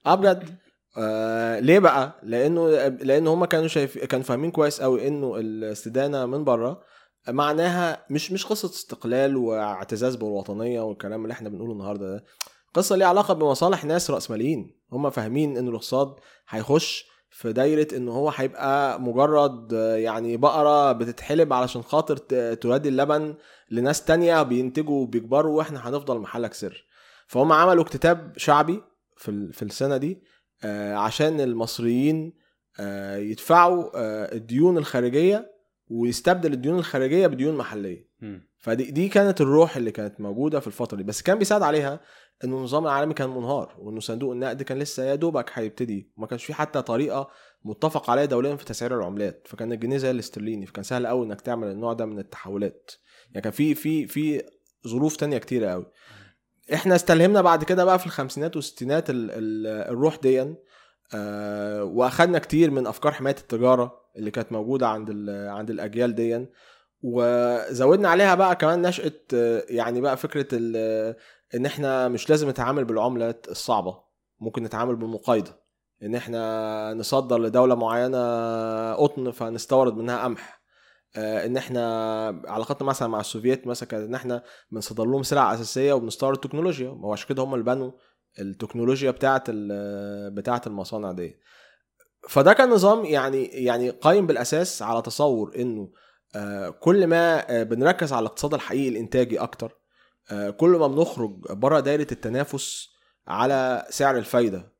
آه 0.05 0.15
بجد. 0.15 0.55
آه 0.97 1.59
ليه 1.59 1.79
بقى؟ 1.79 2.19
لأنه 2.23 2.69
لأن 2.87 3.27
هم 3.27 3.45
كانوا 3.45 3.67
شايف 3.67 3.97
كانوا 3.97 4.25
فاهمين 4.25 4.51
كويس 4.51 4.81
قوي 4.81 5.07
إنه 5.07 5.35
الاستدانة 5.35 6.25
من 6.25 6.43
بره 6.43 6.81
معناها 7.27 8.05
مش 8.09 8.31
مش 8.31 8.45
قصة 8.45 8.69
استقلال 8.69 9.37
واعتزاز 9.37 10.15
بالوطنية 10.15 10.81
والكلام 10.81 11.23
اللي 11.23 11.31
إحنا 11.33 11.49
بنقوله 11.49 11.73
النهارده 11.73 12.11
ده. 12.15 12.23
قصة 12.73 12.95
ليها 12.95 13.07
علاقة 13.07 13.33
بمصالح 13.33 13.85
ناس 13.85 14.11
رأسماليين. 14.11 14.79
هم 14.91 15.09
فاهمين 15.09 15.57
إن 15.57 15.67
الاقتصاد 15.67 16.15
هيخش 16.49 17.05
في 17.31 17.53
دايرة 17.53 17.87
إن 17.95 18.09
هو 18.09 18.29
هيبقى 18.35 19.01
مجرد 19.01 19.73
آه، 19.73 19.95
يعني 19.95 20.37
بقرة 20.37 20.91
بتتحلب 20.91 21.53
علشان 21.53 21.81
خاطر 21.81 22.17
تودي 22.55 22.89
اللبن 22.89 23.35
لناس 23.71 24.03
تانية 24.05 24.43
بينتجوا 24.43 25.01
وبيكبروا 25.01 25.57
وإحنا 25.57 25.89
هنفضل 25.89 26.19
محلك 26.19 26.53
سر. 26.53 26.85
فهم 27.29 27.51
عملوا 27.51 27.83
اكتتاب 27.83 28.33
شعبي 28.37 28.81
في 29.17 29.51
في 29.53 29.61
السنة 29.61 29.97
دي 29.97 30.23
آه، 30.63 30.95
عشان 30.95 31.41
المصريين 31.41 32.33
آه، 32.79 33.17
يدفعوا 33.17 33.89
آه، 33.95 34.35
الديون 34.35 34.77
الخارجية 34.77 35.51
ويستبدل 35.87 36.53
الديون 36.53 36.79
الخارجية 36.79 37.27
بديون 37.27 37.57
محلية. 37.57 38.09
فدي 38.57 38.91
دي 38.91 39.09
كانت 39.09 39.41
الروح 39.41 39.77
اللي 39.77 39.91
كانت 39.91 40.21
موجودة 40.21 40.59
في 40.59 40.67
الفترة 40.67 40.97
دي. 40.97 41.03
بس 41.03 41.21
كان 41.21 41.37
بيساعد 41.37 41.61
عليها 41.61 41.99
إنه 42.43 42.57
النظام 42.57 42.83
العالمي 42.83 43.13
كان 43.13 43.29
منهار 43.29 43.75
وإنه 43.79 43.99
صندوق 43.99 44.31
النقد 44.31 44.63
كان 44.63 44.79
لسه 44.79 45.03
يا 45.03 45.15
دوبك 45.15 45.51
هيبتدي 45.53 46.11
وما 46.17 46.27
كانش 46.27 46.45
في 46.45 46.53
حتى 46.53 46.81
طريقة 46.81 47.29
متفق 47.63 48.09
عليها 48.09 48.25
دوليا 48.25 48.55
في 48.55 48.65
تسعير 48.65 48.97
العملات. 48.97 49.47
فكان 49.47 49.71
الجنيه 49.71 49.97
زي 49.97 50.11
الاسترليني 50.11 50.65
فكان 50.65 50.83
سهل 50.83 51.07
قوي 51.07 51.25
إنك 51.25 51.41
تعمل 51.41 51.67
النوع 51.67 51.93
ده 51.93 52.05
من 52.05 52.19
التحولات. 52.19 52.91
يعني 53.31 53.41
كان 53.41 53.51
في 53.53 53.75
في 53.75 54.07
في 54.07 54.43
ظروف 54.87 55.15
تانية 55.15 55.37
كتيرة 55.37 55.69
قوي 55.69 55.85
إحنا 56.73 56.95
استلهمنا 56.95 57.41
بعد 57.41 57.63
كده 57.63 57.85
بقى 57.85 57.99
في 57.99 58.05
الخمسينات 58.05 58.55
والستينات 58.55 59.09
ال- 59.09 59.31
ال- 59.31 59.67
الروح 59.91 60.15
دي 60.15 60.55
آه 61.15 61.83
وأخدنا 61.83 62.39
كتير 62.39 62.71
من 62.71 62.87
أفكار 62.87 63.11
حماية 63.11 63.35
التجارة 63.35 63.99
اللي 64.17 64.31
كانت 64.31 64.51
موجودة 64.51 64.87
عند 64.87 65.29
عند 65.29 65.69
الأجيال 65.69 66.15
دي 66.15 66.45
وزودنا 67.01 68.09
عليها 68.09 68.35
بقى 68.35 68.55
كمان 68.55 68.81
نشأة 68.81 69.11
آه، 69.33 69.63
يعني 69.69 70.01
بقى 70.01 70.17
فكرة 70.17 70.47
ال- 70.53 71.15
إن 71.55 71.65
إحنا 71.65 72.07
مش 72.07 72.29
لازم 72.29 72.49
نتعامل 72.49 72.85
بالعملات 72.85 73.45
الصعبة 73.49 74.01
ممكن 74.39 74.63
نتعامل 74.63 74.95
بالمقايضة. 74.95 75.51
إن 76.03 76.15
إحنا 76.15 76.93
نصدر 76.93 77.37
لدولة 77.39 77.75
معينة 77.75 78.93
قطن 78.93 79.31
فنستورد 79.31 79.93
منها 79.97 80.23
قمح. 80.23 80.58
إن 81.17 81.57
إحنا 81.57 82.41
علاقتنا 82.47 82.87
مثلا 82.87 83.07
مع 83.07 83.19
السوفييت 83.19 83.67
مثلا 83.67 83.89
كانت 83.89 84.03
إن 84.07 84.15
إحنا 84.15 84.43
بنصدر 84.71 85.05
لهم 85.05 85.23
سلع 85.23 85.53
أساسية 85.53 85.93
وبنستورد 85.93 86.37
تكنولوجيا. 86.37 86.89
ما 86.89 87.07
هو 87.07 87.13
عشان 87.13 87.27
كده 87.27 87.43
هم 87.43 87.53
اللي 87.53 87.65
بنوا 87.65 87.91
التكنولوجيا 88.39 89.11
بتاعة 89.11 89.43
ال- 89.49 90.31
بتاعة 90.35 90.61
المصانع 90.67 91.11
دي 91.11 91.39
فده 92.29 92.53
كان 92.53 92.69
نظام 92.69 93.05
يعني 93.05 93.43
يعني 93.45 93.89
قايم 93.89 94.27
بالأساس 94.27 94.81
على 94.81 95.01
تصور 95.01 95.55
إنه 95.55 95.91
آه، 96.35 96.69
كل 96.69 97.07
ما 97.07 97.51
آه، 97.59 97.63
بنركز 97.63 98.13
على 98.13 98.19
الاقتصاد 98.21 98.53
الحقيقي 98.53 98.89
الإنتاجي 98.89 99.39
أكتر 99.39 99.79
آه، 100.31 100.49
كل 100.49 100.69
ما 100.69 100.87
بنخرج 100.87 101.31
بره 101.51 101.79
دايرة 101.79 102.07
التنافس 102.11 102.89
على 103.27 103.85
سعر 103.89 104.17
الفايدة 104.17 104.73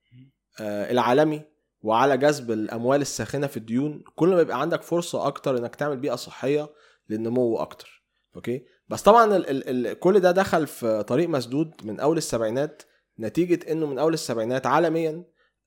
آه، 0.61 0.91
العالمي 0.91 1.41
وعلى 1.81 2.17
جذب 2.17 2.51
الأموال 2.51 3.01
الساخنة 3.01 3.47
في 3.47 3.57
الديون 3.57 4.03
كل 4.15 4.29
ما 4.35 4.41
يبقى 4.41 4.61
عندك 4.61 4.81
فرصة 4.81 5.27
أكتر 5.27 5.57
إنك 5.57 5.75
تعمل 5.75 5.97
بيئة 5.97 6.15
صحية 6.15 6.69
للنمو 7.09 7.57
أكتر. 7.57 8.03
okay؟ 8.35 8.65
بس 8.89 9.01
طبعا 9.01 9.35
ال 9.35 9.49
ال 9.49 9.87
ال 9.87 9.99
كل 9.99 10.19
ده 10.19 10.31
دخل 10.31 10.67
في 10.67 11.03
طريق 11.03 11.29
مسدود 11.29 11.71
من 11.83 11.99
أول 11.99 12.17
السبعينات 12.17 12.83
نتيجة 13.19 13.71
إنه 13.71 13.85
من 13.85 13.99
أول 13.99 14.13
السبعينات 14.13 14.65
عالميا 14.67 15.23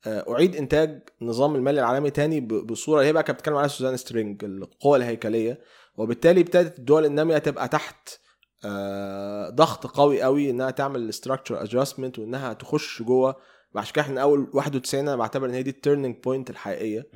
آه، 0.07 0.25
أعيد 0.33 0.57
إنتاج 0.57 1.03
النظام 1.23 1.55
المالي 1.55 1.81
العالمي 1.81 2.11
تاني 2.11 2.41
بصورة 2.41 3.03
هي 3.03 3.13
بقى 3.13 3.23
كانت 3.23 3.39
بتتكلم 3.39 3.55
عليها 3.57 3.69
سوزان 3.69 3.97
سترينج 3.97 4.45
القوة 4.45 4.97
الهيكلية. 4.97 5.61
وبالتالي 5.97 6.41
ابتدت 6.41 6.79
الدول 6.79 7.05
النامية 7.05 7.39
تبقى 7.39 7.69
تحت 7.69 8.09
آه، 8.65 9.51
ضغط 9.51 9.87
قوي 9.87 10.23
قوي 10.23 10.51
إنها 10.51 10.71
تعمل 10.71 11.15
structure 11.15 11.63
adjustment 11.63 12.19
وإنها 12.19 12.53
تخش 12.53 13.03
جوه 13.03 13.37
عشان 13.77 13.93
كده 13.93 14.03
إحنا 14.05 14.23
أول 14.23 14.51
91 14.53 15.09
أنا 15.09 15.17
بعتبر 15.17 15.47
إن 15.49 15.55
هي 15.55 15.63
دي 15.63 15.71
ال 15.71 15.76
turning 15.76 16.17
point 16.25 16.51
الحقيقية. 16.51 17.07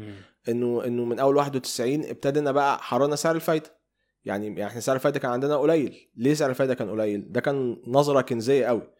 إنه 0.48 0.84
إنه 0.84 1.04
من 1.04 1.18
أول 1.18 1.36
91 1.36 2.04
ابتدينا 2.04 2.52
بقى 2.52 2.78
حررنا 2.82 3.16
سعر 3.16 3.34
الفايدة. 3.34 3.76
يعني 4.24 4.46
يعني 4.46 4.66
إحنا 4.66 4.80
سعر 4.80 4.96
الفايدة 4.96 5.18
كان 5.18 5.30
عندنا 5.30 5.56
قليل. 5.56 6.10
ليه 6.16 6.34
سعر 6.34 6.50
الفايدة 6.50 6.74
كان 6.74 6.90
قليل؟ 6.90 7.32
ده 7.32 7.40
كان 7.40 7.82
نظرة 7.86 8.20
كينزية 8.20 8.66
قوي. 8.66 8.92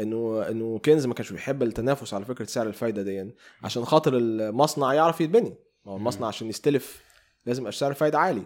إنه 0.00 0.48
إنه 0.48 0.78
كينز 0.78 1.06
ما 1.06 1.14
كانش 1.14 1.32
بيحب 1.32 1.62
التنافس 1.62 2.14
على 2.14 2.24
فكرة 2.24 2.44
سعر 2.44 2.66
الفايدة 2.66 3.02
دي 3.02 3.34
عشان 3.62 3.84
خاطر 3.84 4.16
المصنع 4.16 4.94
يعرف 4.94 5.20
يتبني. 5.20 5.54
ما 5.84 5.92
هو 5.92 5.96
المصنع 5.96 6.26
عشان 6.26 6.48
يستلف 6.48 7.02
لازم 7.46 7.62
يبقى 7.62 7.72
سعر 7.72 7.90
الفايدة 7.90 8.18
عالي. 8.18 8.42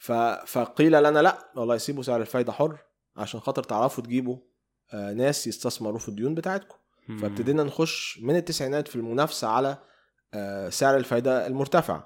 ف... 0.00 0.12
فقيل 0.46 0.92
لنا 1.02 1.18
لا 1.22 1.52
والله 1.56 1.76
سيبوا 1.76 2.02
سعر 2.02 2.20
الفايدة 2.20 2.52
حر 2.52 2.76
عشان 3.16 3.40
خاطر 3.40 3.62
تعرفوا 3.62 4.04
تجيبوا 4.04 4.36
آه، 4.94 5.12
ناس 5.12 5.46
يستثمروا 5.46 5.98
في 5.98 6.08
الديون 6.08 6.34
بتاعتكم. 6.34 6.76
فابتدينا 7.20 7.62
نخش 7.62 8.18
من 8.22 8.36
التسعينات 8.36 8.88
في 8.88 8.96
المنافسة 8.96 9.48
على 9.48 9.78
آه، 10.34 10.68
سعر 10.68 10.96
الفايدة 10.96 11.46
المرتفع. 11.46 12.04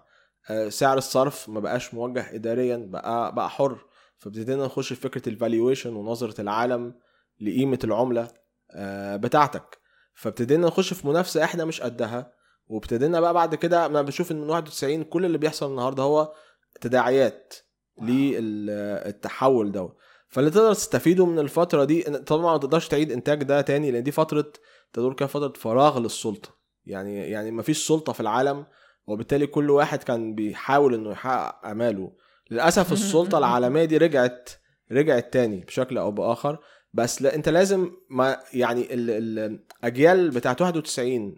آه، 0.50 0.68
سعر 0.68 0.98
الصرف 0.98 1.48
ما 1.48 1.60
بقاش 1.60 1.94
موجه 1.94 2.34
اداريا 2.34 2.76
بقى 2.76 3.34
بقى 3.34 3.50
حر. 3.50 3.78
فابتدينا 4.18 4.64
نخش 4.64 4.92
في 4.92 5.00
فكرة 5.00 5.28
ال 5.28 5.35
valuation 5.35 5.96
ونظرة 5.96 6.40
العالم 6.40 6.94
لقيمة 7.40 7.78
العملة 7.84 8.28
آه، 8.70 9.16
بتاعتك. 9.16 9.78
فابتدينا 10.14 10.66
نخش 10.66 10.94
في 10.94 11.06
منافسة 11.08 11.44
إحنا 11.44 11.64
مش 11.64 11.80
قدها. 11.80 12.32
وابتدينا 12.66 13.20
بقى 13.20 13.34
بعد 13.34 13.54
كده 13.54 13.86
أنا 13.86 14.02
بشوف 14.02 14.32
إن 14.32 14.40
من 14.40 14.50
91 14.50 15.04
كل 15.04 15.24
اللي 15.24 15.38
بيحصل 15.38 15.70
النهارده 15.70 16.02
هو 16.02 16.32
تداعيات 16.80 17.54
للتحول 18.02 19.72
ده. 19.72 19.88
فاللي 20.28 20.50
تقدر 20.50 20.74
تستفيده 20.74 21.26
من 21.26 21.38
الفترة 21.38 21.84
دي 21.84 22.02
طبعا 22.02 22.52
ما 22.52 22.58
تقدرش 22.58 22.88
تعيد 22.88 23.12
إنتاج 23.12 23.42
ده 23.42 23.60
تاني 23.60 23.90
لأن 23.90 24.02
دي 24.02 24.10
فترة 24.12 24.52
تدور 24.94 25.14
كده 25.14 25.26
فترة 25.26 25.52
فراغ 25.56 25.98
للسلطة. 25.98 26.48
يعني 26.86 27.16
يعني 27.30 27.50
ما 27.50 27.62
فيش 27.62 27.86
سلطة 27.86 28.12
في 28.12 28.20
العالم 28.20 28.66
وبالتالي 29.06 29.46
كل 29.46 29.70
واحد 29.70 30.02
كان 30.02 30.34
بيحاول 30.34 30.94
انه 30.94 31.10
يحقق 31.10 31.66
أماله. 31.66 32.12
للأسف 32.50 32.92
السلطة 32.92 33.38
العالمية 33.38 33.84
دي 33.84 33.96
رجعت 33.98 34.50
رجعت 34.92 35.32
تاني 35.32 35.56
بشكل 35.60 35.98
أو 35.98 36.10
بآخر. 36.10 36.58
بس 36.92 37.22
لا 37.22 37.34
انت 37.34 37.48
لازم 37.48 37.90
ما 38.10 38.40
يعني 38.52 38.94
ال- 38.94 39.10
ال- 39.10 39.60
الأجيال 39.82 40.30
بتاعت 40.30 40.60
91 40.62 41.36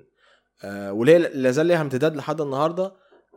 آه 0.64 0.92
وليه 0.92 1.18
لا 1.18 1.50
زال 1.50 1.66
ليها 1.66 1.80
امتداد 1.80 2.16
لحد 2.16 2.40
النهارده 2.40 2.92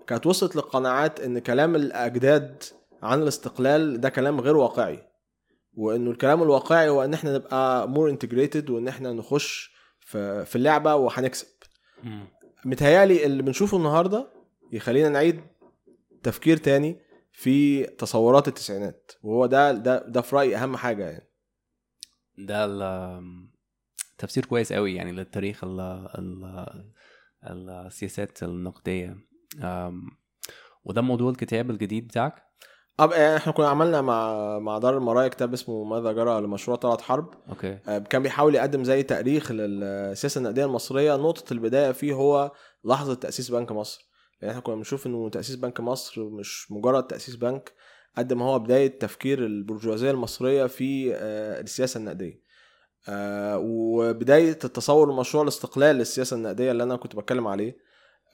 كانت 0.07 0.25
وصلت 0.27 0.55
للقناعات 0.55 1.19
إن 1.19 1.39
كلام 1.39 1.75
الأجداد 1.75 2.63
عن 3.03 3.21
الاستقلال 3.21 4.01
ده 4.01 4.09
كلام 4.09 4.39
غير 4.41 4.57
واقعي. 4.57 4.99
وإنه 5.73 6.11
الكلام 6.11 6.43
الواقعي 6.43 6.89
هو 6.89 7.03
إن 7.03 7.13
إحنا 7.13 7.33
نبقى 7.33 7.89
more 7.89 8.09
integrated 8.09 8.69
وإن 8.69 8.87
إحنا 8.87 9.13
نخش 9.13 9.78
في 10.09 10.45
في 10.45 10.55
اللعبة 10.55 10.95
وهنكسب. 10.95 11.47
متهيألي 12.65 13.25
اللي 13.25 13.43
بنشوفه 13.43 13.77
النهارده 13.77 14.33
يخلينا 14.71 15.09
نعيد 15.09 15.41
تفكير 16.23 16.57
تاني 16.57 16.99
في 17.31 17.83
تصورات 17.83 18.47
التسعينات 18.47 19.11
وهو 19.23 19.45
ده 19.45 19.71
ده 19.71 20.07
ده 20.07 20.21
في 20.21 20.35
رأيي 20.35 20.55
أهم 20.57 20.77
حاجة 20.77 21.09
يعني. 21.09 21.29
ده 22.37 22.67
تفسير 24.17 24.45
كويس 24.45 24.73
قوي 24.73 24.95
يعني 24.95 25.11
للتاريخ 25.11 25.63
ال 25.63 25.79
ال 26.19 27.69
السياسات 27.69 28.43
النقدية. 28.43 29.17
أم، 29.63 30.01
وده 30.83 31.01
موضوع 31.01 31.29
الكتاب 31.31 31.69
الجديد 31.71 32.07
بتاعك؟ 32.07 32.48
أب 32.99 33.11
يعني 33.11 33.37
إحنا 33.37 33.53
كنا 33.53 33.67
عملنا 33.67 34.01
مع 34.01 34.59
مع 34.59 34.77
دار 34.77 34.97
المرايا 34.97 35.27
كتاب 35.27 35.53
اسمه 35.53 35.83
ماذا 35.83 36.11
جرى 36.11 36.41
لمشروع 36.41 36.77
طلعت 36.77 37.01
حرب. 37.01 37.33
أوكي. 37.49 37.77
آه، 37.87 37.97
كان 37.97 38.23
بيحاول 38.23 38.55
يقدم 38.55 38.83
زي 38.83 39.03
تأريخ 39.03 39.51
للسياسة 39.51 40.39
النقدية 40.39 40.65
المصرية. 40.65 41.15
نقطة 41.15 41.53
البداية 41.53 41.91
فيه 41.91 42.13
هو 42.13 42.51
لحظة 42.85 43.13
تأسيس 43.13 43.51
بنك 43.51 43.71
مصر. 43.71 44.09
يعني 44.41 44.51
إحنا 44.51 44.61
كنا 44.61 44.75
بنشوف 44.75 45.07
إنه 45.07 45.29
تأسيس 45.29 45.55
بنك 45.55 45.79
مصر 45.79 46.23
مش 46.23 46.71
مجرد 46.71 47.07
تأسيس 47.07 47.35
بنك 47.35 47.73
قد 48.17 48.33
ما 48.33 48.45
هو 48.45 48.59
بداية 48.59 48.99
تفكير 48.99 49.45
البرجوازية 49.45 50.11
المصرية 50.11 50.65
في 50.65 51.15
آه، 51.15 51.61
السياسة 51.61 51.97
النقدية. 51.97 52.41
آه، 53.09 53.57
وبداية 53.63 54.49
التصور 54.63 55.11
لمشروع 55.13 55.43
الاستقلال 55.43 55.95
للسياسة 55.95 56.35
النقدية 56.35 56.71
اللي 56.71 56.83
أنا 56.83 56.95
كنت 56.95 57.15
بتكلم 57.15 57.47
عليه. 57.47 57.77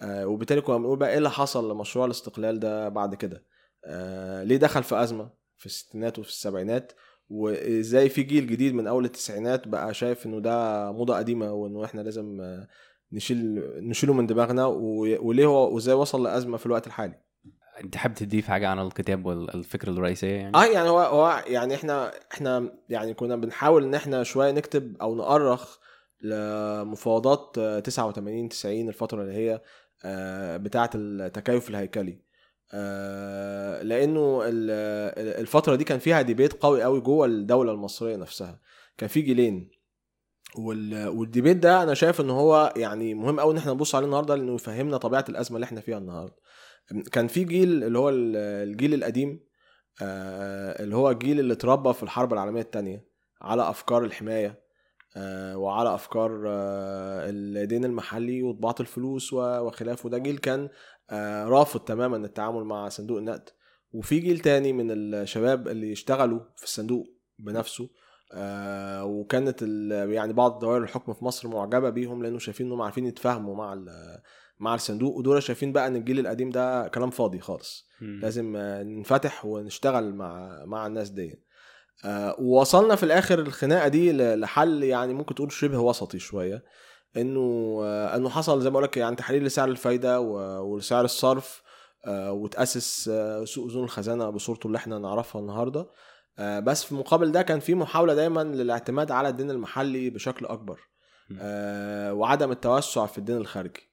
آه، 0.01 0.27
وبالتالي 0.27 0.61
كنا 0.61 0.77
بنقول 0.77 0.99
بقى 0.99 1.11
إيه 1.11 1.17
اللي 1.17 1.29
حصل 1.29 1.71
لمشروع 1.71 2.05
الاستقلال 2.05 2.59
ده 2.59 2.89
بعد 2.89 3.15
كده. 3.15 3.43
آه، 3.85 4.43
ليه 4.43 4.57
دخل 4.57 4.83
في 4.83 5.03
أزمة 5.03 5.29
في 5.57 5.65
الستينات 5.65 6.19
وفي 6.19 6.29
السبعينات؟ 6.29 6.91
وإزاي 7.29 8.09
في 8.09 8.23
جيل 8.23 8.47
جديد 8.47 8.73
من 8.73 8.87
أول 8.87 9.05
التسعينات 9.05 9.67
بقى 9.67 9.93
شايف 9.93 10.25
إنه 10.25 10.39
ده 10.39 10.91
موضة 10.91 11.17
قديمة 11.17 11.51
وإنه 11.51 11.85
إحنا 11.85 12.01
لازم 12.01 12.41
آه، 12.41 12.67
نشيل 13.11 13.63
نشيله 13.89 14.13
من 14.13 14.27
دماغنا 14.27 14.65
وليه 14.65 15.45
هو 15.45 15.75
وإزاي 15.75 15.95
وصل 15.95 16.23
لأزمة 16.23 16.57
في 16.57 16.65
الوقت 16.65 16.87
الحالي؟ 16.87 17.19
أنت 17.83 17.97
حابب 17.97 18.13
تضيف 18.15 18.47
حاجة 18.47 18.67
عن 18.67 18.79
الكتاب 18.79 19.25
والفكرة 19.25 19.89
الرئيسية 19.89 20.35
يعني؟ 20.35 20.55
آه 20.55 20.65
يعني 20.65 20.89
هو 20.89 20.99
هو 20.99 21.43
يعني 21.47 21.75
إحنا 21.75 22.11
إحنا 22.33 22.71
يعني 22.89 23.13
كنا 23.13 23.35
بنحاول 23.35 23.83
إن 23.83 23.95
إحنا 23.95 24.23
شوية 24.23 24.51
نكتب 24.51 24.97
أو 25.01 25.15
نؤرخ 25.15 25.77
لمفاوضات 26.21 27.57
آه، 27.57 27.79
89 27.79 28.49
90 28.49 28.87
الفترة 28.89 29.21
اللي 29.21 29.33
هي 29.33 29.61
آه، 30.05 30.57
بتاعة 30.57 30.89
التكيف 30.95 31.69
الهيكلي. 31.69 32.24
لأنه 33.83 34.41
ال- 34.45 35.39
الفترة 35.41 35.75
دي 35.75 35.83
كان 35.83 35.99
فيها 35.99 36.21
ديبيت 36.21 36.53
قوي 36.53 36.83
قوي 36.83 37.01
جوه 37.01 37.25
الدولة 37.25 37.71
المصرية 37.71 38.15
نفسها. 38.15 38.59
كان 38.97 39.09
في 39.09 39.21
جيلين. 39.21 39.71
وال- 40.57 41.07
والديبيت 41.07 41.57
ده 41.57 41.83
أنا 41.83 41.93
شايف 41.93 42.21
إن 42.21 42.29
هو 42.29 42.73
يعني 42.77 43.13
مهم 43.13 43.39
قوي 43.39 43.53
إن 43.53 43.57
إحنا 43.57 43.71
نبص 43.73 43.95
عليه 43.95 44.05
النهارده 44.05 44.35
لأنه 44.35 44.55
يفهمنا 44.55 44.97
طبيعة 44.97 45.25
الأزمة 45.29 45.55
اللي 45.55 45.65
إحنا 45.65 45.81
فيها 45.81 45.97
النهارده. 45.97 46.35
كان 47.11 47.27
في 47.27 47.43
جيل 47.43 47.83
اللي 47.83 47.99
هو 47.99 48.09
ال- 48.09 48.35
الجيل 48.69 48.93
القديم 48.93 49.39
آه، 50.01 50.83
اللي 50.83 50.95
هو 50.95 51.11
الجيل 51.11 51.39
اللي 51.39 51.53
اتربى 51.53 51.93
في 51.93 52.03
الحرب 52.03 52.33
العالمية 52.33 52.61
الثانية 52.61 53.05
على 53.41 53.69
أفكار 53.69 54.03
الحماية. 54.03 54.47
آه، 54.47 54.64
وعلى 55.55 55.95
أفكار 55.95 56.43
آه، 56.47 57.29
الدين 57.29 57.85
المحلي 57.85 58.43
وطباعة 58.43 58.75
الفلوس 58.79 59.33
وخلافه. 59.33 60.09
ده 60.09 60.17
جيل 60.17 60.37
كان 60.37 60.69
آه، 61.09 61.45
رافض 61.45 61.79
تماما 61.79 62.17
التعامل 62.17 62.63
مع 62.63 62.89
صندوق 62.89 63.17
النقد. 63.17 63.49
وفي 63.93 64.19
جيل 64.19 64.39
تاني 64.39 64.73
من 64.73 64.91
الشباب 64.91 65.67
اللي 65.67 65.91
اشتغلوا 65.91 66.39
في 66.55 66.63
الصندوق 66.63 67.07
بنفسه 67.39 67.89
آه، 68.33 69.05
وكانت 69.05 69.61
يعني 69.91 70.33
بعض 70.33 70.59
دوائر 70.59 70.83
الحكم 70.83 71.13
في 71.13 71.25
مصر 71.25 71.47
معجبة 71.47 71.89
بيهم 71.89 72.23
لأنه 72.23 72.39
شايفين 72.39 72.65
إنهم 72.65 72.81
عارفين 72.81 73.05
يتفاهموا 73.05 73.55
مع 73.55 73.85
مع 74.59 74.75
الصندوق. 74.75 75.15
ودول 75.17 75.43
شايفين 75.43 75.71
بقى 75.71 75.87
إن 75.87 75.95
الجيل 75.95 76.19
القديم 76.19 76.49
ده 76.49 76.87
كلام 76.87 77.09
فاضي 77.09 77.39
خالص. 77.39 77.87
مم. 78.01 78.19
لازم 78.21 78.55
آه، 78.55 78.83
ننفتح 78.83 79.45
ونشتغل 79.45 80.13
مع 80.15 80.63
مع 80.65 80.87
الناس 80.87 81.09
دي 81.09 81.31
آه، 81.31 81.37
ووصلنا 82.39 82.95
في 82.95 83.03
الآخر 83.03 83.39
الخناقة 83.39 83.87
دي 83.87 84.11
لحل 84.35 84.83
يعني 84.83 85.13
ممكن 85.13 85.35
تقول 85.35 85.51
شبه 85.51 85.79
وسطي 85.79 86.19
شوية 86.19 86.63
إنه 87.17 87.79
آه، 87.83 88.15
إنه 88.15 88.29
حصل 88.29 88.61
زي 88.61 88.69
ما 88.69 88.73
بقول 88.73 88.83
لك 88.83 88.97
يعني 88.97 89.15
تحليل 89.15 89.43
لسعر 89.43 89.67
الفايدة 89.69 90.19
ولسعر 90.21 91.05
الصرف 91.05 91.61
آه، 92.05 92.31
وتأسس 92.31 93.09
آه، 93.13 93.45
سوق 93.45 93.65
أذون 93.67 93.83
الخزانة 93.83 94.29
بصورته 94.29 94.67
اللي 94.67 94.77
إحنا 94.77 94.99
نعرفها 94.99 95.41
النهارده. 95.41 95.87
آه، 96.39 96.59
بس 96.59 96.83
في 96.83 96.95
مقابل 96.95 97.31
ده 97.31 97.41
كان 97.41 97.59
في 97.59 97.75
محاولة 97.75 98.13
دايما 98.13 98.43
للاعتماد 98.43 99.11
على 99.11 99.29
الدين 99.29 99.51
المحلي 99.51 100.09
بشكل 100.09 100.45
أكبر. 100.45 100.79
آه، 101.39 102.13
وعدم 102.13 102.51
التوسع 102.51 103.05
في 103.05 103.17
الدين 103.17 103.37
الخارجي. 103.37 103.89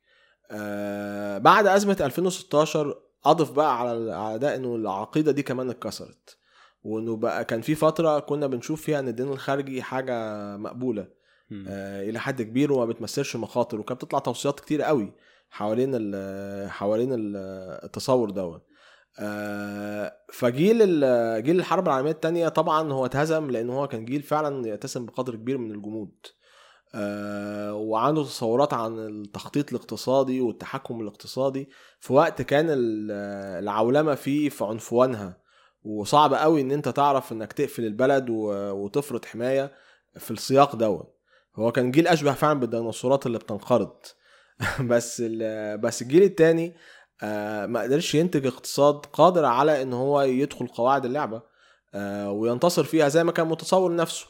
آه، 0.51 1.39
بعد 1.39 1.67
أزمة 1.67 1.97
2016 2.01 2.99
أضف 3.25 3.51
بقى 3.53 3.79
على 3.81 4.13
على 4.15 4.39
ده 4.39 4.57
إنه 4.57 4.77
العقيدة 4.77 5.33
دي 5.33 5.43
كمان 5.43 5.71
اتكسرت. 5.71 6.39
وإنه 6.85 7.17
بقى 7.17 7.45
كان 7.45 7.61
في 7.61 7.75
فترة 7.75 8.19
كنا 8.19 8.47
بنشوف 8.47 8.83
فيها 8.83 8.99
إن 9.01 9.09
الدين 9.09 9.29
الخارجي 9.29 9.83
حاجة 9.83 10.17
مقبولة. 10.57 11.09
آه، 11.69 12.03
إلى 12.03 12.19
حد 12.19 12.43
كبير 12.43 12.73
وما 12.73 12.85
بتمثلش 12.85 13.37
مخاطر 13.37 13.81
وكانت 13.81 14.05
بتطلع 14.05 14.19
توصيات 14.19 14.61
كتير 14.61 14.83
قوي 14.83 15.13
حوالين 15.51 15.91
ال 15.95 16.71
حوالين 16.71 17.13
ال- 17.13 17.37
التصور 17.85 18.31
دوت. 18.31 18.67
آه، 19.19 20.13
فجيل 20.33 20.79
جيل 21.43 21.59
الحرب 21.59 21.87
العالمية 21.87 22.11
الثانية 22.11 22.49
طبعا 22.49 22.93
هو 22.93 23.07
اتهزم 23.07 23.51
لأن 23.51 23.71
هو 23.71 23.89
كان 23.89 24.05
جيل 24.05 24.23
فعلا 24.23 24.69
يتسم 24.69 25.07
بقدر 25.07 25.35
كبير 25.37 25.59
من 25.59 25.71
الجمود. 25.71 26.13
آه، 26.95 27.75
وعنده 27.75 28.23
تصورات 28.25 28.75
عن 28.75 28.99
التخطيط 28.99 29.71
الاقتصادي 29.73 30.41
والتحكم 30.41 31.01
الاقتصادي. 31.01 31.69
في 32.01 32.13
وقت 32.13 32.43
كان 32.43 32.67
ال- 32.69 33.11
العولمة 33.63 34.15
فيه 34.15 34.49
في 34.49 34.65
عنفوانها. 34.65 35.42
وصعب 35.85 36.35
قوي 36.35 36.61
إن 36.61 36.73
أنت 36.73 36.89
تعرف 36.89 37.33
إنك 37.33 37.53
تقفل 37.53 37.85
البلد 37.85 38.27
وتفرض 38.31 39.25
حماية 39.25 39.73
في 40.19 40.31
السياق 40.31 40.77
دوت. 40.77 41.19
هو 41.57 41.73
كان 41.73 41.91
جيل 41.91 42.07
أشبه 42.09 42.33
فعلا 42.33 42.61
بالديناصورات 42.61 43.27
اللي 43.27 43.39
بتنقرض. 43.39 43.97
بس 44.91 45.21
بس 45.81 46.03
الجيل 46.03 46.23
التاني 46.23 46.77
آه، 47.23 47.67
ما 47.67 47.81
قدرش 47.81 48.15
ينتج 48.15 48.47
اقتصاد 48.47 49.07
قادر 49.07 49.45
على 49.45 49.83
إن 49.83 49.93
هو 49.93 50.21
يدخل 50.23 50.67
قواعد 50.67 51.05
اللعبة 51.05 51.43
آه، 51.95 52.31
وينتصر 52.31 52.85
فيها 52.85 53.09
زي 53.09 53.25
ما 53.25 53.33
كان 53.33 53.49
متصور 53.49 53.95
نفسه. 53.95 54.27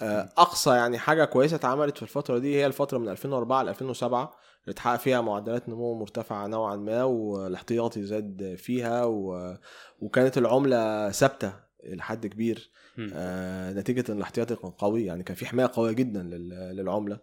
آه، 0.00 0.28
أقصى 0.38 0.70
يعني 0.70 0.98
حاجة 0.98 1.24
كويسة 1.24 1.56
اتعملت 1.56 1.96
في 1.96 2.02
الفترة 2.02 2.38
دي 2.38 2.56
هي 2.56 2.66
الفترة 2.66 2.98
من 2.98 3.08
2004 3.08 3.62
ل 3.62 3.68
2007 3.68 4.20
اللي 4.20 4.32
اتحقق 4.68 4.96
فيها 5.00 5.20
معدلات 5.20 5.68
نمو 5.68 5.94
مرتفعة 5.94 6.46
نوعا 6.46 6.76
ما 6.76 7.04
والاحتياطي 7.04 8.02
زاد 8.02 8.54
فيها 8.58 9.04
و... 9.04 9.56
وكانت 10.00 10.38
العملة 10.38 11.10
ثابتة 11.10 11.52
لحد 11.84 12.26
كبير. 12.26 12.70
آه 13.14 13.72
نتيجة 13.72 14.12
إن 14.12 14.16
الاحتياطي 14.16 14.56
كان 14.56 14.70
قوي 14.70 15.04
يعني 15.04 15.22
كان 15.22 15.36
في 15.36 15.46
حماية 15.46 15.70
قوية 15.74 15.92
جدا 15.92 16.22
لل- 16.22 16.76
للعملة. 16.76 17.18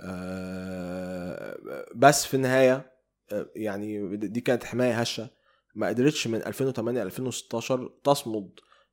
آه 0.00 1.58
بس 1.94 2.26
في 2.26 2.34
النهاية 2.34 2.92
آه، 3.32 3.46
يعني 3.56 4.16
دي 4.16 4.40
كانت 4.40 4.64
حماية 4.64 5.00
هشة. 5.00 5.30
ما 5.74 5.86
قدرتش 5.88 6.26
من 6.26 6.42
2008 6.46 7.02
2016 7.02 7.90
تصمد 8.04 8.50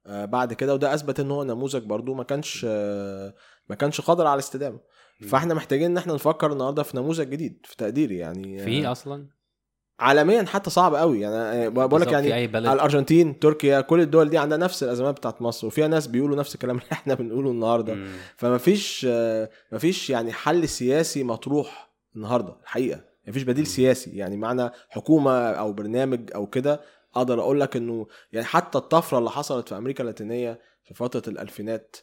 بعد 0.08 0.54
كده 0.54 0.74
وده 0.74 0.94
أثبت 0.94 1.20
إن 1.20 1.32
هو 1.32 1.44
نموذج 1.44 1.84
برضو 1.84 2.14
ما 2.14 2.24
كانش 2.24 2.66
آه 2.70 3.34
ما 3.70 3.76
كانش 3.76 4.02
قادر 4.02 4.28
على 4.28 4.34
الاستدامة. 4.34 4.80
فإحنا 5.30 5.54
محتاجين 5.54 5.92
إن 5.92 5.98
إحنا 5.98 6.14
نفكر 6.14 6.52
النهارده 6.52 6.84
في 6.84 6.98
نموذج 6.98 7.30
جديد 7.30 7.66
في 7.66 7.78
تقديري 7.78 8.18
يعني 8.18 8.60
في 8.60 8.88
آه، 8.88 8.92
أصلا؟ 8.92 9.28
عالميا 10.00 10.44
حتى 10.44 10.70
صعب 10.70 10.96
قوي. 10.96 11.22
يعني 11.22 11.36
آه، 11.36 11.68
بقول 11.70 12.02
لك 12.02 12.12
يعني 12.12 12.36
أي 12.36 12.48
بلد؟ 12.48 12.68
الأرجنتين 12.68 13.40
تركيا 13.40 13.82
كل 13.82 14.02
الدول 14.02 14.30
دي 14.30 14.38
عندها 14.38 14.58
نفس 14.58 14.84
الأزمات 14.84 15.18
بتاعت 15.18 15.42
مصر 15.42 15.68
وفيها 15.68 15.88
ناس 15.88 16.08
بيقولوا 16.08 16.36
نفس 16.36 16.56
الكلام 16.56 16.76
اللي 16.78 16.88
إحنا 16.92 17.14
بنقوله 17.14 17.52
النهارده. 17.52 17.94
مم. 17.94 18.08
فما 18.38 18.58
فيش 18.58 19.06
آه، 19.10 19.50
ما 19.72 19.78
فيش 19.78 20.10
يعني 20.10 20.34
حل 20.34 20.70
سياسي 20.70 21.24
مطروح 21.24 21.96
النهارده 22.16 22.56
الحقيقة. 22.64 23.02
ما 23.28 23.34
فيش 23.34 23.44
بديل 23.44 23.64
مم. 23.64 23.70
سياسي. 23.70 24.10
يعني 24.18 24.38
معنى 24.38 24.70
حكومة 24.90 25.32
أو 25.50 25.74
برنامج 25.74 26.32
أو 26.36 26.48
كده 26.48 26.82
أقدر 27.16 27.40
أقول 27.42 27.62
لك 27.62 27.76
إنه 27.76 28.08
يعني 28.32 28.46
حتى 28.46 28.78
الطفرة 28.78 29.18
اللي 29.18 29.30
حصلت 29.30 29.70
في 29.70 29.78
أمريكا 29.78 30.02
اللاتينية 30.02 30.60
في 30.84 30.94
فترة 30.94 31.32
الألفينات 31.32 31.96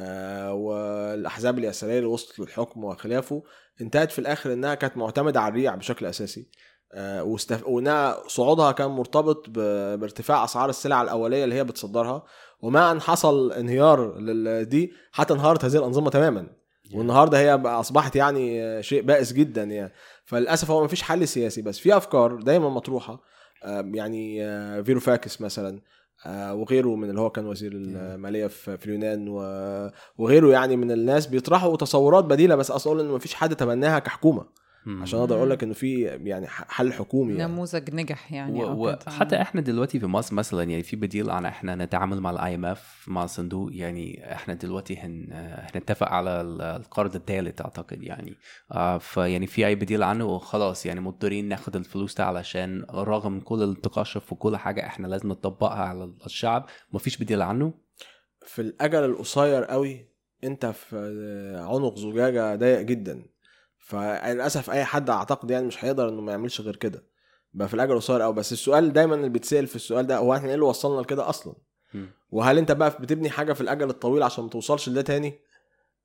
آه 0.00 0.52
والأحزاب 0.52 1.58
اليسارية 1.58 1.98
اللي 1.98 2.08
وصلت 2.08 2.38
للحكم 2.38 2.84
وخلافه 2.84 3.42
انتهت 3.80 4.12
في 4.12 4.18
الآخر 4.18 4.52
إنها 4.52 4.74
كانت 4.74 4.96
معتمدة 4.96 5.40
على 5.40 5.50
الريع 5.50 5.74
بشكل 5.74 6.06
أساسي 6.06 6.48
آه 6.92 7.24
واستف... 7.24 7.66
وإنها 7.66 8.28
صعودها 8.28 8.72
كان 8.72 8.90
مرتبط 8.90 9.48
ب... 9.48 9.52
بارتفاع 10.00 10.44
أسعار 10.44 10.68
السلع 10.70 11.02
الأولية 11.02 11.44
اللي 11.44 11.54
هي 11.54 11.64
بتصدرها 11.64 12.24
وما 12.60 12.90
أن 12.90 13.00
حصل 13.00 13.52
انهيار 13.52 14.18
لل... 14.18 14.64
دي 14.64 14.92
حتى 15.12 15.34
انهارت 15.34 15.64
هذه 15.64 15.76
الأنظمة 15.76 16.10
تماما 16.10 16.46
والنهاردة 16.94 17.38
هي 17.38 17.54
أصبحت 17.54 18.16
يعني 18.16 18.82
شيء 18.82 19.02
بائس 19.02 19.32
جدا 19.32 19.62
يعني. 19.64 19.92
فللأسف 20.24 20.70
هو 20.70 20.84
مفيش 20.84 21.02
حل 21.02 21.28
سياسي 21.28 21.62
بس 21.62 21.78
في 21.78 21.96
أفكار 21.96 22.42
دايما 22.42 22.68
مطروحة 22.68 23.22
يعني 23.94 24.44
آه، 24.44 24.82
فيروفاكس 24.82 25.40
مثلا 25.40 25.80
آه، 26.26 26.54
وغيره 26.54 26.96
من 26.96 27.10
اللي 27.10 27.20
هو 27.20 27.30
كان 27.30 27.46
وزير 27.46 27.72
المالية 27.72 28.46
في 28.46 28.84
اليونان 28.86 29.28
وغيره 30.18 30.48
يعني 30.52 30.76
من 30.76 30.90
الناس 30.90 31.26
بيطرحوا 31.26 31.76
تصورات 31.76 32.24
بديلة 32.24 32.54
بس 32.54 32.70
أصلا 32.70 33.00
إن 33.00 33.08
مفيش 33.08 33.34
حد 33.34 33.56
تبناها 33.56 33.98
كحكومة. 33.98 34.44
عشان 34.88 35.18
أقدر 35.18 35.36
أقول 35.36 35.50
لك 35.50 35.62
إنه 35.62 35.72
في 35.74 36.02
يعني 36.02 36.46
حل 36.46 36.92
حكومي 36.92 37.34
يعني. 37.34 37.52
نموذج 37.52 37.94
نجح 37.94 38.32
يعني. 38.32 38.64
وحتى 38.64 39.40
إحنا 39.42 39.60
دلوقتي 39.60 40.00
في 40.00 40.06
مصر 40.06 40.34
مثلا 40.34 40.62
يعني 40.62 40.82
في 40.82 40.96
بديل 40.96 41.30
عن 41.30 41.46
إحنا 41.46 41.74
نتعامل 41.74 42.20
مع 42.20 42.30
ال 42.30 42.54
IMF 42.54 43.04
مع 43.08 43.24
الصندوق 43.24 43.70
يعني 43.72 44.32
إحنا 44.32 44.54
دلوقتي 44.54 44.96
هن 44.96 45.26
هنتفق 45.74 46.08
على 46.08 46.40
ال- 46.40 46.62
القرض 46.62 47.14
الثالث 47.14 47.60
أعتقد 47.60 48.02
يعني 48.02 48.34
آه 48.72 48.98
فيعني 48.98 49.46
في 49.46 49.66
أي 49.66 49.74
بديل 49.74 50.02
عنه 50.02 50.24
وخلاص 50.24 50.86
يعني 50.86 51.00
مضطرين 51.00 51.48
ناخد 51.48 51.76
الفلوس 51.76 52.14
ده 52.14 52.24
علشان 52.24 52.86
رغم 52.90 53.40
كل 53.40 53.62
التقشف 53.62 54.32
وكل 54.32 54.56
حاجة 54.56 54.86
إحنا 54.86 55.06
لازم 55.06 55.28
نطبقها 55.28 55.82
على 55.84 56.12
الشعب 56.26 56.66
مفيش 56.92 57.16
بديل 57.16 57.42
عنه 57.42 57.74
في 58.46 58.62
الأجل 58.62 59.04
القصير 59.04 59.64
قوي 59.64 60.08
أنت 60.44 60.66
في 60.66 60.96
عنق 61.70 61.98
زجاجة 61.98 62.56
ضيق 62.56 62.80
جدا 62.80 63.22
فللأسف 63.86 64.70
أي 64.70 64.84
حد 64.84 65.10
أعتقد 65.10 65.50
يعني 65.50 65.66
مش 65.66 65.84
هيقدر 65.84 66.08
إنه 66.08 66.20
ما 66.20 66.32
يعملش 66.32 66.60
غير 66.60 66.76
كده. 66.76 67.04
بقى 67.54 67.68
في 67.68 67.74
الاجل 67.74 67.92
القصير 67.92 68.20
قوي 68.22 68.34
بس 68.34 68.52
السؤال 68.52 68.92
دايما 68.92 69.14
اللي 69.14 69.28
بيتسأل 69.28 69.66
في 69.66 69.76
السؤال 69.76 70.06
ده 70.06 70.16
هو 70.16 70.34
إحنا 70.34 70.48
إيه 70.48 70.54
اللي 70.54 70.64
وصلنا 70.66 71.00
لكده 71.00 71.28
أصلا. 71.28 71.54
وهل 72.30 72.58
أنت 72.58 72.72
بقى 72.72 72.90
بتبني 73.00 73.30
حاجة 73.30 73.52
في 73.52 73.60
الاجل 73.60 73.90
الطويل 73.90 74.22
عشان 74.22 74.44
ما 74.44 74.50
توصلش 74.50 74.88
لده 74.88 75.02
تاني؟ 75.02 75.38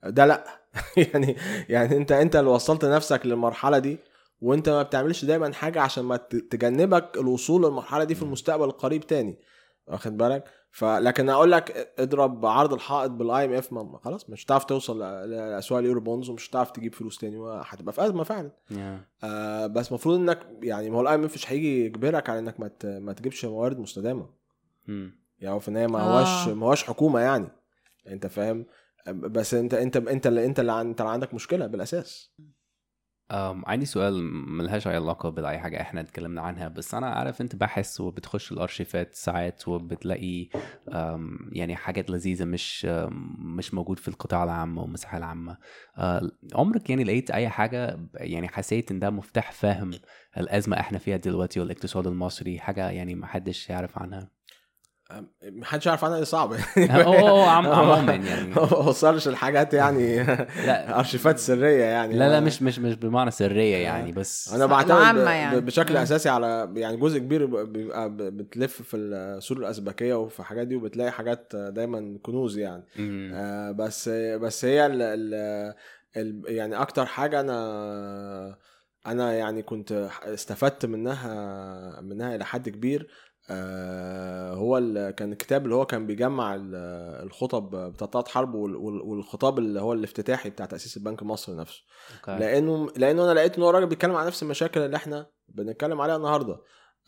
ده 0.03 0.25
لأ. 0.25 0.43
يعني 1.13 1.35
يعني 1.69 1.97
أنت 1.97 2.11
أنت 2.11 2.35
اللي 2.35 2.49
وصلت 2.49 2.85
نفسك 2.85 3.25
للمرحلة 3.25 3.79
دي 3.79 3.97
وأنت 4.41 4.69
ما 4.69 4.83
بتعملش 4.83 5.25
دايما 5.25 5.53
حاجة 5.53 5.81
عشان 5.81 6.03
ما 6.03 6.17
تجنبك 6.51 7.17
الوصول 7.17 7.63
للمرحلة 7.63 8.03
دي 8.03 8.15
في 8.15 8.21
المستقبل 8.21 8.65
القريب 8.65 9.07
تاني. 9.07 9.39
واخد 9.87 10.17
بالك؟ 10.17 10.43
فلكن 10.73 11.29
أقول 11.29 11.51
لك 11.51 11.93
اضرب 11.99 12.45
عرض 12.45 12.73
الحائط 12.73 13.11
بال 13.11 13.45
IMF 13.45 13.73
خلاص 14.03 14.29
مش 14.29 14.45
هتعرف 14.45 14.63
توصل 14.65 14.99
ل- 15.03 15.29
لأسواق 15.29 15.79
ال 15.79 16.01
Eurobonds 16.01 16.29
ومش 16.29 16.49
هتعرف 16.49 16.71
تجيب 16.71 16.95
فلوس 16.95 17.17
تاني 17.17 17.37
وهتبقى 17.37 17.93
في 17.93 18.05
أزمة 18.05 18.23
فعلا 18.23 18.51
Yeah. 18.71 19.23
آه 19.23 19.67
بس 19.67 19.87
المفروض 19.89 20.19
إنك 20.19 20.47
يعني 20.63 20.89
ما 20.89 20.97
هو 20.97 21.01
ال 21.01 21.15
IMF 21.15 21.33
مش 21.33 21.51
هيجي 21.51 21.85
يجبرك 21.85 22.29
على 22.29 22.39
إنك 22.39 22.59
ما 22.59 22.67
ت- 22.67 22.85
ما 22.85 23.13
تجيبش 23.13 23.45
موارد 23.45 23.79
مستدامة 23.79 24.29
مم. 24.87 25.15
يعني 25.39 25.55
هو 25.55 25.59
في 25.59 25.67
النهاية 25.67 25.87
ما 25.87 25.99
آه. 25.99 26.03
هواش 26.03 26.47
ما 26.47 26.65
هواش 26.65 26.83
حكومة 26.83 27.19
يعني 27.19 27.47
أنت 28.07 28.27
فاهم 28.27 28.65
بس 29.07 29.53
انت 29.53 29.73
انت 29.73 29.97
انت 29.97 30.27
اللي 30.27 30.45
أنت 30.45 30.59
اللي 30.59 30.71
عن- 30.71 30.87
أنت 30.89 31.01
اللي 31.01 31.11
عندك 31.11 31.33
مشكلة 31.33 31.67
بالأساس 31.67 32.31
عندي 33.65 33.85
سؤال 33.85 34.23
ملهاش 34.23 34.87
أي 34.87 34.95
علاقة 34.95 35.29
بأي 35.29 35.59
حاجة 35.59 35.81
إحنا 35.81 36.01
اتكلمنا 36.01 36.41
عنها 36.41 36.67
بس 36.67 36.93
أنا 36.93 37.07
عارف 37.09 37.41
أنت 37.41 37.55
باحث 37.55 38.01
وبتخش 38.01 38.51
الأرشيفات 38.51 39.15
ساعات 39.15 39.67
وبتلاقي 39.67 40.49
يعني 41.51 41.75
حاجات 41.75 42.09
لذيذة 42.09 42.45
مش 42.45 42.85
مش 43.39 43.73
موجود 43.73 43.99
في 43.99 44.07
القطاع 44.07 44.43
العام 44.43 44.77
والمساحة 44.77 45.17
العامة. 45.17 45.57
أه، 45.97 46.31
عمرك 46.55 46.89
يعني 46.89 47.03
لقيت 47.03 47.31
أي 47.31 47.49
حاجة 47.49 47.99
يعني 48.13 48.47
حسيت 48.47 48.91
إن 48.91 48.99
ده 48.99 49.09
مفتاح 49.09 49.51
فهم 49.51 49.91
الأزمة 50.37 50.79
إحنا 50.79 50.97
فيها 50.97 51.17
دلوقتي 51.17 51.59
والاقتصاد 51.59 52.07
المصري 52.07 52.59
حاجة 52.59 52.89
يعني 52.89 53.15
محدش 53.15 53.69
يعرف 53.69 53.97
عنها؟ 53.99 54.40
محدش 55.43 55.85
يعرف 55.85 56.05
عنها 56.05 56.19
دي 56.19 56.25
صعبة 56.25 56.57
أو 56.77 57.13
أو 57.27 57.39
عم- 57.41 57.67
عموما 57.67 58.13
يعني 58.13 58.47
ما 58.55 58.61
وصلش 58.73 59.27
الحاجات 59.27 59.73
يعني 59.73 60.23
لا 60.67 60.99
أرشيفات 60.99 61.39
سرية 61.39 61.83
يعني 61.83 62.15
لا 62.15 62.29
لا 62.29 62.39
مش 62.39 62.61
مش 62.61 62.79
مش 62.79 62.95
بمعنى 62.95 63.31
سرية 63.31 63.75
يعني 63.77 64.11
بس 64.11 64.53
أنا 64.53 64.65
بعتمد 64.65 65.17
يعني. 65.27 65.61
بشكل 65.61 65.93
مم. 65.93 65.99
أساسي 66.01 66.29
على 66.29 66.71
يعني 66.75 66.97
جزء 66.97 67.19
كبير 67.19 67.45
ب- 67.45 67.73
بيبقى 67.73 68.09
بتلف 68.09 68.81
في 68.81 68.97
السور 68.97 69.57
الازبكيه 69.57 70.13
وفي 70.13 70.39
الحاجات 70.39 70.67
دي 70.67 70.75
وبتلاقي 70.75 71.11
حاجات 71.11 71.51
دايما 71.55 72.17
كنوز 72.23 72.57
يعني. 72.57 72.83
آه، 73.33 73.71
بس 73.71 74.09
بس 74.09 74.65
هي 74.65 74.85
ال 74.85 75.01
ال 75.01 75.33
ال 76.17 76.43
يعني 76.47 76.75
أكتر 76.81 77.05
حاجة 77.05 77.39
أنا 77.39 78.57
أنا 79.07 79.33
يعني 79.33 79.61
كنت 79.63 80.09
استفدت 80.23 80.85
منها 80.85 82.01
منها 82.01 82.35
إلى 82.35 82.45
حد 82.45 82.69
كبير 82.69 83.07
هو 84.57 84.77
ال- 84.77 85.11
كان 85.11 85.31
الكتاب 85.31 85.63
اللي 85.63 85.75
هو 85.75 85.85
كان 85.85 86.07
بيجمع 86.07 86.55
ال- 86.55 86.75
الخطب 87.25 87.75
بتاع 87.75 88.07
طلعت 88.07 88.27
حرب 88.27 88.53
وال- 88.55 88.75
وال- 88.75 89.01
والخطاب 89.01 89.59
اللي 89.59 89.81
هو 89.81 89.93
الافتتاحي 89.93 90.49
بتاع 90.49 90.65
تأسيس 90.65 90.97
البنك 90.97 91.21
المصري 91.21 91.55
نفسه. 91.55 91.81
أوكي. 92.19 92.39
لأنه 92.39 92.89
لأنه 92.97 93.23
أنا 93.25 93.33
لقيت 93.33 93.57
إن 93.57 93.63
هو 93.63 93.69
راجل 93.69 93.85
بيتكلم 93.87 94.15
عن 94.15 94.27
نفس 94.27 94.43
المشاكل 94.43 94.81
اللي 94.81 94.95
إحنا 94.97 95.27
بنتكلم 95.47 96.01
عليها 96.01 96.15
النهارده. 96.15 96.61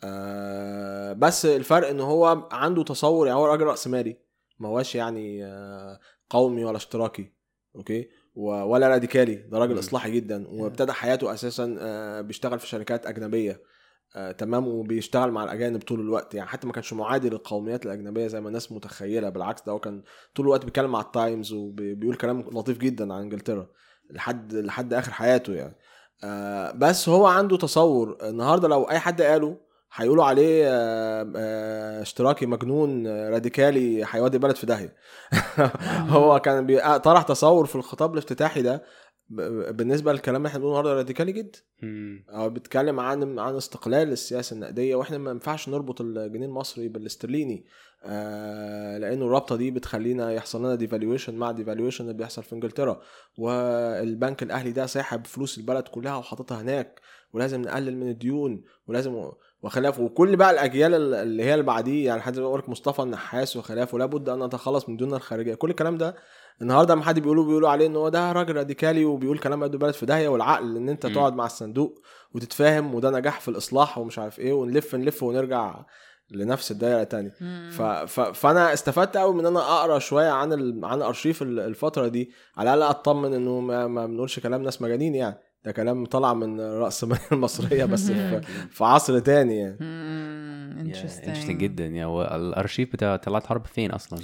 آه 0.04 1.12
بس 1.12 1.46
الفرق 1.46 1.88
إن 1.88 2.00
هو 2.00 2.48
عنده 2.52 2.82
تصور 2.84 3.26
يعني 3.26 3.38
هو 3.38 3.46
راجل 3.46 3.64
راسمالي 3.64 4.16
ما 4.58 4.68
هوش 4.68 4.94
يعني 4.94 5.44
آه 5.46 5.98
قومي 6.30 6.64
ولا 6.64 6.76
اشتراكي 6.76 7.32
okay؟ 7.76 8.08
ولا 8.36 8.88
راديكالي 8.88 9.34
ده 9.34 9.58
راجل. 9.58 9.78
إصلاحي 9.78 10.10
جدا 10.10 10.48
وابتدى 10.48 10.92
حياته 10.92 11.34
أساسا 11.34 11.76
آه 11.80 12.20
بيشتغل 12.20 12.58
في 12.58 12.66
شركات 12.66 13.06
أجنبية. 13.06 13.60
آه 14.16 14.32
تمام 14.32 14.68
وبيشتغل 14.68 15.30
مع 15.30 15.44
الأجانب 15.44 15.82
طول 15.82 16.00
الوقت. 16.00 16.34
يعني 16.34 16.48
حتى 16.48 16.66
ما 16.66 16.72
كانش 16.72 16.92
معادي 16.92 17.30
للقوميات 17.30 17.86
الأجنبية 17.86 18.26
زي 18.26 18.40
ما 18.40 18.48
الناس 18.48 18.72
متخيلة 18.72 19.28
بالعكس 19.28 19.62
ده 19.66 19.72
هو 19.72 19.78
كان 19.78 20.02
طول 20.34 20.46
الوقت 20.46 20.64
بيتكلم 20.64 20.92
مع 20.92 21.00
التايمز 21.00 21.52
وبيقول 21.52 22.16
كلام 22.16 22.40
لطيف 22.40 22.78
جدا 22.78 23.14
عن 23.14 23.22
إنجلترا 23.22 23.66
لحد 24.10 24.54
لحد 24.54 24.94
آخر 24.94 25.12
حياته 25.12 25.52
يعني. 25.54 25.76
آه 26.24 26.72
بس 26.72 27.08
هو 27.08 27.26
عنده 27.26 27.56
تصور 27.56 28.18
النهارده 28.22 28.68
لو 28.68 28.84
أي 28.84 28.98
حد 28.98 29.22
قاله 29.22 29.56
هيقولوا 29.96 30.24
عليه 30.24 30.64
آه 30.68 31.32
آه 31.36 32.02
اشتراكي 32.02 32.46
مجنون 32.46 33.06
آه، 33.06 33.30
راديكالي 33.30 34.04
هيودي 34.10 34.36
البلد 34.36 34.56
في 34.56 34.66
داهية. 34.66 34.96
هو 36.16 36.38
كان 36.38 36.78
طرح 36.98 37.22
تصور 37.22 37.66
في 37.66 37.76
الخطاب 37.76 38.12
الافتتاحي 38.12 38.62
ده 38.62 38.82
بالنسبة 39.28 40.12
للكلام 40.12 40.36
اللي 40.36 40.48
إحنا 40.48 40.58
بنقوله 40.58 40.78
النهارده 40.80 40.98
راديكالي 40.98 41.32
جدا. 41.32 41.58
هو 42.30 42.50
بيتكلم 42.50 43.00
عن 43.00 43.38
عن 43.38 43.56
استقلال 43.56 44.12
السياسة 44.12 44.54
النقدية 44.54 44.94
وإحنا 44.94 45.18
ما 45.18 45.30
ينفعش 45.30 45.68
نربط 45.68 46.00
الجنيه 46.00 46.46
المصري 46.46 46.88
بالاسترليني. 46.88 47.64
آه 48.04 48.98
لأنه 48.98 49.24
الرابطة 49.26 49.56
دي 49.56 49.70
بتخلينا 49.70 50.32
يحصل 50.32 50.58
لنا 50.60 50.74
devaluation 50.74 51.34
مع 51.34 51.50
devaluation 51.50 52.04
اللي 52.04 52.14
بيحصل 52.14 52.42
في 52.42 52.52
إنجلترا. 52.54 53.00
والبنك 53.38 54.42
الأهلي 54.42 54.72
ده 54.72 54.86
ساحب 54.86 55.26
فلوس 55.26 55.58
البلد 55.58 55.88
كلها 55.88 56.16
وحاططها 56.16 56.60
هناك 56.60 57.00
ولازم 57.32 57.62
نقلل 57.62 57.96
من 57.96 58.08
الديون 58.08 58.64
ولازم 58.86 59.30
وخلافه 59.62 60.02
وكل 60.02 60.36
بقى 60.36 60.50
الأجيال 60.50 60.94
ال- 60.94 61.14
اللي 61.14 61.42
هي 61.44 61.54
اللي 61.54 61.64
بعديه 61.64 62.06
يعني 62.06 62.20
حد 62.22 62.38
بيقول 62.38 62.58
لك 62.58 62.68
مصطفى 62.68 63.02
النحاس 63.02 63.56
وخلافه 63.56 63.98
لابد 63.98 64.28
أن 64.28 64.44
نتخلص 64.44 64.88
من 64.88 64.96
دون 64.96 65.14
الخارجية. 65.14 65.54
كل 65.54 65.70
الكلام 65.70 65.96
ده 65.98 66.16
النهارده 66.62 66.94
لما 66.94 67.04
حد 67.04 67.18
بيقولوا 67.20 67.44
بيقولوا 67.44 67.68
عليه 67.68 67.86
إن 67.86 67.96
هو 67.96 68.08
ده 68.08 68.32
راجل 68.32 68.56
راديكالي 68.56 69.04
وبيقول 69.04 69.38
كلام 69.38 69.60
يودي 69.62 69.74
البلد 69.74 69.94
في 69.94 70.06
داهية 70.06 70.28
والعقل 70.28 70.76
إن 70.76 70.88
أنت. 70.88 71.06
تقعد 71.06 71.34
مع 71.34 71.46
الصندوق 71.46 72.00
وتتفاهم 72.34 72.94
وده 72.94 73.10
نجاح 73.10 73.40
في 73.40 73.48
الإصلاح 73.48 73.98
ومش 73.98 74.18
عارف 74.18 74.38
إيه 74.38 74.52
ونلف 74.52 74.94
نلف 74.94 75.22
ونرجع 75.22 75.84
لنفس 76.30 76.70
الدايرة 76.70 77.02
تاني. 77.04 77.30
ف... 77.70 77.82
ف... 77.82 78.20
فأنا 78.20 78.72
استفدت 78.72 79.16
قوي 79.16 79.34
من 79.34 79.40
إن 79.40 79.46
أنا 79.46 79.60
أقرأ 79.60 79.98
شوية 79.98 80.30
عن 80.30 80.52
ال... 80.52 80.84
عن 80.84 81.02
أرشيف 81.02 81.42
ال- 81.42 81.60
الفترة 81.60 82.08
دي 82.08 82.30
على 82.56 82.74
الأقل 82.74 82.90
أطمن 82.90 83.34
إنه 83.34 83.60
ما, 83.60 83.86
ما 83.86 84.06
بنقولش 84.06 84.40
كلام 84.40 84.62
ناس 84.62 84.82
مجانين 84.82 85.14
يعني 85.14 85.36
ده 85.64 85.72
كلام 85.72 86.06
طلع 86.06 86.34
من 86.34 86.60
رأس 86.60 87.04
المصرية 87.32 87.84
بس 87.84 88.10
في... 88.10 88.40
في 88.76 88.84
عصر 88.84 89.18
تاني 89.18 89.56
يعني. 89.58 89.76
interesting 90.80 91.56
جدا 91.58 91.84
يعني 91.84 92.04
هو 92.04 92.22
الأرشيف 92.22 92.92
بتاع 92.92 93.16
طلعت 93.16 93.46
حرب 93.46 93.66
فين 93.66 93.90
أصلا؟ 93.90 94.18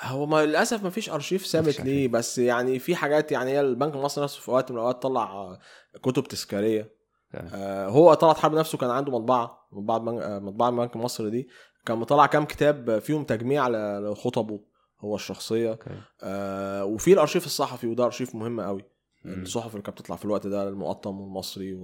هو 0.00 0.26
ما 0.26 0.46
للأسف 0.46 0.84
ما 0.84 0.90
فيش 0.90 1.10
أرشيف 1.10 1.46
ثابت 1.46 1.80
ليه 1.80 2.08
بس 2.08 2.38
يعني 2.38 2.78
في 2.78 2.96
حاجات 2.96 3.32
يعني 3.32 3.50
هي 3.50 3.60
البنك 3.60 3.94
المصري 3.94 4.24
نفسه 4.24 4.40
في 4.40 4.50
وقت 4.50 4.70
من 4.70 4.76
الأوقات 4.76 5.02
طلع 5.02 5.58
كتب 6.02 6.24
تذكارية. 6.24 6.94
okay. 7.34 7.48
آه، 7.54 7.88
هو 7.88 8.14
طلعت 8.14 8.38
حرب 8.38 8.54
نفسه 8.54 8.78
كان 8.78 8.90
عنده 8.90 9.12
مطبعة 9.12 9.68
مطبعة 9.72 10.22
آه، 10.22 10.38
مطبعة 10.38 10.68
البنك 10.68 10.96
المصري 10.96 11.30
دي. 11.30 11.48
كان 11.86 11.98
مطلع 11.98 12.26
كام 12.26 12.44
كتاب 12.44 12.98
فيهم 12.98 13.24
تجميع 13.24 13.68
لخطبه 13.98 14.60
هو 15.00 15.14
الشخصية. 15.14 15.78
آه 16.22 16.84
وفي 16.84 17.12
الأرشيف 17.12 17.46
الصحفي 17.46 17.86
وده 17.86 18.04
أرشيف 18.04 18.34
مهم 18.34 18.60
قوي. 18.60 18.84
الصحف 19.26 19.70
اللي 19.70 19.82
كانت 19.82 20.00
بتطلع 20.00 20.16
في 20.16 20.24
الوقت 20.24 20.46
ده 20.46 20.68
المقطم 20.68 21.20
والمصري. 21.20 21.78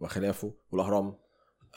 وخلافه 0.00 0.52
والأهرام. 0.72 1.14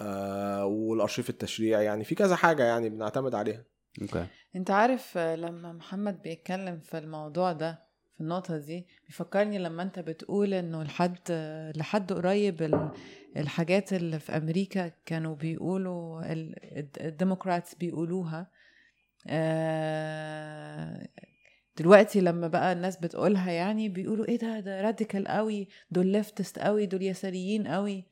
آه 0.01 0.65
والأرشيف 0.65 1.29
التشريعي 1.29 1.85
يعني 1.85 2.03
في 2.03 2.15
كذا 2.15 2.35
حاجة 2.35 2.63
يعني 2.63 2.89
بنعتمد 2.89 3.35
عليها. 3.35 3.72
okay. 4.01 4.25
انت 4.55 4.71
عارف 4.71 5.17
آه، 5.17 5.35
لما 5.35 5.73
محمد 5.73 6.21
بيتكلم 6.21 6.79
في 6.79 6.97
الموضوع 6.97 7.51
ده 7.51 7.79
في 8.15 8.21
النقطة 8.21 8.57
دي 8.57 8.87
بيفكرني 9.07 9.57
لما 9.57 9.83
انت 9.83 9.99
بتقول 9.99 10.53
انه 10.53 10.83
لحد 10.83 11.17
آه، 11.31 11.71
لحد 11.75 12.13
قريب 12.13 12.61
ال- 12.61 12.91
الحاجات 13.37 13.93
اللي 13.93 14.19
في 14.19 14.37
أمريكا 14.37 14.91
كانوا 15.05 15.35
بيقولوا 15.35 16.31
ال- 16.33 16.77
الد- 16.77 16.97
ال 17.01 17.09
Democrats 17.09 17.75
بيقولوها. 17.75 18.47
آه، 19.27 21.07
دلوقتي 21.77 22.21
لما 22.21 22.47
بقى 22.47 22.73
الناس 22.73 22.97
بتقولها 22.97 23.51
يعني 23.51 23.89
بيقولوا 23.89 24.27
إيه 24.27 24.37
ده 24.39 24.59
ده 24.59 24.81
راديكال 24.81 25.27
قوي 25.27 25.67
دول 25.91 26.07
ليفتست 26.07 26.59
قوي 26.59 26.85
دول 26.85 27.03
يساريين 27.03 27.67
قوي. 27.67 28.03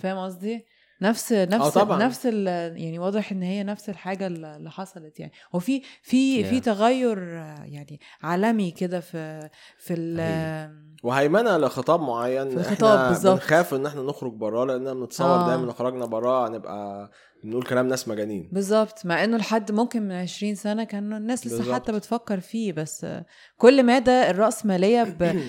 فاهم 0.00 0.18
قصدي؟ 0.24 0.66
نفس 1.02 1.32
نفس 1.32 1.68
طبعاً. 1.68 1.98
نفس 2.04 2.20
ال- 2.26 2.46
يعني 2.82 2.98
واضح 2.98 3.32
إن 3.32 3.42
هي 3.42 3.62
نفس 3.62 3.88
الحاجة 3.88 4.26
اللي 4.26 4.70
حصلت 4.70 5.20
يعني 5.20 5.32
هو 5.54 5.58
في 5.58 5.82
في. 6.02 6.44
في 6.44 6.60
تغير 6.60 7.18
آه، 7.38 7.64
يعني 7.64 8.00
عالمي 8.22 8.70
كده 8.70 9.00
في 9.00 9.48
في 9.78 9.94
ال 9.94 10.90
وهيمنة 11.02 11.56
لخطاب 11.56 12.00
معين 12.00 12.50
في 12.50 12.56
الخطاب 12.56 12.98
إحنا 12.98 13.08
بالظبط. 13.08 13.34
بنخاف 13.40 13.74
إن 13.74 13.86
إحنا 13.86 14.02
نخرج 14.02 14.32
براه 14.32 14.64
لأن 14.64 14.94
بنتصور 14.94 15.26
آه. 15.26 15.46
دايما 15.48 15.66
لو 15.66 15.72
خرجنا 15.72 16.06
براه 16.06 16.48
هنبقى 16.48 17.10
بنقول 17.44 17.62
كلام 17.62 17.88
ناس 17.88 18.08
مجانين 18.08 18.48
بالظبط 18.52 19.06
مع 19.06 19.24
إنه 19.24 19.36
لحد 19.36 19.72
ممكن 19.72 20.02
من 20.02 20.12
20 20.12 20.54
سنة 20.54 20.84
كان 20.84 21.12
الناس 21.12 21.46
لسه 21.46 21.56
بالظبط. 21.56 21.74
حتى 21.74 21.92
بتفكر 21.92 22.40
فيه 22.40 22.72
بس 22.72 23.04
آه، 23.04 23.26
كل 23.56 23.86
مدى 23.86 24.30
الرأسمالية 24.30 25.02
ب... 25.02 25.22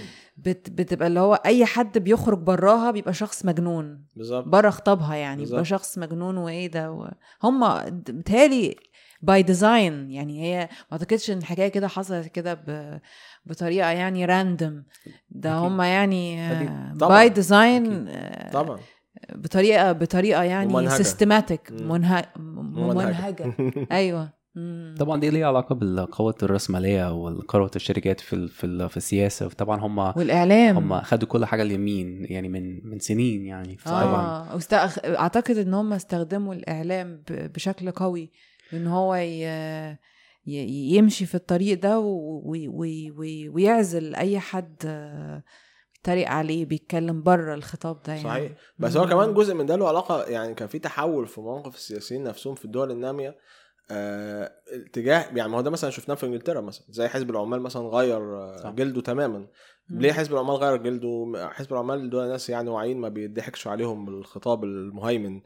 بت... 0.45 0.69
بتبقى 0.69 1.07
اللي 1.07 1.19
هو 1.19 1.33
أي 1.33 1.65
حد 1.65 1.97
بيخرج 1.97 2.37
براها 2.39 2.91
بيبقى 2.91 3.13
شخص 3.13 3.45
مجنون 3.45 4.05
بالظبط 4.15 4.47
بره 4.47 4.69
خطابها 4.69 5.15
يعني 5.15 5.37
بالظبط. 5.37 5.53
بيبقى 5.53 5.65
شخص 5.65 5.97
مجنون 5.97 6.37
وإيه 6.37 6.67
ده 6.71 6.91
و... 6.91 7.09
هم 7.43 7.79
بتهيألي 7.91 8.75
by 9.21 9.43
design 9.43 10.11
يعني 10.11 10.41
هي 10.43 10.69
ما 10.91 10.97
أعتقدش 10.97 11.31
إن 11.31 11.37
الحكاية 11.37 11.67
كده 11.67 11.87
حصلت 11.87 12.27
كده 12.27 12.53
ب... 12.53 12.99
بطريقة 13.45 13.89
يعني 13.89 14.25
random 14.25 14.83
ده. 15.29 15.53
هم 15.53 15.81
يعني. 15.81 16.51
طبعاً. 16.99 17.17
by 17.17 17.29
design 17.29 18.09
طبعا 18.53 18.79
بطريقة 19.35 19.91
بطريقة 19.91 20.43
يعني. 20.43 20.89
systematic. 20.89 21.71
منهج. 21.71 22.25
منهجة 22.37 23.53
أيوه 23.91 24.21
مم. 24.21 24.40
طبعا 24.99 25.19
دي 25.19 25.29
ليها 25.29 25.47
علاقة 25.47 25.75
بالقوة 25.75 26.35
الرأسمالية 26.43 27.13
والقوة 27.13 27.71
الشركات 27.75 28.19
في 28.19 28.33
ال- 28.33 28.49
في 28.49 28.63
ال- 28.63 28.89
في 28.89 28.97
السياسة. 28.97 29.47
طبعا 29.49 29.79
هم 29.79 29.97
والإعلام. 29.97 30.77
هم 30.77 31.01
خدوا 31.01 31.27
كل 31.27 31.45
حاجة 31.45 31.61
اليمين 31.61 32.25
يعني 32.25 32.49
من 32.49 32.89
من 32.89 32.99
سنين 32.99 33.45
يعني 33.45 33.77
طبعا 33.85 34.51
آه. 34.51 34.55
وست... 34.55 34.73
أعتقد 35.05 35.57
إن 35.57 35.73
هم 35.73 35.93
استخدموا 35.93 36.53
الإعلام 36.53 37.23
ب... 37.29 37.51
بشكل 37.53 37.91
قوي 37.91 38.31
إن 38.73 38.87
هو 38.87 39.15
ي... 39.15 39.41
ي... 40.45 40.95
يمشي 40.95 41.25
في 41.25 41.35
الطريق 41.35 41.79
ده 41.79 41.99
و... 41.99 42.05
و... 42.05 42.53
و... 42.67 42.85
و... 43.17 43.23
ويعزل 43.55 44.15
أي 44.15 44.39
حد 44.39 44.75
آه، 44.85 45.43
بيتريق 45.93 46.29
عليه 46.29 46.65
بيتكلم 46.65 47.23
بره 47.23 47.53
الخطاب 47.55 48.01
ده 48.03 48.13
يعني. 48.13 48.23
صحيح. 48.29 48.51
بس 48.79 48.97
هو 48.97 49.05
كمان 49.07 49.33
جزء 49.33 49.53
من 49.53 49.65
ده 49.65 49.75
له 49.75 49.87
علاقة 49.87 50.23
يعني 50.23 50.53
كان 50.53 50.67
في 50.67 50.79
تحول 50.79 51.27
في 51.27 51.41
مواقف 51.41 51.75
السياسيين 51.75 52.23
نفسهم 52.23 52.55
في 52.55 52.65
الدول 52.65 52.91
النامية. 52.91 53.35
آه 53.91 54.51
اتجاه 54.87 55.25
يعني 55.35 55.51
ما 55.51 55.57
هو 55.57 55.61
ده 55.61 55.69
مثلا 55.69 55.89
شفناه 55.89 56.15
في 56.15 56.25
إنجلترا 56.25 56.61
مثلا 56.61 56.85
زي 56.89 57.07
حزب 57.07 57.29
العمال 57.29 57.61
مثلا 57.61 57.81
غير 57.87 58.47
صح. 58.57 58.69
جلده 58.69 59.01
تماما 59.01 59.47
مم. 59.89 59.99
ليه 59.99 60.11
حزب 60.11 60.33
العمال 60.33 60.55
غير 60.55 60.75
جلده 60.77 61.33
حزب 61.51 61.73
العمال 61.73 62.09
دول 62.09 62.27
ناس 62.29 62.49
يعني 62.49 62.69
واعيين 62.69 62.97
ما 62.97 63.09
بيضحكش 63.09 63.67
عليهم 63.67 64.05
بالخطاب 64.05 64.63
المهيمن 64.63 65.41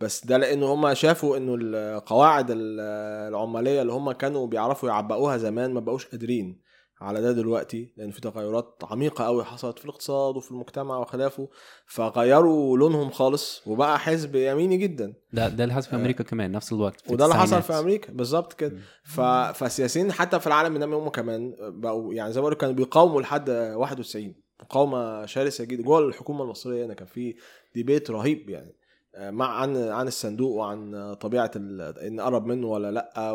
بس 0.00 0.26
ده 0.26 0.36
لأنه 0.36 0.66
هم 0.74 0.94
شافوا 0.94 1.36
إنه 1.36 1.54
القواعد 1.60 2.50
ال- 2.50 2.80
العمالية 3.28 3.82
اللي 3.82 3.92
هم 3.92 4.12
كانوا 4.12 4.46
بيعرفوا 4.46 4.88
يعبقوها 4.88 5.36
زمان 5.36 5.74
ما 5.74 5.80
بقوش 5.80 6.06
قادرين 6.06 6.60
على 7.00 7.20
ده 7.20 7.32
دلوقتي 7.32 7.92
لأن 7.96 8.10
في 8.10 8.20
تغيرات 8.20 8.78
عميقة 8.82 9.24
قوي 9.24 9.44
حصلت 9.44 9.78
في 9.78 9.84
الاقتصاد 9.84 10.36
وفي 10.36 10.50
المجتمع 10.50 10.98
وخلافه 10.98 11.48
فغيروا 11.86 12.78
لونهم 12.78 13.10
خالص 13.10 13.62
وبقى 13.66 13.98
حزب 13.98 14.34
يميني 14.36 14.76
جدا 14.76 15.14
ده 15.32 15.48
ده 15.48 15.64
اللي 15.64 15.74
حصل 15.74 15.90
في 15.90 15.96
أمريكا 15.96 16.24
كمان 16.24 16.52
نفس 16.52 16.72
الوقت 16.72 17.10
وده 17.10 17.24
اللي 17.24 17.36
حصل. 17.36 17.62
في 17.62 17.72
أمريكا 17.72 18.12
بالظبط 18.12 18.52
كده. 18.52 18.76
ف... 19.04 19.20
فالسياسيين 19.20 20.12
حتى 20.12 20.40
في 20.40 20.46
العالم 20.46 20.74
النامي 20.74 20.94
هم 20.96 21.08
كمان 21.08 21.54
بقوا 21.60 22.14
يعني 22.14 22.32
زي 22.32 22.40
ما 22.40 22.54
كانوا 22.54 22.74
بيقاوموا 22.74 23.22
لحد 23.22 23.50
91 23.50 24.34
مقاومة 24.62 25.26
شرسة 25.26 25.64
جدا 25.64 25.82
جوه 25.82 25.98
الحكومة 25.98 26.44
المصرية 26.44 26.86
هنا 26.86 26.94
كان 26.94 27.06
في 27.06 27.34
ديبيت 27.74 28.10
رهيب 28.10 28.50
يعني 28.50 28.74
آه، 29.14 29.30
مع 29.30 29.46
عن 29.48 29.76
عن 29.76 30.06
الصندوق 30.06 30.56
وعن 30.56 31.14
طبيعة 31.20 31.50
ال... 31.56 31.98
إن 31.98 32.16
نقرب 32.16 32.46
منه 32.46 32.66
ولا 32.66 32.90
لأ. 32.90 33.32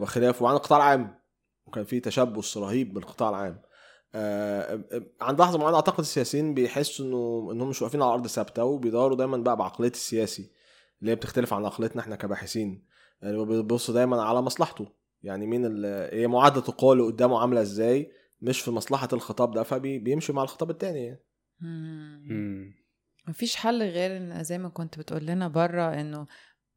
وخلافه 0.00 0.44
وعن 0.44 0.54
القطاع 0.56 0.78
العام 0.78 1.19
وكان 1.70 1.84
في 1.84 2.00
تشبث 2.00 2.56
رهيب 2.56 2.94
بالقطاع 2.94 3.28
العام. 3.30 3.62
آه، 4.14 4.84
عند 5.20 5.40
لحظة 5.40 5.58
معينه 5.58 5.76
أعتقد 5.76 5.98
السياسيين 6.00 6.54
بيحسوا 6.54 7.06
انه 7.06 7.48
إنهم 7.52 7.68
مش 7.68 7.82
واقفين 7.82 8.02
على 8.02 8.12
أرض 8.12 8.26
ثابتة 8.26 8.64
وبيدوروا 8.64 9.16
دايما 9.16 9.36
بقى 9.36 9.56
بعقلية 9.56 9.90
السياسي 9.90 10.50
اللي 11.00 11.10
هي 11.10 11.16
بتختلف 11.16 11.54
عن 11.54 11.64
عقليتنا 11.64 12.02
إحنا 12.02 12.16
كباحثين. 12.16 12.86
يعني 13.22 13.36
هو 13.36 13.44
بيبص 13.44 13.90
دايما 13.90 14.22
على 14.22 14.42
مصلحته. 14.42 14.86
يعني 15.22 15.46
مين 15.46 15.66
ال- 15.66 16.14
هي 16.20 16.26
معادلة 16.26 16.64
القوى 16.68 16.92
اللي 16.92 17.04
قدامه 17.04 17.40
عاملة 17.40 17.60
إزاي؟ 17.60 18.12
مش 18.40 18.60
في 18.60 18.70
مصلحة 18.70 19.08
الخطاب 19.12 19.54
ده 19.54 19.62
فبيمشي 19.62 20.32
مع 20.32 20.42
الخطاب 20.42 20.70
التاني 20.70 21.04
يعني. 21.04 21.24
مفيش 23.28 23.56
حل 23.56 23.82
غير 23.82 24.16
إن 24.16 24.44
زي 24.44 24.58
ما 24.58 24.68
كنت 24.68 24.98
بتقول 24.98 25.26
لنا 25.26 25.48
بره 25.48 26.00
إنه 26.00 26.26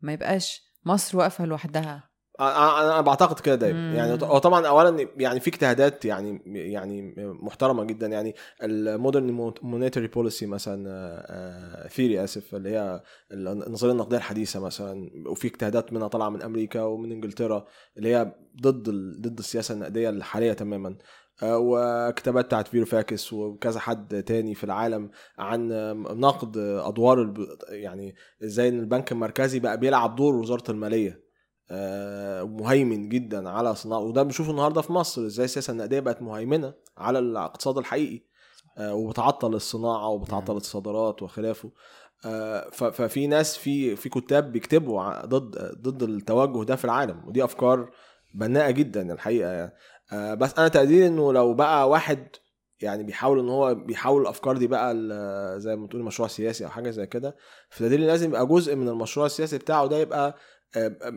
ما 0.01 0.13
يبقاش 0.13 0.61
مصر 0.85 1.17
واقفة 1.17 1.45
لوحدها. 1.45 2.09
أنا 2.39 2.81
أنا 2.83 3.01
بعتقد 3.01 3.39
كده 3.39 3.55
دايما. 3.55 3.79
مم. 3.89 3.95
يعني 3.95 4.11
هو 4.23 4.37
طبعا 4.37 4.67
اولا 4.67 5.07
يعني 5.17 5.39
في 5.39 5.49
اجتهادات 5.49 6.05
يعني 6.05 6.41
يعني 6.45 7.13
محترمة 7.17 7.83
جدا. 7.83 8.07
يعني 8.07 8.35
ال 8.63 8.76
modern 8.76 9.53
monetary 9.61 10.07
policy 10.07 10.45
مثلا 10.45 11.87
theory 11.91 12.23
آسف 12.23 12.55
اللي 12.55 12.69
هي 12.69 13.01
النظرية 13.31 13.91
النقدية 13.91 14.17
الحديثة 14.17 14.59
مثلا. 14.59 15.09
وفي 15.27 15.47
اجتهادات 15.47 15.93
منها 15.93 16.07
طالعة 16.07 16.29
من 16.29 16.41
أمريكا 16.41 16.81
ومن 16.81 17.11
إنجلترا 17.11 17.65
اللي 17.97 18.15
هي 18.15 18.31
ضد 18.61 18.89
ضد 19.21 19.39
السياسة 19.39 19.73
النقدية 19.73 20.09
الحالية 20.09 20.53
تماما. 20.53 20.95
وكتابات 21.43 22.45
بتاعت 22.45 22.67
فاروفاكيس 22.67 23.33
وكذا 23.33 23.79
حد 23.79 24.23
تاني 24.23 24.55
في 24.55 24.63
العالم 24.63 25.09
عن 25.37 25.67
نقد 26.19 26.57
أدوار 26.57 27.33
يعني 27.69 28.15
إزاي 28.43 28.69
إن 28.69 28.79
البنك 28.79 29.11
المركزي 29.11 29.59
بقى 29.59 29.79
بيلعب 29.79 30.15
دور 30.15 30.35
وزارة 30.35 30.71
المالية. 30.71 31.23
مهيمن 32.43 33.09
جدا 33.09 33.49
على 33.49 33.75
صناعة 33.75 33.99
وده 33.99 34.23
بنشوفه 34.23 34.51
النهارده 34.51 34.81
في 34.81 34.93
مصر 34.93 35.25
إزاي 35.25 35.45
السياسة 35.45 35.71
النقدية 35.71 35.99
بقت 35.99 36.21
مهيمنة 36.21 36.73
على 36.97 37.19
الاقتصاد 37.19 37.77
الحقيقي 37.77 38.33
آه، 38.77 38.93
وبتعطل 38.93 39.53
الصناعة 39.55 40.07
وبتعطل 40.07 40.51
مم. 40.53 40.57
الصادرات 40.57 41.21
وخلافه 41.21 41.71
آه، 42.25 42.69
ففي 42.69 43.27
ناس 43.27 43.57
في 43.57 43.95
في 43.95 44.09
كتاب 44.09 44.51
بيكتبوا 44.51 45.25
ضد 45.25 45.57
ضد 45.81 46.03
التوجه 46.03 46.63
ده 46.65 46.75
في 46.75 46.85
العالم 46.85 47.27
ودي 47.27 47.43
أفكار 47.43 47.91
بناءة 48.33 48.71
جدا 48.71 49.13
الحقيقة 49.13 49.51
يعني 49.51 49.73
آه، 50.13 50.33
بس 50.33 50.53
أنا 50.59 50.67
تقديري 50.67 51.07
إنه 51.07 51.33
لو 51.33 51.53
بقى 51.53 51.89
واحد 51.89 52.27
يعني 52.81 53.03
بيحاول 53.03 53.39
إن 53.39 53.49
هو 53.49 53.75
بيحول 53.75 54.21
الأفكار 54.21 54.57
دي 54.57 54.67
بقى 54.67 54.95
زي 55.59 55.75
ما 55.75 55.87
تقولي 55.87 56.03
مشروع 56.03 56.27
سياسي 56.27 56.65
أو 56.65 56.69
حاجة 56.69 56.89
زي 56.89 57.07
كده 57.07 57.35
دليل 57.79 58.07
لازم 58.07 58.29
يبقى 58.29 58.47
جزء 58.47 58.75
من 58.75 58.87
المشروع 58.87 59.25
السياسي 59.25 59.57
بتاعه 59.57 59.87
ده 59.87 59.97
يبقى 59.97 60.27
آه، 60.27 60.33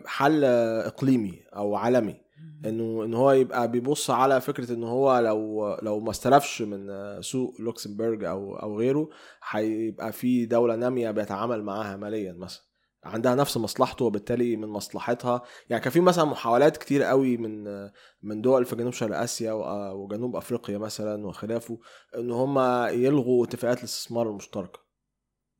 حل 0.05 0.43
إقليمي 0.45 1.39
أو 1.55 1.75
عالمي. 1.75 2.27
إنه 2.65 3.05
ان 3.05 3.13
هو 3.13 3.31
يبقى 3.31 3.71
بيبص 3.71 4.09
على 4.09 4.41
فكرة 4.41 4.73
ان 4.73 4.83
هو 4.83 5.19
لو 5.19 5.73
لو 5.81 5.99
ما 5.99 6.11
استلفش 6.11 6.61
من 6.61 6.87
سوق 7.21 7.53
لوكسمبورج 7.61 8.23
أو 8.23 8.55
أو 8.55 8.77
غيره 8.79 9.09
هيبقى 9.49 10.11
في 10.11 10.45
دولة 10.45 10.75
نامية 10.75 11.11
بيتعامل 11.11 11.63
معاها 11.63 11.97
ماليا 11.97 12.33
مثلا. 12.33 12.61
عندها 13.03 13.35
نفس 13.35 13.57
مصلحته 13.57 14.05
وبالتالي 14.05 14.55
من 14.55 14.67
مصلحتها. 14.67 15.41
يعني 15.69 15.83
كان 15.83 15.91
في 15.91 15.99
مثلا 15.99 16.25
محاولات 16.25 16.77
كتير 16.77 17.03
قوي 17.03 17.37
من 17.37 17.63
من 18.23 18.41
دول 18.41 18.65
في 18.65 18.75
جنوب 18.75 18.93
شرق 18.93 19.17
آسيا 19.19 19.51
وجنوب 19.91 20.35
أفريقيا 20.35 20.77
مثلا 20.77 21.27
وخلافه 21.27 21.79
إن 22.17 22.31
هم 22.31 22.59
يلغوا 22.89 23.45
اتفاقات 23.45 23.79
الاستثمار 23.79 24.29
المشتركة. 24.29 24.86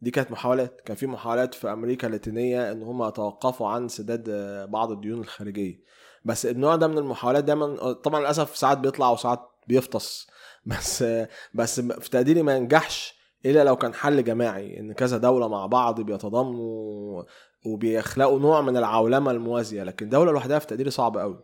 دي 0.02 0.12
كانت 0.12 0.32
محاولات 0.32 0.82
كان 0.82 0.98
في 0.98 1.08
محاولات 1.08 1.54
في 1.54 1.74
أمريكا 1.74 2.08
اللاتينية 2.08 2.72
إن 2.72 2.84
هم 2.84 3.10
توقفوا 3.10 3.68
عن 3.70 3.88
سداد 3.88 4.30
آه، 4.30 4.66
بعض 4.66 4.92
الديون 4.92 5.20
الخارجية. 5.20 5.82
بس 6.26 6.46
النوع 6.46 6.76
ده 6.76 6.88
من 6.88 6.98
المحاولات 6.98 7.44
دايما 7.44 7.94
طبعا 7.94 8.20
للأسف 8.20 8.58
ساعات 8.58 8.78
بيطلع 8.78 9.10
وساعات 9.10 9.40
بيفطس. 9.68 10.28
بس 10.66 11.02
آه، 11.02 11.30
بس 11.54 11.80
في 11.80 12.10
تقديري 12.10 12.42
ما 12.42 12.56
ينجحش 12.56 13.18
إلا 13.46 13.64
لو 13.64 13.76
كان 13.76 13.94
حل 13.94 14.24
جماعي 14.24 14.80
إن 14.80 14.94
كذا 14.94 15.18
دولة 15.18 15.48
مع 15.48 15.66
بعض 15.66 16.02
بيتضامنوا 16.02 17.24
وبيخلقوا 17.66 18.40
نوع 18.40 18.62
من 18.62 18.78
العولمة 18.78 19.32
الموازية. 19.32 19.84
لكن 19.84 20.10
دولة 20.10 20.32
لوحدها 20.32 20.60
في 20.60 20.68
تقديري 20.68 20.90
صعب 20.90 21.18
قوي. 21.18 21.44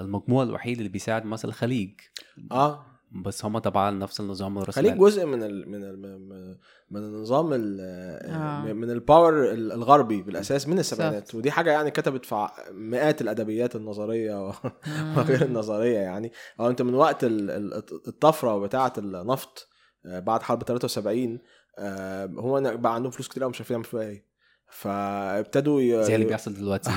المجموع 0.00 0.42
الوحيد 0.42 0.76
اللي 0.76 0.88
بيساعد 0.88 1.24
مثلا 1.24 1.50
الخليج. 1.50 2.00
آه. 2.52 2.91
بس 3.14 3.44
هم 3.44 3.58
طبعا 3.58 3.90
نفس 3.90 4.20
النظام 4.20 4.54
خليك 4.54 4.68
الرأسمالي 4.68 4.98
جزء 4.98 5.26
من 5.26 5.42
ال 5.42 5.68
من 5.70 5.84
ال 5.84 6.56
من- 6.90 7.04
النظام 7.04 7.52
ال 7.52 7.78
آه. 8.30 8.72
من 8.72 8.90
الباور 8.90 9.50
الغربي 9.52 10.22
بالأساس 10.22 10.68
من 10.68 10.78
السبعينات. 10.78 11.34
ودي 11.34 11.50
حاجة 11.50 11.70
يعني 11.72 11.90
كتبت 11.90 12.24
في 12.24 12.48
مئات 12.72 13.20
الأدبيات 13.20 13.76
النظرية 13.76 14.48
و- 14.48 14.52
وغير 15.16 15.42
النظرية 15.42 15.98
يعني. 15.98 16.32
أو 16.60 16.68
انت 16.70 16.82
من 16.82 16.94
وقت 16.94 17.24
ال- 17.24 17.50
ال- 17.50 17.74
الطفرة 18.08 18.58
بتاعه 18.58 18.92
النفط 18.98 19.68
آه، 20.06 20.18
بعد 20.20 20.42
حرب 20.42 20.62
73 20.62 21.38
آه، 21.78 22.26
هو 22.26 22.60
بقى 22.76 22.94
عندهم 22.94 23.10
فلوس 23.10 23.28
كتير 23.28 23.42
قوي 23.42 23.50
مش 23.50 23.60
عارفين 23.60 23.74
يعملوا 23.74 23.90
فيها 23.90 24.00
إيه. 24.02 24.31
فابتدوا 24.72 25.80
ي- 25.80 26.04
زي 26.04 26.14
اللي 26.14 26.26
بيحصل 26.26 26.54
دلوقتي. 26.54 26.90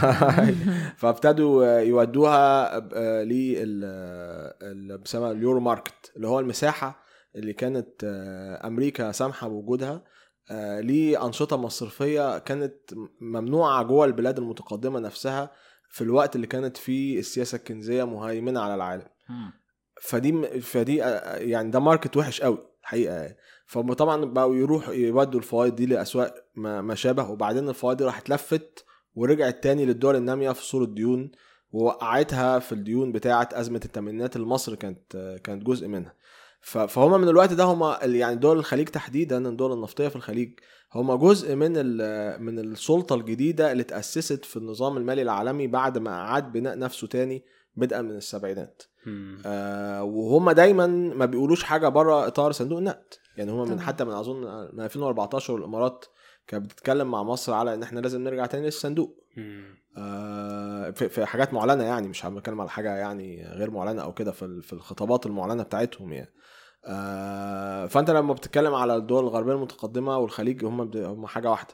فابتدوا 0.97 1.65
يودوها 1.80 2.80
لل 3.23 4.97
بيسموها 4.97 5.32
اليورو 5.32 5.59
ماركت 5.59 6.11
اللي 6.15 6.28
هو 6.28 6.39
المساحة 6.39 7.05
اللي 7.36 7.53
كانت 7.53 8.03
آه، 8.03 8.67
أمريكا 8.67 9.11
سامحة 9.11 9.47
بوجودها 9.47 10.03
آه، 10.51 10.80
لأنشطة 10.82 11.57
مصرفية 11.57 12.38
كانت 12.38 12.76
ممنوعة 13.21 13.84
جوه 13.84 14.05
البلاد 14.05 14.38
المتقدمة 14.38 14.99
نفسها 14.99 15.51
في 15.89 16.01
الوقت 16.03 16.36
اللي 16.36 16.47
كانت 16.47 16.78
فيه 16.78 17.19
السياسة 17.19 17.55
الكنزية 17.55 18.03
مهيمنة 18.03 18.59
على 18.59 18.76
العالم. 18.76 19.07
فدي 20.01 20.61
فدي 20.61 21.03
آه، 21.03 21.36
يعني 21.38 21.71
ده 21.71 21.80
ماركت 21.80 22.17
وحش 22.17 22.41
قوي 22.41 22.57
الحقيقة 22.82 23.36
يعني 23.76 23.88
فطبعا 23.88 24.26
بقوا 24.26 24.55
يروحوا 24.55 24.93
يودوا 24.93 25.39
الفوائد 25.39 25.76
دي 25.76 25.86
لأسواق 25.86 26.36
ما 26.55 26.95
شابه 26.95 27.30
وبعدين 27.30 27.70
الفوائد 27.70 27.97
دي 27.97 28.03
راحت 28.03 28.30
لفت 28.30 28.86
ورجعت 29.16 29.63
تاني 29.63 29.86
للدول 29.86 30.16
النامية 30.16 30.51
في 30.51 30.66
صورة 30.66 30.86
ديون 30.86 31.32
ووقعتها 31.72 32.59
في 32.59 32.72
الديون 32.72 33.11
بتاعة 33.11 33.49
أزمة 33.53 33.82
الثمانينات 33.86 34.36
اللي 34.36 34.47
مصر 34.47 34.76
كانت 34.76 35.39
كانت 35.43 35.63
جزء 35.63 35.88
منها. 35.88 36.13
فهم 36.61 37.22
من 37.22 37.30
الوقت 37.30 37.53
ده 37.53 37.63
هم 37.63 37.95
يعني 38.01 38.36
دول 38.36 38.57
الخليج 38.57 38.88
تحديدا 38.89 39.49
الدول 39.49 39.74
النفطية 39.74 40.07
في 40.07 40.16
الخليج 40.16 40.59
هم 40.93 41.16
جزء 41.16 41.55
من 41.55 41.72
من 42.41 42.59
السلطة 42.59 43.16
الجديدة 43.16 43.72
اللي 43.72 43.84
تأسست 43.84 44.45
في 44.45 44.57
النظام 44.57 44.97
المالي 44.97 45.22
العالمي 45.22 45.68
بعد 45.68 45.97
ما 45.97 46.09
أعاد 46.09 46.51
بناء 46.51 46.78
نفسه 46.78 47.07
تاني 47.07 47.43
بدءا 47.76 48.01
من 48.01 48.11
السبعينات. 48.11 48.84
آه 49.45 50.03
وهم 50.03 50.51
دايما 50.51 50.88
ما 50.88 51.26
بيقولوش 51.26 51.63
حاجة 51.63 51.88
بره 51.88 52.28
إطار 52.28 52.51
صندوق 52.51 52.78
النقد. 52.78 53.13
يعني 53.38 53.51
هم 53.51 53.57
من. 53.71 53.79
حتى 53.81 54.03
من 54.03 54.11
أظن 54.11 54.69
من 54.73 54.81
2014 54.83 55.53
والإمارات 55.53 56.05
كانت 56.47 56.65
بتتكلم 56.65 57.11
مع 57.11 57.23
مصر 57.23 57.53
على 57.53 57.73
إن 57.73 57.83
إحنا 57.83 57.99
لازم 57.99 58.23
نرجع 58.23 58.45
تاني 58.45 58.65
للصندوق. 58.65 59.23
آه 59.97 60.91
في, 60.91 61.09
في 61.09 61.25
حاجات 61.25 61.53
معلنة 61.53 61.83
يعني 61.83 62.07
مش 62.07 62.25
بتكلم 62.25 62.61
على 62.61 62.69
حاجة 62.69 62.95
يعني 62.95 63.47
غير 63.47 63.71
معلنة 63.71 64.01
أو 64.01 64.13
كده 64.13 64.31
في, 64.31 64.61
في 64.61 64.73
الخطابات 64.73 65.25
المعلنة 65.25 65.63
بتاعتهم 65.63 66.13
يعني 66.13 66.33
آه 66.86 67.86
فأنت 67.86 68.09
لما 68.11 68.33
بتتكلم 68.33 68.73
على 68.73 68.95
الدول 68.95 69.23
الغربية 69.23 69.53
المتقدمة 69.53 70.17
والخليج 70.17 70.65
هم 70.65 70.91
هم 70.95 71.27
حاجة 71.27 71.51
واحدة 71.51 71.73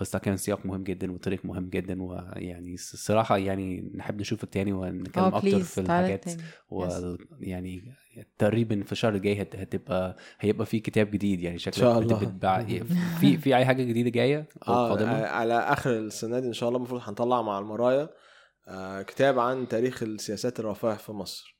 بس 0.00 0.12
ده 0.12 0.18
كان 0.18 0.36
سياق 0.36 0.66
مهم 0.66 0.82
جدا 0.84 1.12
وطريق 1.12 1.44
مهم 1.44 1.68
جدا 1.68 2.02
ويعني 2.02 2.74
الصراحة 2.74 3.36
يعني 3.38 3.90
نحب 3.94 4.20
نشوفك 4.20 4.48
تاني 4.48 4.72
ونتكلم 4.72 5.24
أكتر 5.24 5.40
please 5.48 5.66
في 5.66 5.80
الحاجات 5.80 6.24
ويعني 6.68 7.94
تقريبا 8.38 8.82
في 8.82 8.92
الشهر 8.92 9.14
الجاي 9.14 9.42
هت- 9.42 9.56
هتبقى 9.56 10.16
هيبقى 10.40 10.66
في 10.66 10.80
كتاب 10.80 11.10
جديد 11.10 11.40
يعني 11.40 11.58
شكلك 11.58 11.74
شاء 11.78 11.98
الله. 11.98 12.18
بتتباع 12.18 12.64
في 13.20 13.36
في 13.36 13.56
أي 13.56 13.64
حاجة 13.66 13.82
جديدة 13.82 14.10
جاية 14.10 14.48
أو 14.68 14.74
آه 14.74 14.88
قادمة؟ 14.88 15.12
آه، 15.12 15.26
على 15.26 15.54
آخر 15.54 15.90
السنة 15.98 16.38
دي 16.40 16.46
إن 16.48 16.52
شاء 16.52 16.68
الله 16.68 16.78
المفروض 16.78 17.00
هنطلع 17.04 17.42
مع 17.42 17.58
المرايا 17.58 18.08
آه 18.68 19.02
كتاب 19.02 19.38
عن 19.38 19.68
تاريخ 19.68 20.02
السياسات 20.02 20.60
الرفاه 20.60 20.94
في 20.94 21.12
مصر 21.12 21.54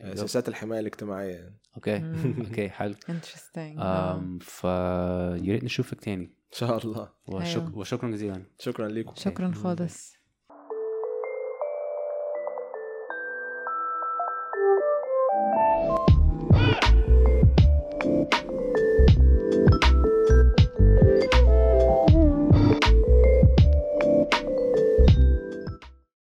آه، 0.00 0.14
سياسات 0.14 0.48
الحماية 0.48 0.80
الاجتماعية. 0.80 1.34
يعني 1.34 1.58
okay. 1.76 1.96
okay 2.48 2.68
حلو. 2.70 2.94
أم، 3.78 4.38
فيا 4.38 5.52
ريت 5.52 5.64
نشوفك 5.64 6.00
تاني. 6.00 6.37
إن 6.52 6.58
شاء 6.58 6.78
الله. 6.78 7.12
وشك... 7.26 7.56
أيوة. 7.56 7.78
وشكرا 7.78 8.10
جزيلا. 8.10 8.46
شكرا 8.58 8.88
لكم 8.88 9.14
شكرا 9.16 9.52
خالص 9.52 10.17